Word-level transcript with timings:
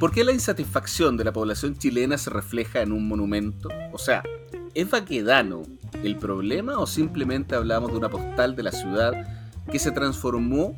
¿Por 0.00 0.12
qué 0.12 0.24
la 0.24 0.32
insatisfacción 0.32 1.18
de 1.18 1.24
la 1.24 1.32
población 1.34 1.76
chilena 1.76 2.16
se 2.16 2.30
refleja 2.30 2.80
en 2.80 2.92
un 2.92 3.06
monumento? 3.06 3.68
O 3.92 3.98
sea, 3.98 4.22
¿es 4.72 4.90
Baquedano 4.90 5.62
el 6.02 6.16
problema 6.16 6.78
o 6.78 6.86
simplemente 6.86 7.54
hablamos 7.54 7.92
de 7.92 7.98
una 7.98 8.08
postal 8.08 8.56
de 8.56 8.62
la 8.62 8.72
ciudad 8.72 9.12
que 9.70 9.78
se 9.78 9.90
transformó 9.90 10.74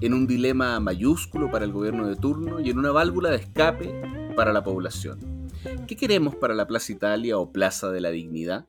en 0.00 0.12
un 0.12 0.26
dilema 0.26 0.80
mayúsculo 0.80 1.52
para 1.52 1.64
el 1.64 1.70
gobierno 1.70 2.08
de 2.08 2.16
turno 2.16 2.58
y 2.58 2.70
en 2.70 2.80
una 2.80 2.90
válvula 2.90 3.30
de 3.30 3.36
escape 3.36 4.34
para 4.34 4.52
la 4.52 4.64
población? 4.64 5.48
¿Qué 5.86 5.94
queremos 5.94 6.34
para 6.34 6.54
la 6.54 6.66
Plaza 6.66 6.90
Italia 6.90 7.38
o 7.38 7.52
Plaza 7.52 7.92
de 7.92 8.00
la 8.00 8.10
Dignidad? 8.10 8.66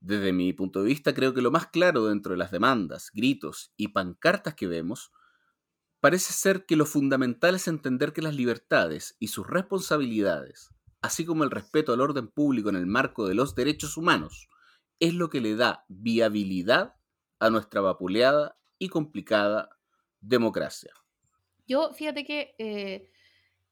Desde 0.00 0.32
mi 0.32 0.52
punto 0.52 0.82
de 0.82 0.86
vista, 0.86 1.14
creo 1.14 1.32
que 1.32 1.42
lo 1.42 1.52
más 1.52 1.68
claro 1.68 2.06
dentro 2.06 2.32
de 2.32 2.38
las 2.38 2.50
demandas, 2.50 3.12
gritos 3.14 3.72
y 3.76 3.86
pancartas 3.86 4.54
que 4.54 4.66
vemos 4.66 5.12
Parece 6.06 6.32
ser 6.32 6.66
que 6.66 6.76
lo 6.76 6.86
fundamental 6.86 7.56
es 7.56 7.66
entender 7.66 8.12
que 8.12 8.22
las 8.22 8.36
libertades 8.36 9.16
y 9.18 9.26
sus 9.26 9.44
responsabilidades, 9.44 10.72
así 11.02 11.24
como 11.24 11.42
el 11.42 11.50
respeto 11.50 11.92
al 11.92 12.00
orden 12.00 12.28
público 12.28 12.68
en 12.68 12.76
el 12.76 12.86
marco 12.86 13.26
de 13.26 13.34
los 13.34 13.56
derechos 13.56 13.96
humanos, 13.96 14.48
es 15.00 15.14
lo 15.14 15.30
que 15.30 15.40
le 15.40 15.56
da 15.56 15.84
viabilidad 15.88 16.94
a 17.40 17.50
nuestra 17.50 17.80
vapuleada 17.80 18.56
y 18.78 18.88
complicada 18.88 19.80
democracia. 20.20 20.92
Yo, 21.66 21.92
fíjate 21.92 22.24
que 22.24 22.54
eh, 22.60 23.10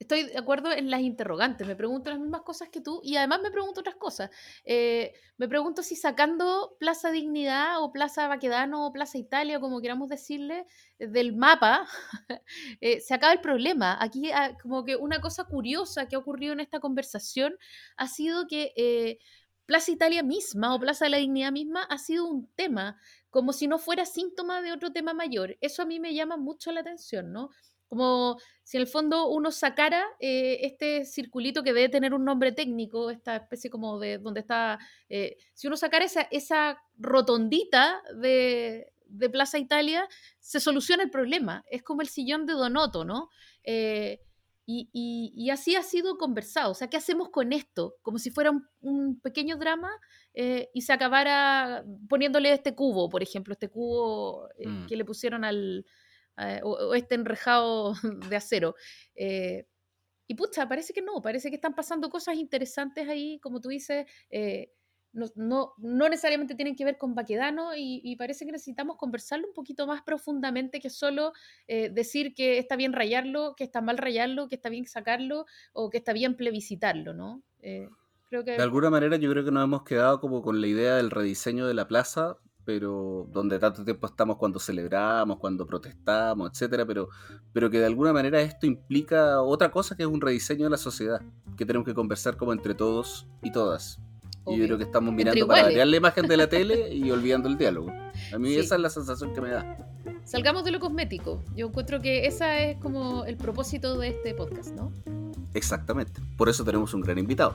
estoy 0.04 0.24
de 0.24 0.38
acuerdo 0.38 0.70
en 0.70 0.90
las 0.90 1.00
interrogantes, 1.00 1.66
me 1.66 1.76
pregunto 1.76 2.10
las 2.10 2.20
mismas 2.20 2.42
cosas 2.42 2.68
que 2.68 2.80
tú 2.80 3.00
y 3.02 3.16
además 3.16 3.40
me 3.42 3.50
pregunto 3.50 3.80
otras 3.80 3.96
cosas. 3.96 4.30
Eh, 4.64 5.12
me 5.36 5.48
pregunto 5.48 5.82
si 5.82 5.96
sacando 5.96 6.76
Plaza 6.78 7.10
Dignidad 7.10 7.82
o 7.82 7.90
Plaza 7.90 8.28
Baquedano 8.28 8.86
o 8.86 8.92
Plaza 8.92 9.18
Italia, 9.18 9.60
como 9.60 9.80
queramos 9.80 10.08
decirle, 10.08 10.66
eh, 10.98 11.08
del 11.08 11.34
mapa, 11.34 11.86
eh, 12.80 13.00
se 13.00 13.14
acaba 13.14 13.32
el 13.32 13.40
problema. 13.40 13.96
Aquí 14.00 14.30
ah, 14.32 14.56
como 14.62 14.84
que 14.84 14.96
una 14.96 15.20
cosa 15.20 15.44
curiosa 15.44 16.06
que 16.06 16.16
ha 16.16 16.18
ocurrido 16.18 16.52
en 16.52 16.60
esta 16.60 16.80
conversación 16.80 17.56
ha 17.96 18.08
sido 18.08 18.46
que... 18.46 19.18
Plaza 19.66 19.92
Italia 19.92 20.22
misma 20.22 20.74
o 20.74 20.78
Plaza 20.78 21.06
de 21.06 21.10
la 21.12 21.16
Dignidad 21.16 21.50
misma 21.50 21.84
ha 21.84 21.96
sido 21.96 22.26
un 22.26 22.52
tema, 22.54 22.98
como 23.30 23.54
si 23.54 23.66
no 23.66 23.78
fuera 23.78 24.04
síntoma 24.04 24.60
de 24.60 24.72
otro 24.72 24.92
tema 24.92 25.14
mayor. 25.14 25.56
Eso 25.62 25.80
a 25.80 25.86
mí 25.86 25.98
me 26.00 26.12
llama 26.12 26.36
mucho 26.36 26.70
la 26.70 26.80
atención, 26.80 27.32
¿no? 27.32 27.48
Como 27.94 28.38
si 28.64 28.76
en 28.76 28.80
el 28.80 28.88
fondo 28.88 29.28
uno 29.28 29.52
sacara 29.52 30.04
eh, 30.18 30.58
este 30.62 31.04
circulito 31.04 31.62
que 31.62 31.72
debe 31.72 31.88
tener 31.88 32.12
un 32.12 32.24
nombre 32.24 32.50
técnico, 32.50 33.08
esta 33.08 33.36
especie 33.36 33.70
como 33.70 34.00
de 34.00 34.18
donde 34.18 34.40
está, 34.40 34.80
eh, 35.08 35.36
si 35.52 35.68
uno 35.68 35.76
sacara 35.76 36.04
esa, 36.04 36.22
esa 36.22 36.82
rotondita 36.98 38.02
de, 38.20 38.90
Plaza 39.30 39.58
Italia, 39.58 40.08
se 40.40 40.58
soluciona 40.58 41.04
el 41.04 41.10
problema. 41.10 41.64
Es 41.70 41.84
como 41.84 42.02
el 42.02 42.08
sillón 42.08 42.46
de 42.46 42.54
Donoto, 42.54 43.04
¿no? 43.04 43.28
Eh, 43.62 44.18
y, 44.66 45.50
así 45.50 45.76
ha 45.76 45.84
sido 45.84 46.18
conversado. 46.18 46.72
O 46.72 46.74
sea, 46.74 46.88
¿qué 46.90 46.96
hacemos 46.96 47.28
con 47.28 47.52
esto? 47.52 47.94
Como 48.02 48.18
si 48.18 48.32
fuera 48.32 48.50
un, 48.80 49.20
pequeño 49.20 49.56
drama 49.56 49.88
y 50.34 50.80
se 50.80 50.92
acabara 50.92 51.84
poniéndole 52.08 52.52
este 52.52 52.74
cubo, 52.74 53.08
por 53.08 53.22
ejemplo, 53.22 53.52
este 53.52 53.68
cubo 53.68 54.48
mm. 54.58 54.86
que 54.86 54.96
le 54.96 55.04
pusieron 55.04 55.44
al, 55.44 55.86
eh, 56.38 56.60
o, 56.62 56.94
este 56.94 57.14
enrejado 57.14 57.94
de 58.30 58.36
acero. 58.36 58.74
Eh, 59.14 59.66
y 60.26 60.34
pucha, 60.34 60.68
parece 60.68 60.92
que 60.92 61.02
no, 61.02 61.20
parece 61.20 61.50
que 61.50 61.56
están 61.56 61.74
pasando 61.74 62.08
cosas 62.08 62.36
interesantes 62.36 63.08
ahí, 63.08 63.38
como 63.40 63.60
tú 63.60 63.68
dices, 63.68 64.06
eh, 64.30 64.72
no, 65.12 65.26
no, 65.36 65.74
no, 65.78 66.08
necesariamente 66.08 66.54
tienen 66.54 66.74
que 66.74 66.84
ver 66.84 66.98
con 66.98 67.14
Baquedano 67.14 67.72
y, 67.76 68.16
parece 68.16 68.46
que 68.46 68.52
necesitamos 68.52 68.96
conversarlo 68.96 69.46
un 69.46 69.54
poquito 69.54 69.86
más 69.86 70.02
profundamente 70.02 70.80
que 70.80 70.90
solo 70.90 71.32
decir 71.68 72.34
que 72.34 72.58
está 72.58 72.74
bien 72.74 72.92
rayarlo, 72.92 73.54
que 73.54 73.62
está 73.62 73.80
mal 73.80 73.96
rayarlo, 73.96 74.48
que 74.48 74.56
está 74.56 74.70
bien 74.70 74.86
sacarlo 74.86 75.46
o 75.72 75.88
que 75.88 75.98
está 75.98 76.12
bien 76.12 76.36
plebiscitarlo, 76.36 77.14
¿no? 77.14 77.44
creo 77.60 78.44
que... 78.44 78.52
De 78.52 78.62
alguna 78.62 78.90
manera 78.90 79.16
yo 79.18 79.30
creo 79.30 79.44
que 79.44 79.52
nos 79.52 79.62
hemos 79.62 79.84
quedado 79.84 80.20
como 80.20 80.42
con 80.42 80.60
la 80.60 80.66
idea 80.66 80.96
del 80.96 81.12
rediseño 81.12 81.68
de 81.68 81.74
la 81.74 81.86
plaza, 81.86 82.38
pero 82.64 83.26
donde 83.32 83.58
tanto 83.58 83.84
tiempo 83.84 84.06
estamos 84.06 84.36
cuando 84.36 84.58
celebramos, 84.58 85.38
cuando 85.38 85.66
protestamos, 85.66 86.50
etcétera, 86.50 86.86
pero, 86.86 87.08
pero 87.52 87.70
que 87.70 87.78
de 87.78 87.86
alguna 87.86 88.12
manera 88.12 88.40
esto 88.40 88.66
implica 88.66 89.42
otra 89.42 89.70
cosa 89.70 89.96
que 89.96 90.02
es 90.02 90.08
un 90.08 90.20
rediseño 90.20 90.64
de 90.64 90.70
la 90.70 90.76
sociedad, 90.76 91.20
que 91.56 91.66
tenemos 91.66 91.86
que 91.86 91.94
conversar 91.94 92.36
como 92.36 92.52
entre 92.52 92.74
todos 92.74 93.26
y 93.42 93.52
todas. 93.52 94.00
Y 94.46 94.58
yo 94.58 94.66
creo 94.66 94.78
que 94.78 94.84
estamos 94.84 95.14
mirando 95.14 95.46
para 95.46 95.62
variar 95.62 95.86
la 95.86 95.96
imagen 95.96 96.26
de 96.26 96.36
la 96.36 96.46
tele 96.50 96.94
y 96.94 97.10
olvidando 97.10 97.48
el 97.48 97.56
diálogo. 97.56 97.90
A 98.32 98.38
mí 98.38 98.54
esa 98.54 98.74
es 98.74 98.80
la 98.80 98.90
sensación 98.90 99.32
que 99.32 99.40
me 99.40 99.50
da. 99.50 99.78
Salgamos 100.24 100.64
de 100.64 100.70
lo 100.70 100.80
cosmético. 100.80 101.42
Yo 101.56 101.66
encuentro 101.68 102.00
que 102.00 102.26
ese 102.26 102.72
es 102.72 102.78
como 102.78 103.24
el 103.24 103.36
propósito 103.36 103.98
de 103.98 104.08
este 104.08 104.34
podcast, 104.34 104.74
¿no? 104.74 104.92
Exactamente. 105.54 106.20
Por 106.36 106.48
eso 106.48 106.64
tenemos 106.64 106.92
un 106.94 107.00
gran 107.00 107.18
invitado. 107.18 107.54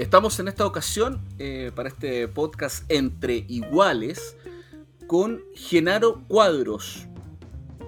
Estamos 0.00 0.40
en 0.40 0.48
esta 0.48 0.64
ocasión 0.64 1.20
eh, 1.38 1.72
para 1.74 1.90
este 1.90 2.26
podcast 2.26 2.90
Entre 2.90 3.44
Iguales 3.48 4.34
con 5.06 5.44
Genaro 5.54 6.26
Cuadros, 6.26 7.06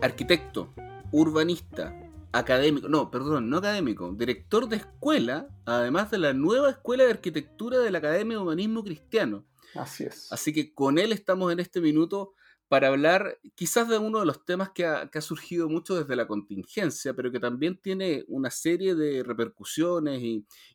arquitecto, 0.02 0.74
urbanista, 1.10 1.98
académico, 2.30 2.86
no, 2.90 3.10
perdón, 3.10 3.48
no 3.48 3.56
académico, 3.56 4.12
director 4.12 4.68
de 4.68 4.76
escuela, 4.76 5.48
además 5.64 6.10
de 6.10 6.18
la 6.18 6.34
nueva 6.34 6.68
Escuela 6.68 7.04
de 7.04 7.12
Arquitectura 7.12 7.78
de 7.78 7.90
la 7.90 7.96
Academia 7.96 8.36
de 8.36 8.42
Humanismo 8.42 8.84
Cristiano. 8.84 9.46
Así 9.74 10.04
es. 10.04 10.30
Así 10.30 10.52
que 10.52 10.74
con 10.74 10.98
él 10.98 11.12
estamos 11.12 11.50
en 11.50 11.60
este 11.60 11.80
minuto 11.80 12.34
para 12.68 12.88
hablar 12.88 13.38
quizás 13.54 13.88
de 13.88 13.96
uno 13.96 14.20
de 14.20 14.26
los 14.26 14.44
temas 14.44 14.68
que 14.74 14.84
ha, 14.84 15.08
surgido 15.22 15.70
mucho 15.70 15.94
desde 15.94 16.14
la 16.14 16.26
contingencia, 16.26 17.14
pero 17.14 17.32
que 17.32 17.40
también 17.40 17.80
tiene 17.80 18.26
una 18.28 18.50
serie 18.50 18.94
de 18.94 19.22
repercusiones 19.22 20.22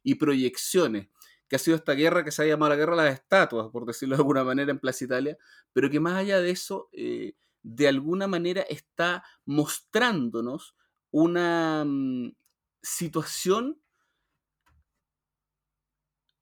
y 0.04 0.16
proyecciones 0.16 1.10
que 1.48 1.56
ha 1.56 1.60
sido 1.60 1.78
esta 1.78 1.94
guerra 1.94 2.24
que 2.24 2.32
se 2.32 2.44
ha 2.44 2.46
llamado 2.46 2.70
la 2.70 2.76
guerra 2.76 2.96
de 2.96 3.10
las 3.10 3.20
estatuas, 3.20 3.70
por 3.72 3.86
decirlo 3.86 4.16
de 4.16 4.22
alguna 4.22 4.44
manera, 4.44 4.72
en 4.72 4.80
Plaza 4.80 5.06
Italia, 5.06 5.38
pero 5.74 5.90
que 5.90 6.00
más 6.00 6.16
allá 6.16 6.40
de 6.42 6.50
eso, 6.52 6.90
eh, 6.92 7.34
de 7.64 7.88
alguna 7.88 8.28
manera 8.28 8.62
está 8.64 9.24
mostrándonos 9.46 10.76
una 11.12 11.84
mm, 11.86 12.32
situación 12.82 13.82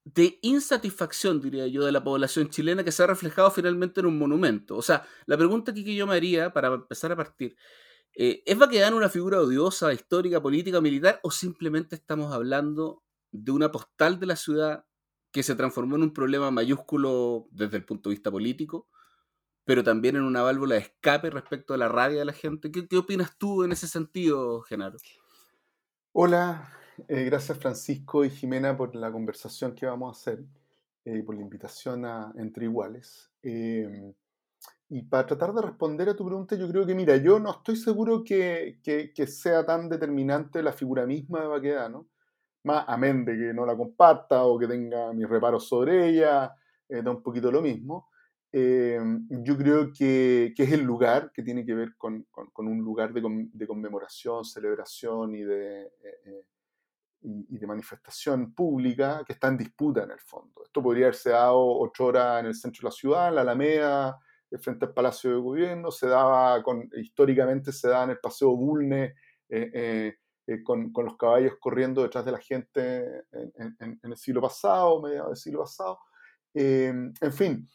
de 0.06 0.38
insatisfacción, 0.44 1.42
diría 1.42 1.68
yo, 1.68 1.84
de 1.84 1.92
la 1.92 2.04
población 2.04 2.50
chilena 2.50 2.84
que 2.84 2.92
se 2.92 3.04
ha 3.04 3.08
reflejado 3.08 3.50
finalmente 3.50 4.02
en 4.02 4.06
un 4.06 4.20
monumento. 4.20 4.78
O 4.78 4.82
sea, 4.82 5.06
la 5.26 5.36
pregunta 5.38 5.74
que 5.74 5.96
yo 5.96 6.06
me 6.06 6.16
haría 6.16 6.54
para 6.54 6.68
empezar 6.74 7.12
a 7.12 7.16
partir, 7.16 7.56
eh, 8.16 8.44
¿es 8.46 8.58
Baquedano 8.58 8.98
una 8.98 9.10
figura 9.10 9.42
odiosa, 9.42 9.94
histórica, 9.94 10.42
política, 10.42 10.80
militar, 10.80 11.20
o 11.24 11.32
simplemente 11.32 11.96
estamos 11.96 12.32
hablando 12.34 13.04
de 13.32 13.52
una 13.52 13.72
postal 13.72 14.20
de 14.20 14.26
la 14.28 14.36
ciudad 14.36 14.86
que 15.36 15.44
se 15.44 15.56
transformó 15.56 15.98
en 15.98 16.04
un 16.04 16.14
problema 16.14 16.50
mayúsculo 16.50 17.50
desde 17.52 17.76
el 17.76 17.84
punto 17.84 18.08
de 18.08 18.16
vista 18.16 18.32
político, 18.32 18.88
pero 19.66 19.84
también 19.84 20.16
en 20.16 20.22
una 20.22 20.42
válvula 20.42 20.76
de 20.76 20.82
escape 20.82 21.30
respecto 21.30 21.74
a 21.74 21.78
la 21.78 21.90
rabia 21.90 22.20
de 22.20 22.24
la 22.24 22.32
gente. 22.32 22.72
¿Qué, 22.72 22.96
opinas 22.96 23.38
tú 23.38 23.66
en 23.66 23.74
ese 23.74 23.90
sentido, 23.90 24.62
Genaro? 24.62 24.98
Hola, 26.14 26.72
eh, 27.10 27.26
gracias 27.26 27.58
Francisco 27.58 28.24
y 28.24 28.30
Jimena 28.30 28.78
por 28.78 28.96
la 28.96 29.12
conversación 29.12 29.76
que 29.76 29.86
vamos 29.86 30.08
a 30.08 30.18
hacer 30.18 30.46
y 31.04 31.10
eh, 31.10 31.24
por 31.24 31.36
la 31.36 31.42
invitación 31.42 32.06
a 32.06 32.32
Entre 32.38 32.64
Iguales. 32.64 33.30
Em, 33.44 34.14
y 34.88 35.02
para 35.02 35.26
tratar 35.26 35.54
de 35.54 35.64
responder 35.64 36.08
a 36.08 36.16
tu 36.16 36.26
pregunta, 36.26 36.56
yo 36.56 36.70
creo 36.70 36.86
que, 36.86 36.96
mira, 36.96 37.18
yo 37.18 37.42
no 37.42 37.52
estoy 37.52 37.76
seguro 37.76 38.24
que, 38.24 38.80
que 38.82 39.28
sea 39.28 39.66
tan 39.66 39.90
determinante 39.90 40.64
la 40.64 40.72
figura 40.72 41.06
misma 41.06 41.42
de 41.42 41.48
Baquedano 41.48 42.08
más 42.66 42.84
amén 42.88 43.24
de 43.24 43.38
que 43.38 43.54
no 43.54 43.66
la 43.66 43.78
comparta 43.78 44.44
o 44.44 44.58
que 44.60 44.68
tenga 44.68 45.14
mis 45.14 45.30
reparos 45.30 45.68
sobre 45.68 46.10
ella, 46.10 46.54
eh, 46.90 47.02
da 47.02 47.12
un 47.12 47.22
poquito 47.22 47.52
lo 47.52 47.62
mismo. 47.62 48.10
Eh, 48.52 49.00
yo 49.30 49.58
creo 49.58 49.92
que, 49.92 50.54
que, 50.56 50.64
es 50.64 50.72
el 50.72 50.82
lugar 50.82 51.32
que 51.34 51.44
tiene 51.44 51.66
que 51.66 51.74
ver 51.74 51.96
con, 51.98 52.26
con, 52.32 52.68
un 52.68 52.80
lugar 52.80 53.14
de, 53.14 53.22
de, 53.52 53.68
conmemoración, 53.68 54.46
celebración 54.46 55.36
y 55.36 55.44
de, 55.44 55.84
eh, 55.84 56.46
y, 57.22 57.58
de 57.58 57.68
manifestación 57.68 58.54
pública 58.54 59.24
que 59.26 59.34
está 59.34 59.50
en 59.50 59.58
disputa 59.58 60.04
en 60.04 60.12
el 60.12 60.20
fondo. 60.20 60.64
Esto 60.64 60.82
podría 60.82 61.08
haberse 61.08 61.32
dado 61.32 61.60
ocho 61.80 62.06
horas 62.06 62.40
en 62.40 62.46
el 62.48 62.56
centro 62.56 62.82
de 62.82 62.86
la 62.86 62.92
ciudad, 62.92 63.28
en 63.30 63.36
la 63.36 63.42
Alameda, 63.42 64.20
frente 64.58 64.86
al 64.86 64.94
Palacio 64.94 65.32
de 65.32 65.38
Gobierno, 65.42 65.92
se 65.92 66.08
daba 66.08 66.64
con, 66.64 66.90
históricamente 66.96 67.74
se 67.74 67.90
daba 67.90 68.06
en 68.06 68.12
el 68.12 68.20
Paseo 68.20 68.56
Bulne, 68.56 69.16
con, 70.64 70.92
con, 70.92 71.06
los 71.06 71.18
caballos 71.18 71.54
corriendo 71.60 72.04
detrás 72.04 72.26
de 72.26 72.32
la 72.32 72.40
gente 72.40 73.24
en, 73.32 74.00
el 74.04 74.18
siglo 74.18 74.42
pasado, 74.42 75.02
mediados 75.02 75.30
del 75.30 75.38
siglo 75.38 75.60
pasado. 75.62 76.00
en 76.54 77.34
fin, 77.34 77.68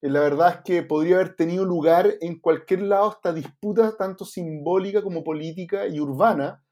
la 0.00 0.20
verdad 0.20 0.56
es 0.56 0.60
que 0.64 0.82
podría 0.82 1.16
haber 1.16 1.34
tenido 1.34 1.64
lugar 1.64 2.14
en 2.20 2.38
cualquier 2.38 2.82
lado 2.82 3.10
esta 3.10 3.32
disputa, 3.32 3.96
tanto 3.96 4.24
simbólica 4.24 5.02
como 5.02 5.24
política 5.24 5.86
y 5.86 5.98
urbana, 5.98 6.62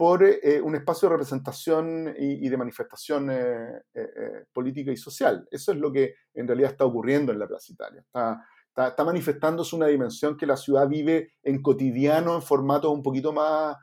por 0.00 0.24
eh, 0.24 0.62
un 0.62 0.74
espacio 0.74 1.08
de 1.08 1.12
representación 1.12 2.14
y, 2.18 2.48
de 2.48 2.56
manifestación 2.56 3.30
eh, 3.30 3.82
eh, 3.92 4.46
política 4.50 4.90
y 4.90 4.96
social. 4.96 5.46
Eso 5.50 5.72
es 5.72 5.78
lo 5.78 5.92
que 5.92 6.14
en 6.32 6.48
realidad 6.48 6.70
está 6.70 6.86
ocurriendo 6.86 7.32
en 7.32 7.38
la 7.38 7.46
Plaza 7.46 7.70
Italia. 7.70 8.00
Está, 8.00 8.42
está, 8.88 9.04
manifestándose 9.04 9.76
una 9.76 9.88
dimensión 9.88 10.38
que 10.38 10.46
la 10.46 10.56
ciudad 10.56 10.88
vive 10.88 11.34
en 11.42 11.60
cotidiano, 11.60 12.34
en 12.34 12.40
formatos 12.40 12.90
un 12.90 13.02
poquito 13.02 13.34
más, 13.34 13.76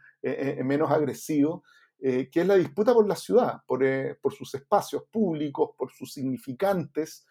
menos 0.63 0.91
agresivos, 0.91 1.61
que 1.99 2.29
es 2.31 2.47
la 2.47 2.55
disputa 2.55 2.93
por 2.93 3.07
la 3.07 3.15
ciudad, 3.15 3.61
por, 3.65 4.33
sus 4.33 4.53
espacios 4.53 5.03
públicos, 5.11 5.71
por 5.77 5.91
sus 5.91 6.13
significantes, 6.13 7.25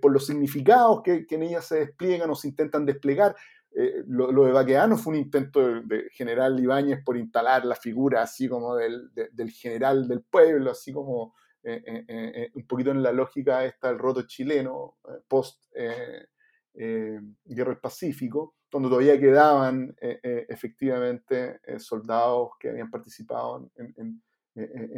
por 0.00 0.12
los 0.12 0.26
significados 0.26 1.02
que, 1.02 1.26
en 1.28 1.42
ella 1.42 1.60
se 1.60 1.80
despliegan 1.80 2.30
o 2.30 2.34
se 2.34 2.48
intentan 2.48 2.86
desplegar. 2.86 3.36
Eh, 3.72 4.02
lo, 4.06 4.44
de 4.44 4.52
Baqueano 4.52 4.96
fue 4.96 5.12
un 5.12 5.20
intento 5.20 5.82
de, 5.82 6.08
general 6.10 6.58
Ibáñez 6.58 7.04
por 7.04 7.16
instalar 7.16 7.64
la 7.64 7.76
figura 7.76 8.22
así 8.22 8.48
como 8.48 8.74
del, 8.74 9.10
general 9.52 10.08
del 10.08 10.22
pueblo, 10.22 10.70
así 10.70 10.92
como 10.92 11.34
eh, 11.62 11.82
eh, 12.08 12.50
un 12.54 12.66
poquito 12.66 12.90
en 12.90 13.02
la 13.02 13.12
lógica 13.12 13.64
esta 13.64 13.88
del 13.88 13.98
roto 13.98 14.22
chileno, 14.22 14.96
post 15.28 15.66
Guerra 15.74 17.70
del 17.70 17.78
Pacífico, 17.80 18.56
donde 18.70 18.88
todavía 18.88 19.18
quedaban 19.18 19.94
efectivamente 20.00 21.60
soldados 21.78 22.50
que 22.60 22.70
habían 22.70 22.90
participado 22.90 23.70
en, 23.76 24.22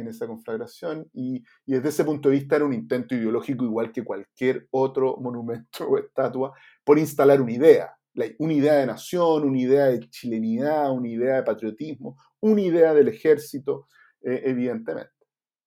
esa 0.07 0.25
conflagración 0.27 1.07
y, 1.13 1.43
y, 1.65 1.73
desde 1.73 1.89
ese 1.89 2.03
punto 2.03 2.29
de 2.29 2.35
vista 2.35 2.55
era 2.55 2.65
un 2.65 2.73
intento 2.73 3.13
ideológico 3.13 3.63
igual 3.63 3.91
que 3.91 4.03
cualquier 4.03 4.67
otro 4.71 5.17
monumento 5.21 5.87
o 5.87 5.97
estatua 5.97 6.53
por 6.83 6.97
instalar 6.97 7.41
una 7.41 7.51
idea, 7.51 7.95
una 8.39 8.53
idea 8.53 8.73
de 8.73 8.85
nación, 8.85 9.43
una 9.43 9.59
idea 9.59 9.85
de 9.85 10.09
chilenidad, 10.09 10.91
una 10.91 11.07
idea 11.07 11.35
de 11.37 11.43
patriotismo, 11.43 12.17
una 12.41 12.61
idea 12.61 12.93
del 12.93 13.07
ejército, 13.07 13.87
eh, 14.21 14.41
evidentemente. 14.45 15.11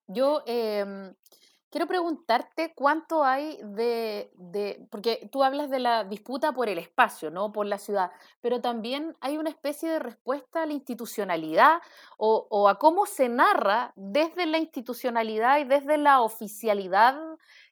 Yo 0.06 0.42
em, 0.46 1.14
quiero 1.75 1.88
preguntarte 1.88 2.73
cuánto 2.73 3.25
hay 3.25 3.59
de, 3.65 4.31
porque 4.91 5.29
tú 5.32 5.43
hablas 5.43 5.71
de 5.71 5.81
la 5.81 6.05
disputa 6.05 6.53
por 6.53 6.69
el 6.69 6.79
espacio, 6.79 7.32
¿no? 7.32 7.50
Por 7.50 7.67
la 7.67 7.79
ciudad, 7.79 8.12
pero 8.41 8.61
también 8.61 9.17
hay 9.21 9.38
una 9.38 9.50
especie 9.50 9.91
de 9.91 9.99
respuesta 9.99 10.62
a 10.62 10.67
la 10.67 10.73
institucionalidad 10.73 11.81
o, 12.17 12.47
o 12.49 12.69
a 12.69 12.79
cómo 12.79 13.06
se 13.06 13.29
narra 13.29 13.93
desde 13.97 14.47
la 14.47 14.59
institucionalidad 14.59 15.59
y 15.59 15.65
desde 15.65 15.99
la 15.99 16.21
oficialidad 16.21 17.17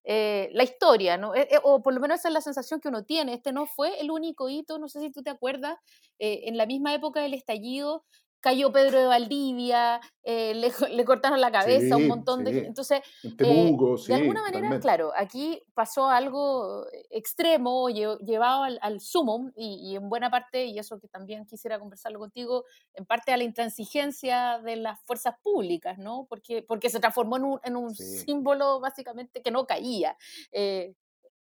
eh, 0.02 0.50
la 0.52 0.64
historia, 0.64 1.16
¿no? 1.16 1.32
Eh, 1.36 1.46
eh, 1.48 1.60
o 1.62 1.80
por 1.80 1.94
lo 1.94 2.00
menos 2.00 2.18
esa 2.18 2.26
es 2.26 2.34
la 2.34 2.40
sensación 2.40 2.80
que 2.80 2.88
uno 2.88 3.04
tiene. 3.04 3.34
Este 3.34 3.52
no 3.52 3.66
fue 3.66 4.00
el 4.00 4.10
único 4.10 4.48
hito, 4.48 4.80
no 4.80 4.88
sé 4.88 4.98
si 4.98 5.12
tú 5.12 5.22
te 5.22 5.30
acuerdas, 5.30 5.78
en 6.18 6.56
la 6.56 6.66
misma 6.66 6.92
época 6.92 7.20
del 7.20 7.34
estallido 7.34 8.04
cayó 8.42 8.72
Pedro 8.72 8.98
de 8.98 9.06
Valdivia, 9.06 10.00
eh, 10.24 10.52
le, 10.54 11.04
cortaron 11.04 11.40
la 11.40 11.52
cabeza, 11.52 11.96
un 11.96 12.08
montón 12.08 12.44
de... 12.44 12.66
Entonces, 12.66 13.00
eh, 13.22 13.72
de 14.08 14.14
alguna 14.14 14.42
manera, 14.42 14.80
claro, 14.80 15.12
aquí 15.16 15.62
pasó 15.74 16.08
algo 16.08 16.84
extremo, 17.08 17.88
llevado 17.88 18.64
al, 18.64 18.78
al 18.82 19.00
sumo, 19.00 19.50
y, 19.56 19.94
en 19.94 20.08
buena 20.08 20.28
parte, 20.28 20.66
y 20.66 20.78
eso 20.78 20.98
que 20.98 21.08
también 21.08 21.46
quisiera 21.46 21.78
conversarlo 21.78 22.18
contigo, 22.18 22.64
en 22.94 23.06
parte 23.06 23.32
a 23.32 23.36
la 23.36 23.44
intransigencia 23.44 24.58
de 24.58 24.76
las 24.76 25.00
fuerzas 25.04 25.36
públicas, 25.40 25.96
¿no? 25.98 26.26
Porque, 26.28 26.62
porque 26.62 26.90
se 26.90 26.98
transformó 26.98 27.36
en 27.36 27.44
un, 27.44 27.60
en 27.62 27.76
un 27.76 27.94
símbolo 27.94 28.80
básicamente 28.80 29.40
que 29.40 29.52
no 29.52 29.66
caía. 29.66 30.16
Eh, 30.50 30.94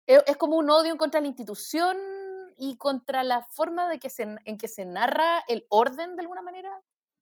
e, 0.05 0.23
es 0.27 0.35
como 0.35 0.57
un 0.57 0.69
odio 0.69 0.97
contra 0.97 1.21
la 1.21 1.27
institución 1.27 1.97
y 2.59 2.75
contra 2.75 3.23
la 3.23 3.41
forma 3.41 3.89
de 3.89 3.99
que 3.99 4.09
se, 4.09 4.23
en 4.43 4.57
que 4.57 4.67
se 4.67 4.85
narra 4.85 5.43
el 5.47 5.65
orden 5.69 6.15
de 6.15 6.21
alguna 6.21 6.41
manera? 6.41 6.69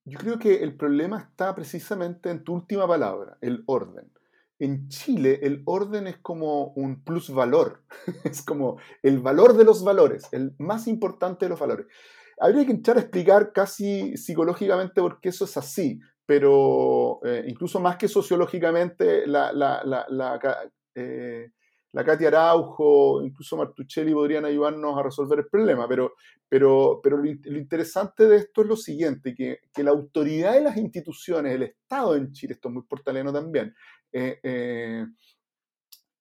Yo 0.10 0.18
creo 0.20 0.40
que 0.40 0.64
el 0.64 0.74
problema 0.78 1.20
está 1.20 1.54
precisamente 1.54 2.30
en 2.30 2.42
tu 2.46 2.54
última 2.54 2.88
palabra, 2.88 3.38
el 3.42 3.64
orden. 3.66 4.10
En 4.58 4.88
Chile 4.88 5.42
el 5.44 5.64
orden 5.66 6.08
es 6.08 6.18
como 6.20 6.68
un 6.76 7.04
plusvalor, 7.04 7.84
es 8.24 8.42
como 8.42 8.78
el 9.04 9.20
valor 9.20 9.58
de 9.58 9.66
los 9.66 9.84
valores, 9.84 10.30
el 10.32 10.56
más 10.60 10.88
importante 10.88 11.46
de 11.46 11.50
los 11.50 11.60
valores. 11.60 11.88
Habría 12.40 12.66
que 12.66 12.72
entrar 12.72 12.96
a 12.96 13.02
explicar 13.02 13.52
casi 13.52 14.16
psicológicamente 14.16 15.02
por 15.02 15.20
qué 15.20 15.28
eso 15.28 15.44
es 15.44 15.58
así, 15.58 16.00
pero 16.26 17.20
eh, 17.26 17.44
incluso 17.46 17.82
más 17.82 17.98
que 17.98 18.08
sociológicamente, 18.08 19.28
la, 19.28 19.52
la, 19.52 19.84
la, 19.84 20.72
eh, 20.96 21.52
la 21.94 22.04
Katia 22.04 22.28
Araujo, 22.28 23.24
incluso 23.24 23.58
Martuchelli 23.58 24.14
podrían 24.14 24.46
ayudarnos 24.46 24.98
a 24.98 25.04
resolver 25.04 25.40
el 25.40 25.48
problema, 25.48 25.88
pero, 25.88 26.14
pero, 26.48 27.00
pero 27.02 27.18
lo, 27.18 27.30
interesante 27.30 28.28
de 28.28 28.38
esto 28.38 28.62
es 28.62 28.68
lo 28.68 28.76
siguiente, 28.76 29.34
que, 29.34 29.60
la 29.84 29.92
autoridad 29.92 30.54
de 30.54 30.62
las 30.62 30.78
instituciones, 30.78 31.54
el 31.54 31.64
Estado 31.64 32.16
en 32.16 32.32
Chile, 32.34 32.54
esto 32.54 32.68
es 32.70 32.74
muy 32.74 32.84
portaleno 32.84 33.32
también, 33.32 33.74
eh, 34.12 34.40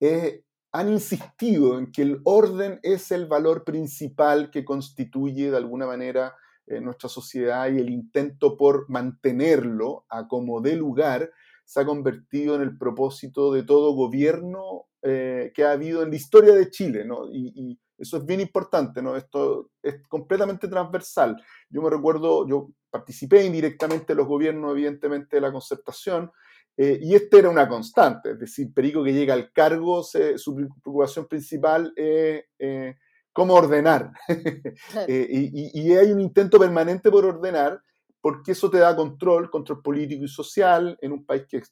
eh, 0.01 0.43
han 0.73 0.93
insistido 0.93 1.79
en 1.79 1.91
que 1.91 2.03
el 2.03 2.21
orden 2.25 2.81
es 2.83 3.11
el 3.11 3.27
valor 3.27 3.65
principal 3.65 4.51
que 4.51 4.65
constituye 4.65 5.51
de 5.51 5.57
alguna 5.57 5.87
manera 5.87 6.35
eh, 6.67 6.81
nuestra 6.81 7.09
sociedad 7.09 7.71
y 7.71 7.79
el 7.79 7.89
intento 7.89 8.57
por 8.57 8.91
mantenerlo 8.91 10.05
a 10.09 10.29
como 10.29 10.61
dé 10.61 10.77
lugar 10.77 11.31
se 11.65 11.81
ha 11.81 11.87
convertido 11.87 12.57
en 12.57 12.63
el 12.63 12.77
propósito 12.77 13.53
de 13.53 13.63
todo 13.63 13.95
gobierno 13.95 14.87
eh, 15.09 15.53
que 15.55 15.63
ha 15.63 15.71
habido 15.71 16.03
en 16.03 16.11
la 16.11 16.17
historia 16.17 16.53
de 16.53 16.69
Chile, 16.69 17.05
¿no? 17.05 17.31
Y, 17.31 17.79
eso 17.97 18.17
es 18.17 18.27
bien 18.27 18.41
importante, 18.41 19.01
¿no? 19.01 19.17
Esto 19.17 19.71
es 19.81 20.03
completamente 20.09 20.67
transversal. 20.67 21.41
Yo 21.71 21.81
me 21.81 21.89
recuerdo, 21.89 22.47
yo 22.47 22.71
participé 22.91 23.45
indirectamente 23.45 24.13
en 24.13 24.19
los 24.19 24.27
gobiernos, 24.27 24.73
evidentemente, 24.73 25.37
de 25.37 25.41
la 25.41 25.53
concertación, 25.53 26.31
eh, 26.77 26.99
y 27.01 27.15
esta 27.15 27.39
era 27.39 27.51
una 27.51 27.69
constante, 27.69 28.33
es 28.33 28.39
decir, 28.41 28.75
Perico 28.75 29.05
que 29.05 29.15
llega 29.15 29.33
al 29.33 29.53
cargo, 29.53 30.03
su 30.03 30.57
preocupación 30.57 31.27
principal 31.27 31.93
es 31.95 32.45
eh, 32.59 32.97
cómo 33.33 33.55
ordenar. 33.55 34.11
y, 35.09 35.81
y, 35.81 35.93
hay 35.95 36.11
un 36.11 36.21
intento 36.21 36.59
permanente 36.59 37.13
por 37.13 37.25
ordenar, 37.25 37.81
porque 38.21 38.53
eso 38.53 38.69
te 38.69 38.79
da 38.79 38.97
control, 38.97 39.51
control 39.51 39.83
político 39.83 40.25
y 40.25 40.29
social 40.29 40.99
en 41.01 41.13
un 41.13 41.25
país 41.25 41.45
que 41.49 41.63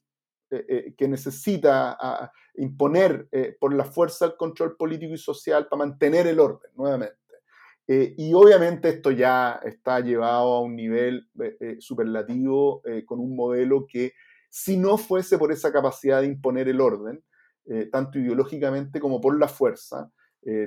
eh, 0.55 0.67
eh, 0.69 0.95
que 0.97 1.09
necesita 1.09 2.31
imponer 2.55 3.27
eh, 3.33 3.57
por 3.59 3.75
la 3.75 3.85
fuerza 3.85 4.27
el 4.27 4.37
control 4.37 4.77
político 4.77 5.13
y 5.13 5.19
social 5.19 5.67
para 5.67 5.85
mantener 5.85 6.29
el 6.29 6.39
orden 6.39 6.71
nuevamente. 6.77 7.17
y 7.89 8.33
obviamente 8.33 8.89
esto 8.89 9.11
ya 9.11 9.61
está 9.65 9.99
llevado 9.99 10.55
a 10.55 10.63
un 10.63 10.77
nivel 10.77 11.29
superlativo 11.81 12.83
con 13.05 13.19
un 13.21 13.37
modelo 13.37 13.85
que 13.87 14.13
si 14.49 14.77
no 14.77 14.97
fuese 14.97 15.37
por 15.37 15.53
esa 15.53 15.71
capacidad 15.73 16.21
de 16.21 16.29
imponer 16.29 16.69
el 16.69 16.81
orden, 16.81 17.23
tanto 17.93 18.19
ideológicamente 18.19 19.01
como 19.01 19.21
por 19.21 19.39
la 19.39 19.49
fuerza, 19.49 20.11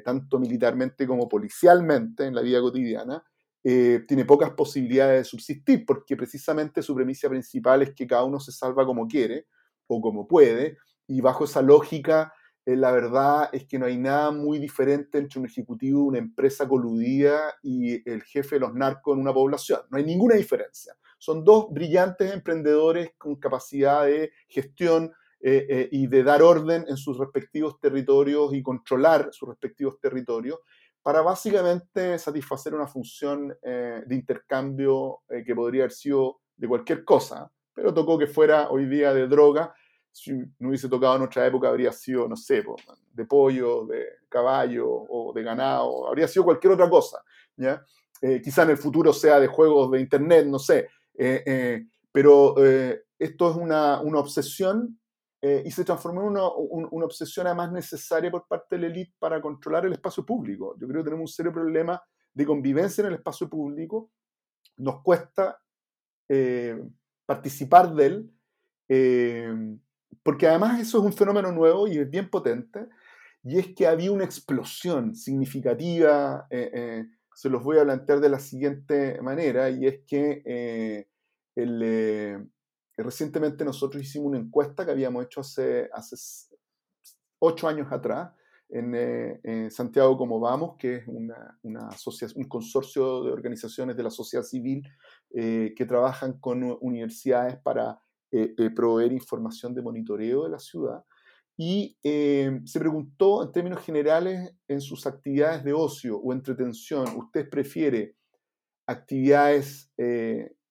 tanto 0.06 0.38
militarmente 0.38 1.08
como 1.08 1.28
policialmente 1.28 2.26
en 2.26 2.36
la 2.36 2.42
vida 2.42 2.62
cotidiana, 2.62 3.24
tiene 3.64 4.26
pocas 4.26 4.52
posibilidades 4.52 5.22
de 5.22 5.24
subsistir, 5.24 5.86
porque 5.88 6.16
precisamente 6.16 6.84
su 6.84 6.94
premisa 6.94 7.30
principal 7.30 7.82
es 7.82 7.96
que 7.96 8.06
cada 8.06 8.26
uno 8.26 8.40
se 8.40 8.52
salva 8.52 8.86
como 8.86 9.08
quiere, 9.08 9.48
o 9.88 10.02
como 10.02 10.28
puede, 10.28 10.78
y 11.08 11.22
bajo 11.22 11.46
esa 11.46 11.62
lógica, 11.62 12.34
eh, 12.68 12.76
la 12.76 12.92
verdad 12.92 13.50
es 13.54 13.66
que 13.66 13.80
no 13.80 13.86
hay 13.86 13.98
nada 13.98 14.30
muy 14.32 14.60
diferente 14.60 15.18
entre 15.18 15.40
un 15.40 15.46
ejecutivo 15.46 16.02
de 16.02 16.08
una 16.08 16.18
empresa 16.18 16.68
coludida 16.68 17.56
y 17.64 18.08
el 18.10 18.24
jefe 18.24 18.56
de 18.56 18.60
los 18.60 18.74
narcos 18.74 19.16
en 19.16 19.22
una 19.22 19.34
población. 19.34 19.80
No 19.90 19.98
hay 19.98 20.04
ninguna 20.04 20.36
diferencia. 20.36 20.94
Son 21.18 21.46
dos 21.46 21.68
brillantes 21.72 22.34
emprendedores 22.34 23.12
con 23.18 23.38
capacidad 23.38 24.06
de 24.06 24.32
gestión 24.50 25.14
eh, 25.40 25.66
eh, 25.70 25.90
y 25.94 26.08
de 26.08 26.24
dar 26.24 26.42
orden 26.42 26.84
en 26.90 26.98
sus 26.98 27.18
respectivos 27.18 27.80
territorios 27.80 28.54
y 28.54 28.62
controlar 28.62 29.30
sus 29.32 29.48
respectivos 29.48 29.98
territorios 30.02 30.60
para 31.02 31.22
básicamente 31.22 32.20
satisfacer 32.20 32.76
una 32.76 32.86
función 32.86 33.56
de 33.64 34.14
intercambio 34.14 35.22
que 35.46 35.56
podría 35.56 35.84
haber 35.84 35.94
sido 35.94 36.42
de 36.58 36.68
cualquier 36.68 37.06
cosa 37.06 37.50
pero 37.78 37.94
tocó 37.94 38.18
que 38.18 38.26
fuera 38.26 38.72
hoy 38.72 38.88
día 38.88 39.14
de 39.14 39.28
droga. 39.28 39.72
Si 40.12 40.34
no 40.34 40.70
hubiese 40.70 40.90
tocado 40.90 41.16
en 41.18 41.22
otra 41.22 41.46
época, 41.46 41.68
habría 41.68 41.92
sido, 41.92 42.28
no 42.28 42.36
sé, 42.36 42.64
de 43.14 43.26
pollo, 43.26 43.86
de 43.86 44.04
caballo 44.28 44.90
o 44.90 45.32
de 45.32 45.44
ganado, 45.44 46.08
habría 46.08 46.28
sido 46.28 46.46
cualquier 46.46 46.74
otra 46.74 46.90
cosa. 46.90 47.24
¿ya? 47.56 47.86
Eh, 48.20 48.42
quizá 48.44 48.64
en 48.64 48.72
el 48.72 48.78
futuro 48.78 49.14
sea 49.14 49.40
de 49.40 49.46
juegos 49.46 49.92
de 49.92 50.02
internet, 50.02 50.48
no 50.48 50.58
sé. 50.58 50.90
Eh, 51.14 51.44
eh, 51.46 51.86
pero 52.12 52.56
esto 53.20 53.52
es 53.52 53.56
una, 53.56 54.02
una, 54.02 54.20
obsesión 54.20 55.00
eh, 55.40 55.62
y 55.64 55.70
se 55.70 55.86
transformó 55.86 56.22
en 56.22 56.30
una, 56.30 56.50
una, 56.50 57.06
obsesión 57.06 57.46
además 57.46 57.72
necesaria 57.72 58.32
por 58.32 58.48
parte 58.48 58.76
de 58.76 58.82
la 58.82 58.88
élite 58.88 59.14
para 59.20 59.40
controlar 59.40 59.86
el 59.86 59.94
espacio 59.94 60.26
público. 60.26 60.76
Yo 60.80 60.88
creo 60.88 61.02
que 61.02 61.12
tenemos 61.12 61.30
un 61.30 61.36
serio 61.36 61.54
problema 61.54 62.02
de 62.34 62.46
convivencia 62.46 63.04
en 63.04 63.10
el 63.10 63.14
espacio 63.16 63.48
público. 63.48 64.10
Nos 64.78 65.04
cuesta 65.04 65.60
eh, 66.28 66.84
participar 67.28 67.94
de 67.94 68.06
él, 68.08 68.32
eh, 68.90 69.54
porque 70.24 70.48
además 70.48 70.80
eso 70.82 70.98
es 70.98 71.04
un 71.04 71.14
fenómeno 71.14 71.52
nuevo 71.52 71.88
y 71.88 72.00
es 72.00 72.10
bien 72.10 72.32
potente, 72.32 72.88
y 73.44 73.60
es 73.60 73.76
que 73.76 73.86
había 73.86 74.12
una 74.12 74.24
explosión 74.24 75.16
significativa, 75.16 76.48
se 76.50 77.50
los 77.50 77.64
voy 77.64 77.78
a 77.78 77.84
plantear 77.84 78.20
de 78.20 78.30
la 78.30 78.40
siguiente 78.40 79.22
manera, 79.22 79.70
y 79.70 79.86
es 79.86 80.00
que 80.08 81.06
el 81.56 82.50
recientemente 82.98 83.64
nosotros 83.64 84.02
hicimos 84.02 84.30
una 84.30 84.40
encuesta 84.40 84.84
que 84.84 84.92
habíamos 84.92 85.24
hecho 85.26 85.42
hace, 85.42 85.90
hace 85.94 86.16
ocho 87.40 87.68
años 87.68 87.88
atrás 87.92 88.32
eh, 88.70 89.40
en, 89.44 89.72
Santiago 89.72 90.18
Como 90.18 90.40
Vamos, 90.40 90.76
que 90.78 90.96
es 90.98 91.08
una, 91.08 91.58
una 91.64 91.90
un 92.36 92.44
consorcio 92.48 93.24
de 93.24 93.32
organizaciones 93.32 93.96
de 93.96 94.04
la 94.04 94.10
sociedad 94.10 94.44
civil 94.44 94.84
eh, 95.32 95.74
que 95.76 95.86
trabajan 95.86 96.40
con 96.40 96.64
universidades 96.82 97.58
para 97.58 98.02
eh, 98.32 98.70
proveer 98.76 99.14
información 99.14 99.74
de 99.74 99.82
monitoreo 99.82 100.44
de 100.44 100.50
la 100.50 100.60
ciudad. 100.60 101.04
Y 101.60 101.98
se 102.04 102.80
preguntó 102.80 103.42
en 103.42 103.52
términos 103.52 103.84
generales 103.84 104.54
en 104.68 104.80
sus 104.80 105.08
actividades 105.08 105.64
de 105.64 105.74
ocio 105.74 106.20
o 106.20 106.32
entretención, 106.32 107.08
¿usted 107.18 107.50
prefiere 107.50 108.16
actividades 108.86 109.92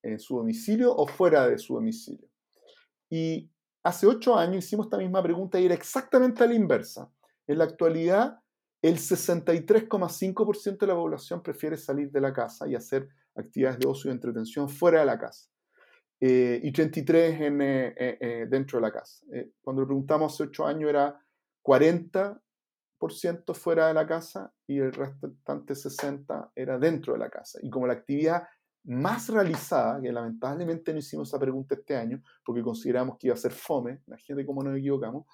en 0.06 0.18
su 0.18 0.36
domicilio 0.36 0.94
o 0.94 1.06
fuera 1.06 1.48
de 1.48 1.58
su 1.58 1.74
domicilio. 1.74 2.28
Y 3.10 3.50
hace 3.82 4.06
ocho 4.06 4.36
años 4.36 4.64
hicimos 4.64 4.86
esta 4.86 4.98
misma 4.98 5.22
pregunta 5.22 5.58
y 5.60 5.66
era 5.66 5.74
exactamente 5.74 6.42
a 6.42 6.46
la 6.46 6.54
inversa. 6.54 7.10
En 7.46 7.58
la 7.58 7.64
actualidad, 7.64 8.40
el 8.82 8.98
63,5% 8.98 10.78
de 10.78 10.86
la 10.86 10.94
población 10.94 11.42
prefiere 11.42 11.76
salir 11.76 12.10
de 12.10 12.20
la 12.20 12.32
casa 12.32 12.68
y 12.68 12.74
hacer 12.74 13.08
actividades 13.34 13.78
de 13.78 13.88
ocio 13.88 14.10
y 14.10 14.14
entretención 14.14 14.68
fuera 14.68 15.00
de 15.00 15.06
la 15.06 15.18
casa. 15.18 15.48
Eh, 16.18 16.60
y 16.62 16.72
33 16.72 17.40
en, 17.42 17.60
eh, 17.60 17.94
eh, 17.98 18.46
dentro 18.48 18.78
de 18.78 18.82
la 18.82 18.92
casa. 18.92 19.22
cuando 19.60 19.82
le 19.82 19.86
preguntamos 19.86 20.32
hace 20.32 20.44
ocho 20.44 20.66
años 20.66 20.88
era 20.88 21.20
40% 21.62 23.52
fuera 23.52 23.88
de 23.88 23.94
la 23.94 24.06
casa 24.06 24.50
y 24.66 24.78
el 24.78 24.92
restante 24.92 25.74
60% 25.74 26.52
era 26.54 26.78
dentro 26.78 27.12
de 27.12 27.18
la 27.18 27.28
casa. 27.28 27.58
Y 27.62 27.68
como 27.68 27.86
la 27.86 27.92
actividad 27.92 28.44
más 28.84 29.28
realizada, 29.28 30.00
que 30.00 30.10
lamentablemente 30.10 30.92
no 30.92 31.00
hicimos 31.00 31.28
esa 31.28 31.38
pregunta 31.38 31.74
este 31.74 31.96
año, 31.96 32.22
porque 32.44 32.62
consideramos 32.62 33.18
que 33.18 33.26
iba 33.26 33.34
a 33.34 33.38
ser 33.38 33.52
fome, 33.52 34.00
imagínate 34.06 34.46
cómo 34.46 34.62
nos 34.62 34.78
equivocamos, 34.78 35.26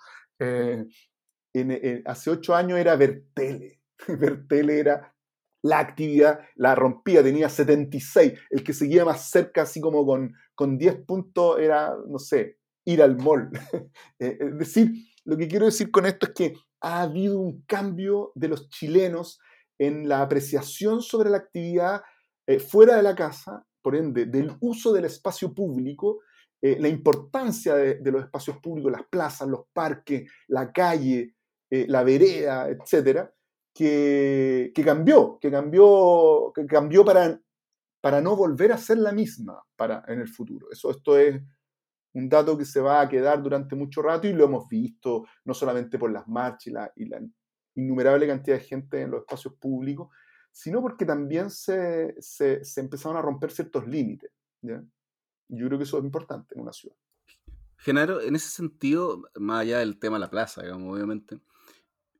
hace 2.06 2.30
ocho 2.30 2.54
años 2.54 2.78
era 2.78 2.96
ver 2.96 3.24
tele. 3.34 3.80
era 4.78 5.14
la 5.62 5.78
actividad, 5.78 6.40
la 6.56 6.74
rompía, 6.74 7.22
tenía 7.22 7.48
76. 7.48 8.32
El 8.50 8.64
que 8.64 8.72
seguía 8.72 9.04
más 9.04 9.30
cerca, 9.30 9.62
así 9.62 9.80
como 9.80 10.04
con, 10.04 10.34
con 10.54 10.76
10 10.76 11.04
puntos, 11.06 11.60
era, 11.60 11.94
no 12.08 12.18
sé, 12.18 12.58
ir 12.84 13.02
al 13.02 13.16
mall. 13.16 13.50
Eh, 14.18 14.38
es 14.40 14.58
decir, 14.58 14.92
lo 15.24 15.36
que 15.36 15.48
quiero 15.48 15.66
decir 15.66 15.90
con 15.90 16.06
esto 16.06 16.26
es 16.26 16.32
que 16.32 16.54
ha 16.80 17.02
habido 17.02 17.40
un 17.40 17.62
cambio 17.62 18.32
de 18.34 18.48
los 18.48 18.68
chilenos 18.68 19.38
en 19.78 20.08
la 20.08 20.22
apreciación 20.22 21.00
sobre 21.00 21.30
la 21.30 21.38
actividad 21.38 22.02
eh, 22.46 22.58
fuera 22.58 22.96
de 22.96 23.02
la 23.02 23.14
casa, 23.14 23.64
por 23.82 23.96
ende, 23.96 24.26
del 24.26 24.56
uso 24.60 24.92
del 24.92 25.04
espacio 25.04 25.54
público, 25.54 26.20
eh, 26.60 26.76
la 26.78 26.88
importancia 26.88 27.74
de, 27.74 27.98
los 28.12 28.24
espacios 28.24 28.58
públicos, 28.58 28.92
las 28.92 29.06
plazas, 29.08 29.48
los 29.48 29.66
parques, 29.72 30.30
la 30.46 30.72
calle, 30.72 31.34
eh, 31.74 31.86
la 31.88 32.04
vereda, 32.04 32.68
etcétera, 32.68 33.32
que, 33.72 34.74
cambió, 34.84 35.38
que 35.40 35.50
cambió, 35.50 36.52
que 36.54 36.66
cambió 36.66 37.02
para, 37.02 37.40
para 37.98 38.20
no 38.20 38.36
volver 38.36 38.72
a 38.72 38.76
ser 38.76 38.98
la 38.98 39.10
misma 39.10 39.58
para, 39.74 40.04
en 40.06 40.20
el 40.20 40.28
futuro. 40.28 40.66
Eso, 40.70 40.90
esto 40.90 41.16
es 41.16 41.42
un 42.12 42.28
dato 42.28 42.58
que 42.58 42.66
se 42.66 42.82
va 42.82 43.00
a 43.00 43.08
quedar 43.08 43.42
durante 43.42 43.74
mucho 43.74 44.02
rato 44.02 44.26
y 44.26 44.34
lo 44.34 44.44
hemos 44.44 44.68
visto 44.68 45.24
no 45.46 45.54
solamente 45.54 45.98
por 45.98 46.12
las 46.12 46.28
marchas 46.28 46.90
y 46.96 47.06
la, 47.06 47.22
innumerable 47.74 48.26
cantidad 48.26 48.58
de 48.58 48.64
gente 48.64 49.00
en 49.00 49.10
los 49.10 49.20
espacios 49.20 49.54
públicos, 49.54 50.10
sino 50.50 50.82
porque 50.82 51.06
también 51.06 51.48
se, 51.48 52.14
se, 52.20 52.62
se 52.62 52.80
empezaron 52.82 53.16
a 53.16 53.22
romper 53.22 53.50
ciertos 53.50 53.86
límites. 53.86 54.30
Yo 54.60 54.76
creo 55.48 55.78
que 55.78 55.84
eso 55.84 55.96
es 55.96 56.04
importante 56.04 56.54
en 56.54 56.60
una 56.60 56.72
ciudad. 56.74 56.96
Genaro, 57.78 58.20
en 58.20 58.36
ese 58.36 58.50
sentido, 58.50 59.22
más 59.36 59.62
allá 59.62 59.78
del 59.78 59.98
tema 59.98 60.16
de 60.16 60.20
la 60.20 60.30
plaza, 60.30 60.60
obviamente, 60.70 61.40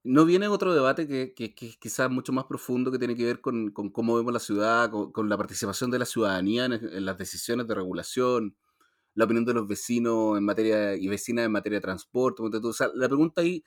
¿no 0.05 0.25
viene 0.25 0.49
otro 0.49 0.75
debate 0.75 1.07
que, 1.07 1.35
que, 1.35 1.55
que 1.55 1.75
quizás 1.79 2.11
mucho 2.11 2.33
más 2.33 2.45
profundo 2.47 2.91
que 2.91 2.99
tiene 2.99 3.17
que 3.17 3.25
ver 3.25 3.41
con, 3.41 3.71
con 3.71 3.91
cómo 3.91 4.17
vemos 4.17 4.33
la 4.33 4.41
ciudad, 4.41 4.91
con, 4.91 5.29
la 5.29 5.37
participación 5.37 5.91
de 5.91 5.99
la 5.99 6.07
ciudadanía 6.07 6.65
en, 6.67 7.05
las 7.05 7.19
decisiones 7.19 7.69
de 7.69 7.75
regulación, 7.75 8.57
la 9.15 9.25
opinión 9.25 9.45
de 9.45 9.55
los 9.55 9.69
vecinos 9.69 10.39
en 10.39 10.45
materia 10.45 10.97
y 10.97 11.09
vecinas 11.09 11.47
en 11.47 11.53
materia 11.53 11.79
de 11.79 11.83
transporte? 11.83 12.43
O 12.43 12.73
sea, 12.73 12.89
la 12.95 13.09
pregunta 13.09 13.43
ahí 13.43 13.65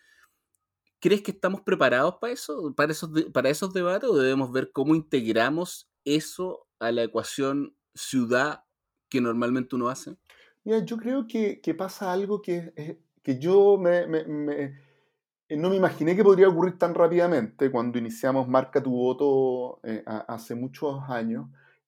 ¿Crees 1.06 1.22
que 1.22 1.30
estamos 1.30 1.62
preparados 1.62 2.16
para 2.16 2.34
eso, 2.34 2.74
para 2.76 2.92
esos, 2.92 3.12
para 3.32 3.50
esos 3.50 3.72
debates 3.74 4.10
o 4.10 4.18
debemos 4.18 4.52
ver 4.52 4.72
cómo 4.72 4.96
integramos 4.96 5.88
eso 6.04 6.68
a 6.80 6.92
la 6.92 7.04
ecuación 7.04 7.76
ciudad 7.94 8.64
que 9.08 9.22
normalmente 9.22 9.76
uno 9.76 9.90
hace? 9.90 10.18
Mira, 10.64 10.84
yo 10.84 10.98
creo 10.98 11.28
que, 11.28 11.62
pasa 11.78 12.12
algo 12.12 12.42
que, 12.42 12.98
que 13.22 13.38
yo 13.38 13.78
me, 13.78 14.02
no 15.50 15.70
me 15.70 15.76
imaginé 15.76 16.16
que 16.16 16.24
podría 16.24 16.50
ocurrir 16.50 16.78
tan 16.78 16.96
rápidamente 16.96 17.72
cuando 17.72 18.00
iniciamos 18.00 18.48
Marca 18.48 18.82
tu 18.82 18.92
voto 18.92 19.80
eh, 19.84 20.04
hace 20.06 20.56
muchos 20.56 21.02
años, 21.10 21.48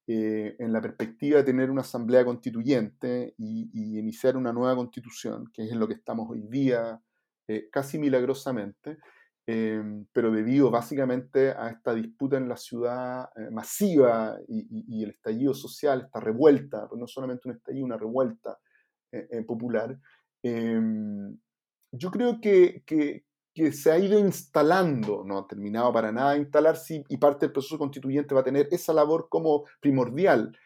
eh, 0.09 0.55
en 0.59 0.71
la 0.71 0.79
perspectiva 0.81 1.39
de 1.39 1.43
tener 1.43 1.69
una 1.69 1.81
asamblea 1.81 2.23
constituyente 2.23 3.33
y, 3.37 3.99
iniciar 3.99 4.37
una 4.37 4.53
nueva 4.53 4.75
constitución, 4.75 5.51
que 5.51 5.65
es 5.65 5.71
en 5.71 5.79
lo 5.79 5.87
que 5.87 5.95
estamos 5.95 6.29
hoy 6.29 6.43
día 6.47 7.01
eh, 7.49 7.69
casi 7.69 7.97
milagrosamente, 7.99 8.99
em, 9.45 10.05
pero 10.13 10.31
debido 10.31 10.69
básicamente 10.71 11.51
a 11.51 11.69
esta 11.69 11.93
disputa 11.93 12.37
en 12.37 12.47
la 12.47 12.57
ciudad 12.57 13.29
eh, 13.35 13.49
masiva 13.51 14.37
y, 14.47 15.03
el 15.03 15.11
estallido 15.11 15.53
social, 15.53 16.03
esta 16.05 16.19
revuelta, 16.19 16.87
no 16.95 17.07
solamente 17.07 17.49
un 17.49 17.55
estallido, 17.55 17.85
una 17.85 17.97
revuelta 17.97 18.57
eh, 19.11 19.43
popular, 19.45 19.97
em, 20.43 21.37
yo 21.91 22.11
creo 22.11 22.39
que, 22.41 22.83
se 23.71 23.91
ha 23.91 23.97
ido 23.97 24.19
instalando, 24.19 25.23
no 25.25 25.39
ha 25.39 25.47
terminado 25.47 25.91
para 25.91 26.11
nada 26.11 26.33
de 26.33 26.39
instalarse 26.39 27.03
y 27.07 27.17
parte 27.17 27.45
del 27.45 27.53
proceso 27.53 27.77
constituyente 27.77 28.35
va 28.35 28.41
a 28.41 28.43
tener 28.43 28.67
esa 28.71 28.93
labor 28.93 29.27
como 29.29 29.65
primordial. 29.79 30.57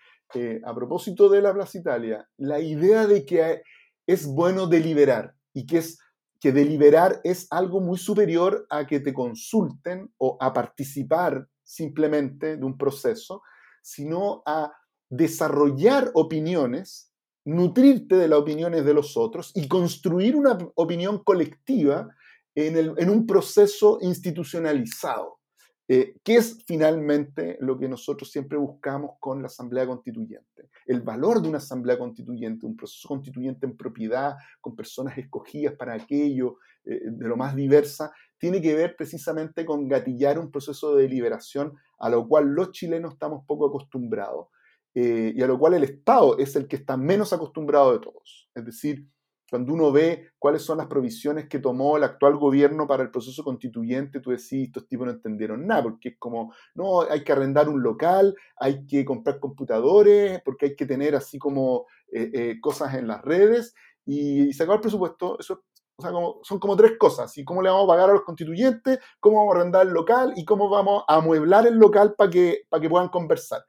a 0.66 0.74
propósito 0.74 1.30
de 1.30 1.42
la 1.42 1.54
Plaza 1.54 1.78
Italia, 1.78 2.28
la 2.38 2.60
idea 2.60 3.06
de 3.06 3.26
que 3.26 3.64
es 4.08 4.26
bueno 4.26 4.68
deliberar 4.68 5.36
y 5.54 5.66
que 5.66 5.80
es 5.80 6.00
que 6.40 6.52
deliberar 6.52 7.22
es 7.24 7.48
algo 7.52 7.82
muy 7.82 7.98
superior 7.98 8.66
a 8.70 8.88
que 8.88 9.00
te 9.00 9.14
consulten 9.14 10.12
o 10.18 10.38
a 10.40 10.52
participar 10.52 11.48
simplemente 11.64 12.58
de 12.58 12.66
un 12.66 12.78
proceso, 12.78 13.44
sino 13.82 14.42
a 14.46 14.74
desarrollar 15.10 16.12
opiniones, 16.16 17.14
nutrirte 17.46 18.16
de 18.16 18.28
las 18.28 18.40
opiniones 18.40 18.86
de 18.86 18.94
los 18.94 19.18
otros 19.18 19.52
y 19.54 19.68
construir 19.68 20.36
una 20.36 20.58
opinión 20.76 21.24
colectiva 21.24 22.10
en, 22.56 23.10
un 23.10 23.26
proceso 23.26 23.98
institucionalizado. 24.02 25.40
Eh, 25.88 26.16
¿Qué 26.24 26.36
es 26.36 26.58
finalmente 26.66 27.58
lo 27.60 27.78
que 27.78 27.90
nosotros 27.90 28.32
siempre 28.32 28.58
buscamos 28.58 29.18
con 29.20 29.42
la 29.42 29.48
Asamblea 29.48 29.86
Constituyente? 29.86 30.70
El 30.86 31.02
valor 31.02 31.42
de 31.42 31.50
una 31.50 31.58
Asamblea 31.58 31.98
Constituyente, 31.98 32.66
un 32.66 32.78
proceso 32.78 33.08
constituyente 33.10 33.66
en 33.66 33.76
propiedad, 33.76 34.36
con 34.62 34.76
personas 34.76 35.18
escogidas 35.18 35.76
para 35.76 35.94
aquello, 35.94 36.58
eh, 36.86 37.02
de 37.04 37.28
lo 37.28 37.36
más 37.36 37.56
diversa, 37.56 38.12
tiene 38.38 38.62
que 38.62 38.74
ver 38.74 38.96
precisamente 38.96 39.66
con 39.66 39.88
gatillar 39.88 40.40
un 40.40 40.50
proceso 40.50 40.96
de 40.96 41.04
deliberación 41.04 41.74
a 42.00 42.10
lo 42.10 42.28
cual 42.28 42.46
los 42.46 42.72
chilenos 42.72 43.14
estamos 43.14 43.46
poco 43.46 43.68
acostumbrados 43.68 44.48
eh, 44.96 45.32
y 45.36 45.42
a 45.42 45.48
lo 45.48 45.60
cual 45.60 45.76
el 45.76 45.84
Estado 45.84 46.38
es 46.38 46.56
el 46.56 46.68
que 46.68 46.78
está 46.78 46.98
menos 46.98 47.32
acostumbrado 47.34 47.94
de 47.94 48.00
todos. 48.00 48.50
Es 48.56 48.66
decir, 48.66 49.06
cuando 49.52 49.74
uno 49.74 49.92
ve 49.92 50.30
cuáles 50.40 50.62
son 50.62 50.78
las 50.78 50.88
provisiones 50.88 51.50
que 51.50 51.60
tomó 51.60 51.98
el 51.98 52.06
actual 52.06 52.38
gobierno 52.38 52.88
para 52.88 53.04
el 53.04 53.12
proceso 53.12 53.44
constituyente, 53.44 54.22
tú 54.22 54.30
decís, 54.30 54.68
estos 54.68 54.88
tipos 54.88 55.06
no 55.06 55.12
entendieron 55.12 55.68
nada, 55.68 55.84
porque 55.84 56.10
es 56.10 56.16
como, 56.18 56.54
no, 56.74 57.02
hay 57.02 57.22
que 57.22 57.34
arrendar 57.34 57.68
un 57.68 57.84
local, 57.84 58.34
hay 58.56 58.88
que 58.88 59.04
comprar 59.04 59.42
computadores, 59.42 60.42
porque 60.46 60.68
hay 60.68 60.76
que 60.78 60.86
tener 60.86 61.18
así 61.18 61.38
como 61.38 61.86
eh, 62.14 62.32
eh, 62.34 62.62
cosas 62.62 62.94
en 62.94 63.08
las 63.10 63.22
redes, 63.24 63.76
y, 64.06 64.54
sacar 64.54 64.76
el 64.76 64.82
presupuesto, 64.82 65.38
eso 65.38 65.66
o 65.98 66.02
sea, 66.02 66.14
como, 66.14 66.40
son 66.44 66.58
como 66.58 66.78
tres 66.78 66.94
cosas, 66.98 67.38
y 67.38 67.44
cómo 67.44 67.62
le 67.62 67.70
vamos 67.70 67.84
a 67.84 67.94
pagar 67.94 68.10
a 68.10 68.14
los 68.14 68.24
constituyentes, 68.24 69.00
cómo 69.20 69.40
vamos 69.40 69.54
a 69.54 69.60
arrendar 69.60 69.86
el 69.86 69.92
local 69.92 70.32
y 70.38 70.46
cómo 70.46 70.70
vamos 70.70 71.04
a 71.10 71.16
amueblar 71.16 71.68
el 71.68 71.76
local 71.76 72.16
para 72.18 72.30
que, 72.30 72.62
para 72.70 72.80
que 72.80 72.90
puedan 72.90 73.10
conversar 73.10 73.66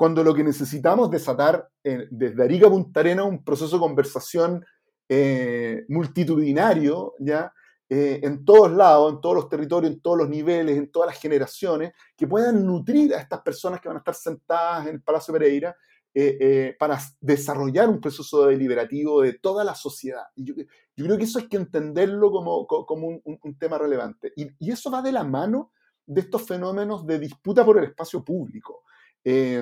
cuando 0.00 0.24
lo 0.24 0.34
que 0.34 0.42
necesitamos 0.42 1.08
es 1.08 1.10
desatar 1.10 1.68
eh, 1.84 2.08
desde 2.10 2.42
Arica 2.42 2.68
a 2.68 2.70
Punta 2.70 3.00
Arena 3.00 3.22
un 3.24 3.44
proceso 3.44 3.76
de 3.76 3.80
conversación 3.80 4.64
eh, 5.12 5.86
multitudinario, 5.88 7.14
¿ya? 7.18 7.52
Eh, 7.88 8.20
en 8.22 8.44
todos 8.44 8.70
lados, 8.70 9.14
en 9.14 9.20
todos 9.20 9.34
los 9.34 9.48
territorios, 9.48 9.92
en 9.92 10.00
todos 10.00 10.18
los 10.18 10.28
niveles, 10.28 10.76
en 10.76 10.88
todas 10.88 11.08
las 11.08 11.20
generaciones, 11.20 11.92
que 12.16 12.28
puedan 12.28 12.64
nutrir 12.64 13.12
a 13.12 13.18
estas 13.18 13.40
personas 13.40 13.80
que 13.80 13.88
van 13.88 13.96
a 13.96 13.98
estar 13.98 14.14
sentadas 14.14 14.86
en 14.86 14.94
el 14.94 15.02
Palacio 15.02 15.34
Pereira 15.34 15.76
eh, 16.14 16.76
para 16.78 16.96
desarrollar 17.20 17.88
un 17.88 18.00
proceso 18.00 18.46
deliberativo 18.46 19.20
de 19.22 19.32
toda 19.32 19.64
la 19.64 19.74
sociedad. 19.74 20.26
Y 20.36 20.44
yo, 20.44 20.54
creo 20.94 21.18
que 21.18 21.24
eso 21.24 21.40
hay 21.40 21.48
que 21.48 21.56
entenderlo 21.56 22.30
como, 22.30 22.68
como 22.68 23.08
un, 23.08 23.58
tema 23.58 23.78
relevante. 23.78 24.32
Y, 24.36 24.70
eso 24.70 24.92
va 24.92 25.02
de 25.02 25.10
la 25.10 25.24
mano 25.24 25.72
de 26.06 26.20
estos 26.20 26.46
fenómenos 26.46 27.04
de 27.04 27.18
disputa 27.18 27.64
por 27.64 27.78
el 27.78 27.84
espacio 27.86 28.24
público. 28.24 28.84
y, 29.24 29.58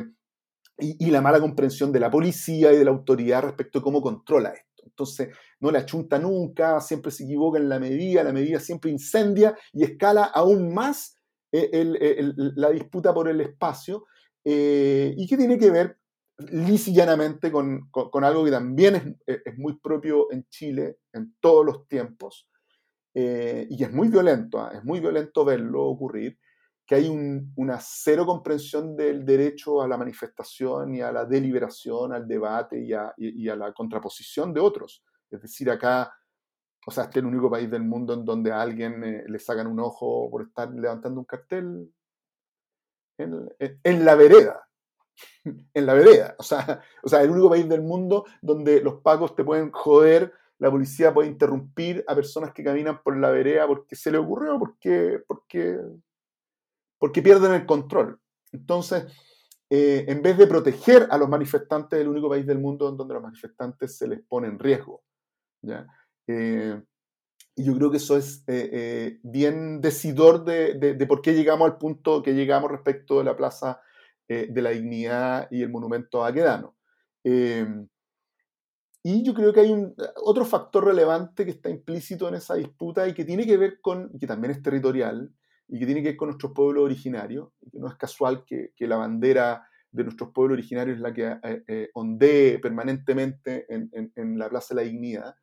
y, 0.79 1.11
la 1.11 1.23
mala 1.23 1.41
comprensión 1.41 1.91
de 1.91 2.01
la 2.01 2.11
policía 2.11 2.71
y 2.71 2.77
de 2.77 2.85
la 2.85 2.91
autoridad 2.91 3.45
respecto 3.45 3.79
a 3.79 3.83
cómo 3.83 4.03
controla 4.03 4.51
esto. 4.51 4.68
Entonces, 4.89 5.29
no 5.61 5.71
la 5.71 5.87
chunta 5.87 6.19
nunca, 6.19 6.81
siempre 6.81 7.11
se 7.11 7.25
equivoca 7.25 7.59
en 7.59 7.69
la 7.69 7.79
medida, 7.79 8.25
la 8.25 8.33
medida 8.33 8.61
siempre 8.61 8.91
incendia 8.91 9.57
y 9.73 9.85
escala 9.85 10.25
aún 10.25 10.75
más 10.75 11.19
eh, 11.53 12.33
la 12.35 12.71
disputa 12.71 13.15
por 13.15 13.29
el 13.29 13.41
espacio, 13.41 14.07
eh, 14.45 15.15
y 15.17 15.27
que 15.27 15.37
tiene 15.37 15.59
que 15.59 15.71
ver 15.71 15.99
lisillanamente 16.39 17.51
con, 17.51 17.89
con, 17.91 18.23
algo 18.23 18.45
que 18.45 18.51
también 18.51 19.19
es, 19.27 19.59
muy 19.59 19.79
propio 19.79 20.31
en 20.31 20.47
Chile 20.49 20.99
en 21.13 21.35
todos 21.41 21.65
los 21.65 21.89
tiempos, 21.89 22.49
eh, 23.15 23.67
y 23.69 23.77
que 23.77 23.85
es 23.85 23.93
muy 23.93 24.09
violento, 24.09 24.61
¿ah? 24.61 24.71
es 24.75 24.85
muy 24.85 25.01
violento 25.01 25.45
verlo 25.45 25.85
ocurrir, 25.85 26.39
que 26.89 26.95
hay 26.95 27.51
una 27.57 27.79
cero 27.81 28.25
comprensión 28.25 28.97
del 28.97 29.23
derecho 29.23 29.83
a 29.83 29.87
la 29.87 29.99
manifestación 29.99 30.95
y 30.95 31.03
a 31.03 31.13
la 31.13 31.27
deliberación, 31.27 32.15
al 32.15 32.27
debate 32.27 32.81
y 32.81 32.95
a, 32.95 33.13
la 33.57 33.75
contraposición 33.75 34.55
de 34.55 34.61
otros. 34.61 35.05
Es 35.31 35.43
decir, 35.43 35.71
acá, 35.71 36.11
o 36.87 36.91
sea, 36.91 37.05
este 37.05 37.19
es 37.19 37.25
el 37.25 37.29
único 37.29 37.51
país 37.51 37.71
del 37.71 37.83
mundo 37.83 38.15
en 38.15 38.25
donde 38.25 38.51
a 38.51 38.63
alguien 38.63 39.05
eh, 39.05 39.25
le 39.29 39.39
sacan 39.39 39.67
un 39.67 39.81
ojo 39.81 40.31
por 40.31 40.41
estar 40.41 40.73
levantando 40.73 41.21
un 41.21 41.27
cartel 41.27 41.93
en, 43.19 44.05
la 44.07 44.15
vereda. 44.15 44.67
en 45.75 45.85
la 45.85 45.93
vereda. 45.93 46.37
O 46.39 46.43
sea, 46.43 46.81
o 47.03 47.09
sea, 47.09 47.21
el 47.21 47.31
único 47.31 47.51
país 47.51 47.69
del 47.69 47.83
mundo 47.83 48.25
donde 48.41 48.81
los 48.81 49.03
pagos 49.03 49.37
te 49.37 49.45
pueden 49.45 49.71
joder 49.73 50.33
la 50.59 50.71
policía 50.71 51.15
puede 51.15 51.29
interrumpir 51.29 52.05
a 52.09 52.17
personas 52.17 52.53
que 52.53 52.65
caminan 52.65 53.01
por 53.03 53.17
la 53.17 53.31
vereda 53.31 53.67
porque 53.69 53.95
se 53.95 54.11
le 54.11 54.19
ocurrió, 54.19 54.59
porque, 54.59 55.21
porque 55.29 55.79
porque 56.99 57.23
pierden 57.23 57.53
el 57.53 57.67
control. 57.67 58.21
Entonces, 58.53 59.07
eh, 59.71 60.07
en 60.09 60.23
vez 60.23 60.39
de 60.39 60.47
proteger 60.47 61.07
a 61.11 61.19
los 61.19 61.29
manifestantes, 61.29 62.01
el 62.01 62.09
único 62.09 62.31
país 62.31 62.47
del 62.47 62.59
mundo 62.59 62.89
en 62.89 62.97
donde 62.97 63.15
los 63.15 63.23
manifestantes 63.23 63.99
se 63.99 64.09
les 64.09 64.21
pone 64.23 64.49
en 64.49 64.59
riesgo. 64.59 65.03
Eh, 66.27 66.81
y 67.55 67.65
yo 67.65 67.75
creo 67.77 67.91
que 67.91 67.99
eso 67.99 68.17
es 68.17 68.45
eh, 68.47 69.19
bien 69.23 69.81
decidor 69.81 70.45
de, 70.45 71.07
por 71.07 71.21
qué 71.21 71.35
llegamos 71.35 71.69
al 71.71 71.77
punto 71.77 72.23
que 72.23 72.35
llegamos 72.35 72.71
respecto 72.71 73.19
de 73.19 73.25
la 73.25 73.37
Plaza 73.37 73.81
de 74.29 74.61
la 74.61 74.71
Dignidad 74.71 75.49
y 75.51 75.63
el 75.63 75.71
monumento 75.71 76.23
a 76.23 76.29
Aquedano. 76.29 76.77
y 77.25 79.23
yo 79.23 79.33
creo 79.33 79.55
que 79.55 79.61
hay 79.61 79.71
un, 79.71 79.95
otro 80.23 80.45
factor 80.45 80.85
relevante 80.85 81.47
que 81.47 81.53
está 81.53 81.71
implícito 81.71 82.29
en 82.29 82.35
esa 82.35 82.55
disputa 82.55 83.09
y 83.09 83.15
que 83.15 83.25
tiene 83.25 83.47
que 83.47 83.57
ver 83.57 83.81
con, 83.81 84.11
que 84.19 84.27
también 84.27 84.51
es 84.51 84.63
territorial, 84.63 85.33
y 85.69 85.79
que 85.79 85.87
tiene 85.87 86.03
que 86.03 86.09
ver 86.09 86.17
con 86.17 86.29
nuestros 86.29 86.53
pueblos 86.53 86.85
originarios, 86.85 87.51
no 87.73 87.89
es 87.89 87.95
casual 87.97 88.45
que, 88.45 88.73
que 88.75 88.87
la 88.87 88.97
bandera 88.97 89.69
de 89.91 90.05
nuestros 90.05 90.31
pueblos 90.33 90.57
originarios 90.57 90.97
es 90.97 91.03
la 91.03 91.13
que 91.13 91.27
eh, 91.27 91.65
eh, 91.67 91.91
ondee 91.95 92.59
permanentemente 92.59 93.67
en, 93.69 93.91
en, 94.15 94.39
la 94.39 94.49
Plaza 94.49 94.75
de 94.75 94.83
la 94.83 94.89
Dignidad, 94.89 95.35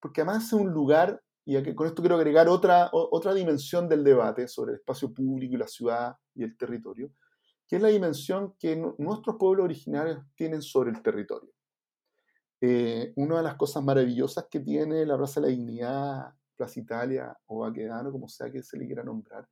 porque 0.00 0.22
además 0.22 0.46
es 0.46 0.52
un 0.52 0.70
lugar, 0.70 1.22
y 1.44 1.74
con 1.74 1.86
esto 1.86 2.02
quiero 2.02 2.16
agregar 2.16 2.48
otra, 2.48 2.90
otra 2.92 3.34
dimensión 3.34 3.88
del 3.88 4.04
debate 4.04 4.48
sobre 4.48 4.72
el 4.72 4.78
espacio 4.78 5.12
público 5.12 5.54
y 5.54 5.58
la 5.58 5.68
ciudad 5.68 6.16
y 6.34 6.42
el 6.42 6.56
territorio, 6.56 7.12
que 7.66 7.76
es 7.76 7.82
la 7.82 7.88
dimensión 7.88 8.54
que 8.58 8.76
nuestros 8.98 9.36
pueblos 9.36 9.64
originarios 9.64 10.18
tienen 10.34 10.62
sobre 10.62 10.90
el 10.90 11.02
territorio. 11.02 11.50
Eh, 12.60 13.12
una 13.16 13.38
de 13.38 13.42
las 13.42 13.54
cosas 13.54 13.82
maravillosas 13.82 14.46
que 14.50 14.60
tiene 14.60 15.06
la 15.06 15.16
Plaza 15.16 15.40
de 15.40 15.46
la 15.46 15.50
Dignidad 15.50 16.34
Plaza 16.60 16.78
Italia 16.78 17.34
o 17.46 17.60
Baquedano, 17.60 18.12
como 18.12 18.28
sea 18.28 18.50
que 18.50 18.62
se 18.62 18.76
le 18.76 18.86
quiera 18.86 19.02
nombrar, 19.02 19.48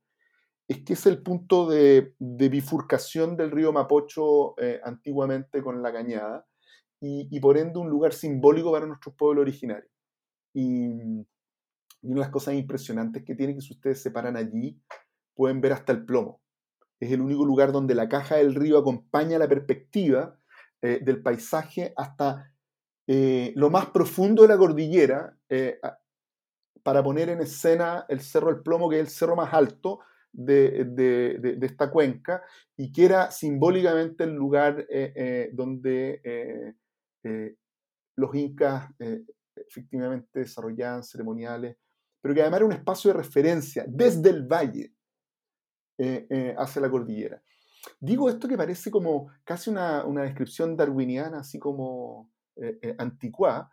es 0.67 0.83
que 0.83 0.93
es 0.93 1.05
el 1.07 1.23
punto 1.23 1.67
de, 1.67 2.13
bifurcación 2.19 3.35
del 3.35 3.49
río 3.49 3.73
Mapocho 3.73 4.53
eh, 4.61 4.79
antiguamente 4.83 5.63
con 5.63 5.81
la 5.81 5.91
Cañada 5.91 6.45
y, 7.01 7.39
por 7.39 7.57
ende 7.57 7.79
un 7.79 7.89
lugar 7.89 8.13
simbólico 8.13 8.71
para 8.71 8.85
nuestros 8.85 9.15
pueblos 9.15 9.41
originarios. 9.41 9.91
Y, 10.53 11.25
una 12.01 12.15
de 12.15 12.19
las 12.19 12.29
cosas 12.29 12.53
impresionantes 12.53 13.23
que 13.25 13.35
tiene 13.35 13.55
que 13.55 13.61
si 13.61 13.73
ustedes 13.73 14.01
se 14.01 14.11
paran 14.11 14.37
allí, 14.37 14.79
pueden 15.33 15.59
ver 15.59 15.73
hasta 15.73 15.91
el 15.91 16.05
plomo. 16.05 16.41
Es 16.99 17.11
el 17.11 17.21
único 17.21 17.45
lugar 17.45 17.71
donde 17.71 17.95
la 17.95 18.07
caja 18.07 18.35
del 18.35 18.53
río 18.53 18.77
acompaña 18.77 19.39
la 19.39 19.49
perspectiva 19.49 20.37
eh, 20.81 20.99
del 21.01 21.23
paisaje 21.23 21.93
hasta 21.97 22.53
eh, 23.07 23.53
lo 23.55 23.71
más 23.71 23.87
profundo 23.87 24.43
de 24.43 24.49
la 24.49 24.57
cordillera, 24.57 25.35
para 26.89 27.03
poner 27.03 27.29
en 27.29 27.39
escena 27.39 28.03
el 28.09 28.19
Cerro 28.19 28.47
del 28.47 28.63
Plomo, 28.63 28.89
que 28.89 28.95
es 28.95 29.01
el 29.01 29.09
cerro 29.09 29.35
más 29.35 29.53
alto 29.53 29.99
de, 30.33 31.59
esta 31.61 31.91
cuenca, 31.91 32.41
y 32.75 32.91
que 32.91 33.05
era 33.05 33.29
simbólicamente 33.29 34.23
el 34.23 34.33
lugar 34.33 34.87
eh, 34.89 35.13
eh, 35.15 35.49
donde 35.53 36.19
eh, 37.23 37.55
los 38.15 38.33
incas 38.33 38.89
efectivamente 39.55 40.39
desarrollaban 40.39 41.03
ceremoniales, 41.03 41.77
pero 42.21 42.33
que 42.33 42.41
además 42.41 42.57
era 42.57 42.65
un 42.65 42.73
espacio 42.73 43.11
de 43.11 43.19
referencia 43.19 43.85
desde 43.87 44.31
el 44.31 44.47
valle 44.47 44.91
hacia 46.57 46.81
la 46.81 46.89
cordillera. 46.89 47.39
Digo 47.99 48.29
esto 48.29 48.47
que 48.47 48.57
parece 48.57 48.89
como 48.89 49.31
casi 49.43 49.69
una, 49.69 50.05
una 50.05 50.23
descripción 50.23 50.75
darwiniana, 50.75 51.41
así 51.41 51.59
como 51.59 52.31
anticuada, 52.97 53.69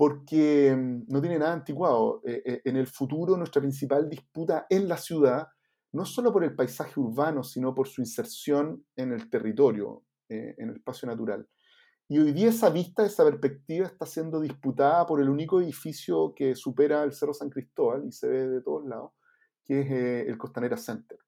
porque 0.00 0.74
mm, 0.74 1.12
no 1.12 1.20
tiene 1.20 1.38
nada 1.38 1.52
anticuado. 1.52 2.22
Eh, 2.24 2.42
eh, 2.42 2.62
en 2.64 2.76
el 2.78 2.86
futuro 2.86 3.36
nuestra 3.36 3.60
principal 3.60 4.08
disputa 4.08 4.64
en 4.70 4.88
la 4.88 4.96
ciudad, 4.96 5.48
no 5.92 6.06
solo 6.06 6.32
por 6.32 6.42
el 6.42 6.56
paisaje 6.56 6.98
urbano, 6.98 7.44
sino 7.44 7.74
por 7.74 7.86
su 7.86 8.00
inserción 8.00 8.82
en 8.96 9.12
el 9.12 9.28
territorio, 9.28 10.02
eh, 10.30 10.54
en 10.56 10.70
el 10.70 10.76
espacio 10.76 11.06
natural. 11.06 11.46
Y 12.08 12.18
hoy 12.18 12.32
día 12.32 12.48
esa 12.48 12.70
vista, 12.70 13.04
esa 13.04 13.24
perspectiva 13.24 13.86
está 13.86 14.06
siendo 14.06 14.40
disputada 14.40 15.04
por 15.04 15.20
el 15.20 15.28
único 15.28 15.60
edificio 15.60 16.32
que 16.34 16.54
supera 16.54 17.04
el 17.04 17.12
Cerro 17.12 17.34
San 17.34 17.50
Cristóbal 17.50 18.06
y 18.06 18.12
se 18.12 18.26
ve 18.26 18.48
de 18.48 18.62
todos 18.62 18.86
lados, 18.86 19.12
que 19.66 19.80
es 19.82 20.28
el 20.28 20.38
Costanera 20.38 20.78
Center. 20.78 21.18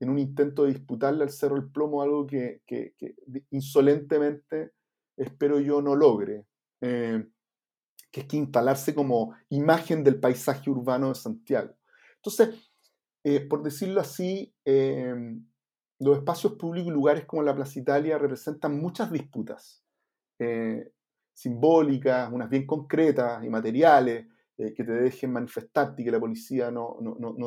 En 0.00 0.10
un 0.10 0.18
intento 0.18 0.64
de 0.64 0.72
disputarle 0.72 1.22
al 1.22 1.30
Cerro 1.30 1.54
el 1.54 1.70
Plomo 1.70 2.02
algo 2.02 2.26
que, 2.26 2.62
que, 2.66 2.96
insolentemente 3.50 4.72
espero 5.16 5.60
yo 5.60 5.80
no 5.80 5.94
logre 5.94 6.46
que 8.10 8.20
es 8.20 8.26
que 8.26 8.36
instalarse 8.36 8.94
como 8.94 9.34
imagen 9.50 10.02
del 10.04 10.18
paisaje 10.20 10.70
urbano 10.70 11.08
de 11.08 11.14
Santiago. 11.14 11.74
Entonces, 12.16 12.70
eh, 13.24 13.40
por 13.40 13.62
decirlo 13.62 14.00
así, 14.00 14.54
em, 14.64 15.46
los 16.00 16.18
espacios 16.18 16.54
públicos 16.54 16.90
y 16.90 16.94
lugares 16.94 17.24
como 17.26 17.42
la 17.42 17.54
Plaza 17.54 17.78
Italia 17.78 18.18
representan 18.18 18.80
muchas 18.80 19.10
disputas 19.10 19.84
eh, 20.38 20.92
simbólicas, 21.34 22.32
unas 22.32 22.48
bien 22.48 22.66
concretas 22.66 23.44
y 23.44 23.48
materiales, 23.48 24.26
eh, 24.56 24.74
que 24.74 24.84
te 24.84 24.92
dejen 24.92 25.32
manifestarte 25.32 26.02
y 26.02 26.04
que 26.04 26.10
la 26.10 26.20
policía 26.20 26.70
no, 26.70 26.96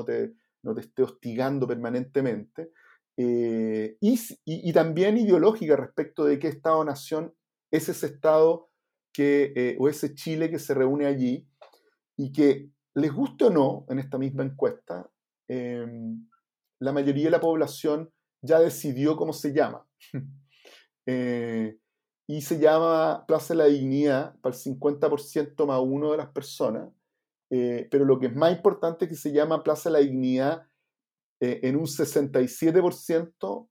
te, 0.06 0.34
esté 0.78 1.04
hostigando 1.04 1.67
permanentemente. 1.67 2.71
Y, 3.17 3.97
y, 4.45 4.74
también 4.74 5.17
ideológica 5.17 5.76
respecto 5.76 6.26
de 6.26 6.39
qué 6.39 6.47
Estado-nación 6.47 7.34
es 7.69 7.88
ese 7.88 8.08
Estado 8.08 8.71
que, 9.13 9.54
eh, 9.56 9.78
o 9.80 9.89
ese 9.89 10.13
Chile 10.15 10.50
que 10.50 10.60
se 10.60 10.74
reúne 10.74 11.06
allí 11.06 11.47
y 12.17 12.32
que, 12.32 12.69
les 12.93 13.13
guste 13.13 13.45
o 13.45 13.50
no, 13.50 13.86
en 13.88 14.00
esta 14.00 14.17
misma 14.17 14.43
encuesta, 14.43 15.10
em, 15.47 16.28
la 16.82 16.91
mayoría 16.91 17.26
de 17.26 17.32
la 17.32 17.39
población 17.39 18.12
ya 18.41 18.60
decidió 18.60 19.15
cómo 19.15 19.34
se 19.34 19.54
llama. 19.54 19.86
Eh, 21.08 21.80
y 22.28 22.41
se 22.43 22.60
llama 22.60 23.26
Plaza 23.28 23.56
de 23.56 23.58
la 23.58 23.65
Dignidad 23.65 24.39
para 24.39 24.56
el 24.56 24.62
50% 24.62 25.65
más 25.65 25.82
uno 25.84 26.12
de 26.12 26.17
las 26.17 26.30
personas, 26.30 26.93
eh, 27.50 27.88
pero 27.89 28.06
lo 28.06 28.19
que 28.19 28.28
es 28.28 28.36
más 28.36 28.56
importante 28.56 29.06
es 29.06 29.10
que 29.10 29.17
se 29.17 29.32
llama 29.32 29.63
Plaza 29.63 29.89
de 29.89 29.93
la 29.93 30.00
Dignidad 30.00 30.67
en 31.39 31.76
un 31.76 31.88
67% 31.88 33.67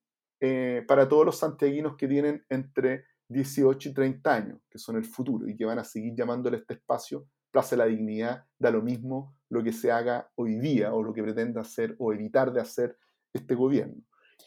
para 0.89 1.09
todos 1.09 1.25
los 1.25 1.39
santiaguinos 1.39 1.97
que 1.97 2.09
tienen 2.09 2.45
entre 2.49 3.05
18 3.31 3.89
y 3.89 3.95
30 3.95 4.35
años, 4.35 4.61
que 4.69 4.79
son 4.79 4.97
el 4.97 5.05
futuro 5.05 5.49
y 5.49 5.57
que 5.57 5.65
van 5.65 5.79
a 5.79 5.85
seguir 5.85 6.15
llamándole 6.15 6.59
este 6.59 6.75
espacio 6.75 7.27
Plaza 7.51 7.71
de 7.71 7.79
la 7.79 7.87
Dignidad, 7.87 8.45
da 8.59 8.71
lo 8.71 8.83
mismo 8.83 9.37
lo 9.49 9.63
que 9.63 9.73
se 9.73 9.91
haga 9.91 10.31
hoy 10.37 10.59
día 10.59 10.93
o 10.93 11.03
lo 11.03 11.13
que 11.13 11.23
pretenda 11.23 11.63
hacer 11.63 11.97
o 11.99 12.13
evitar 12.13 12.53
de 12.53 12.61
hacer 12.61 12.97
este 13.33 13.55
gobierno. 13.55 14.03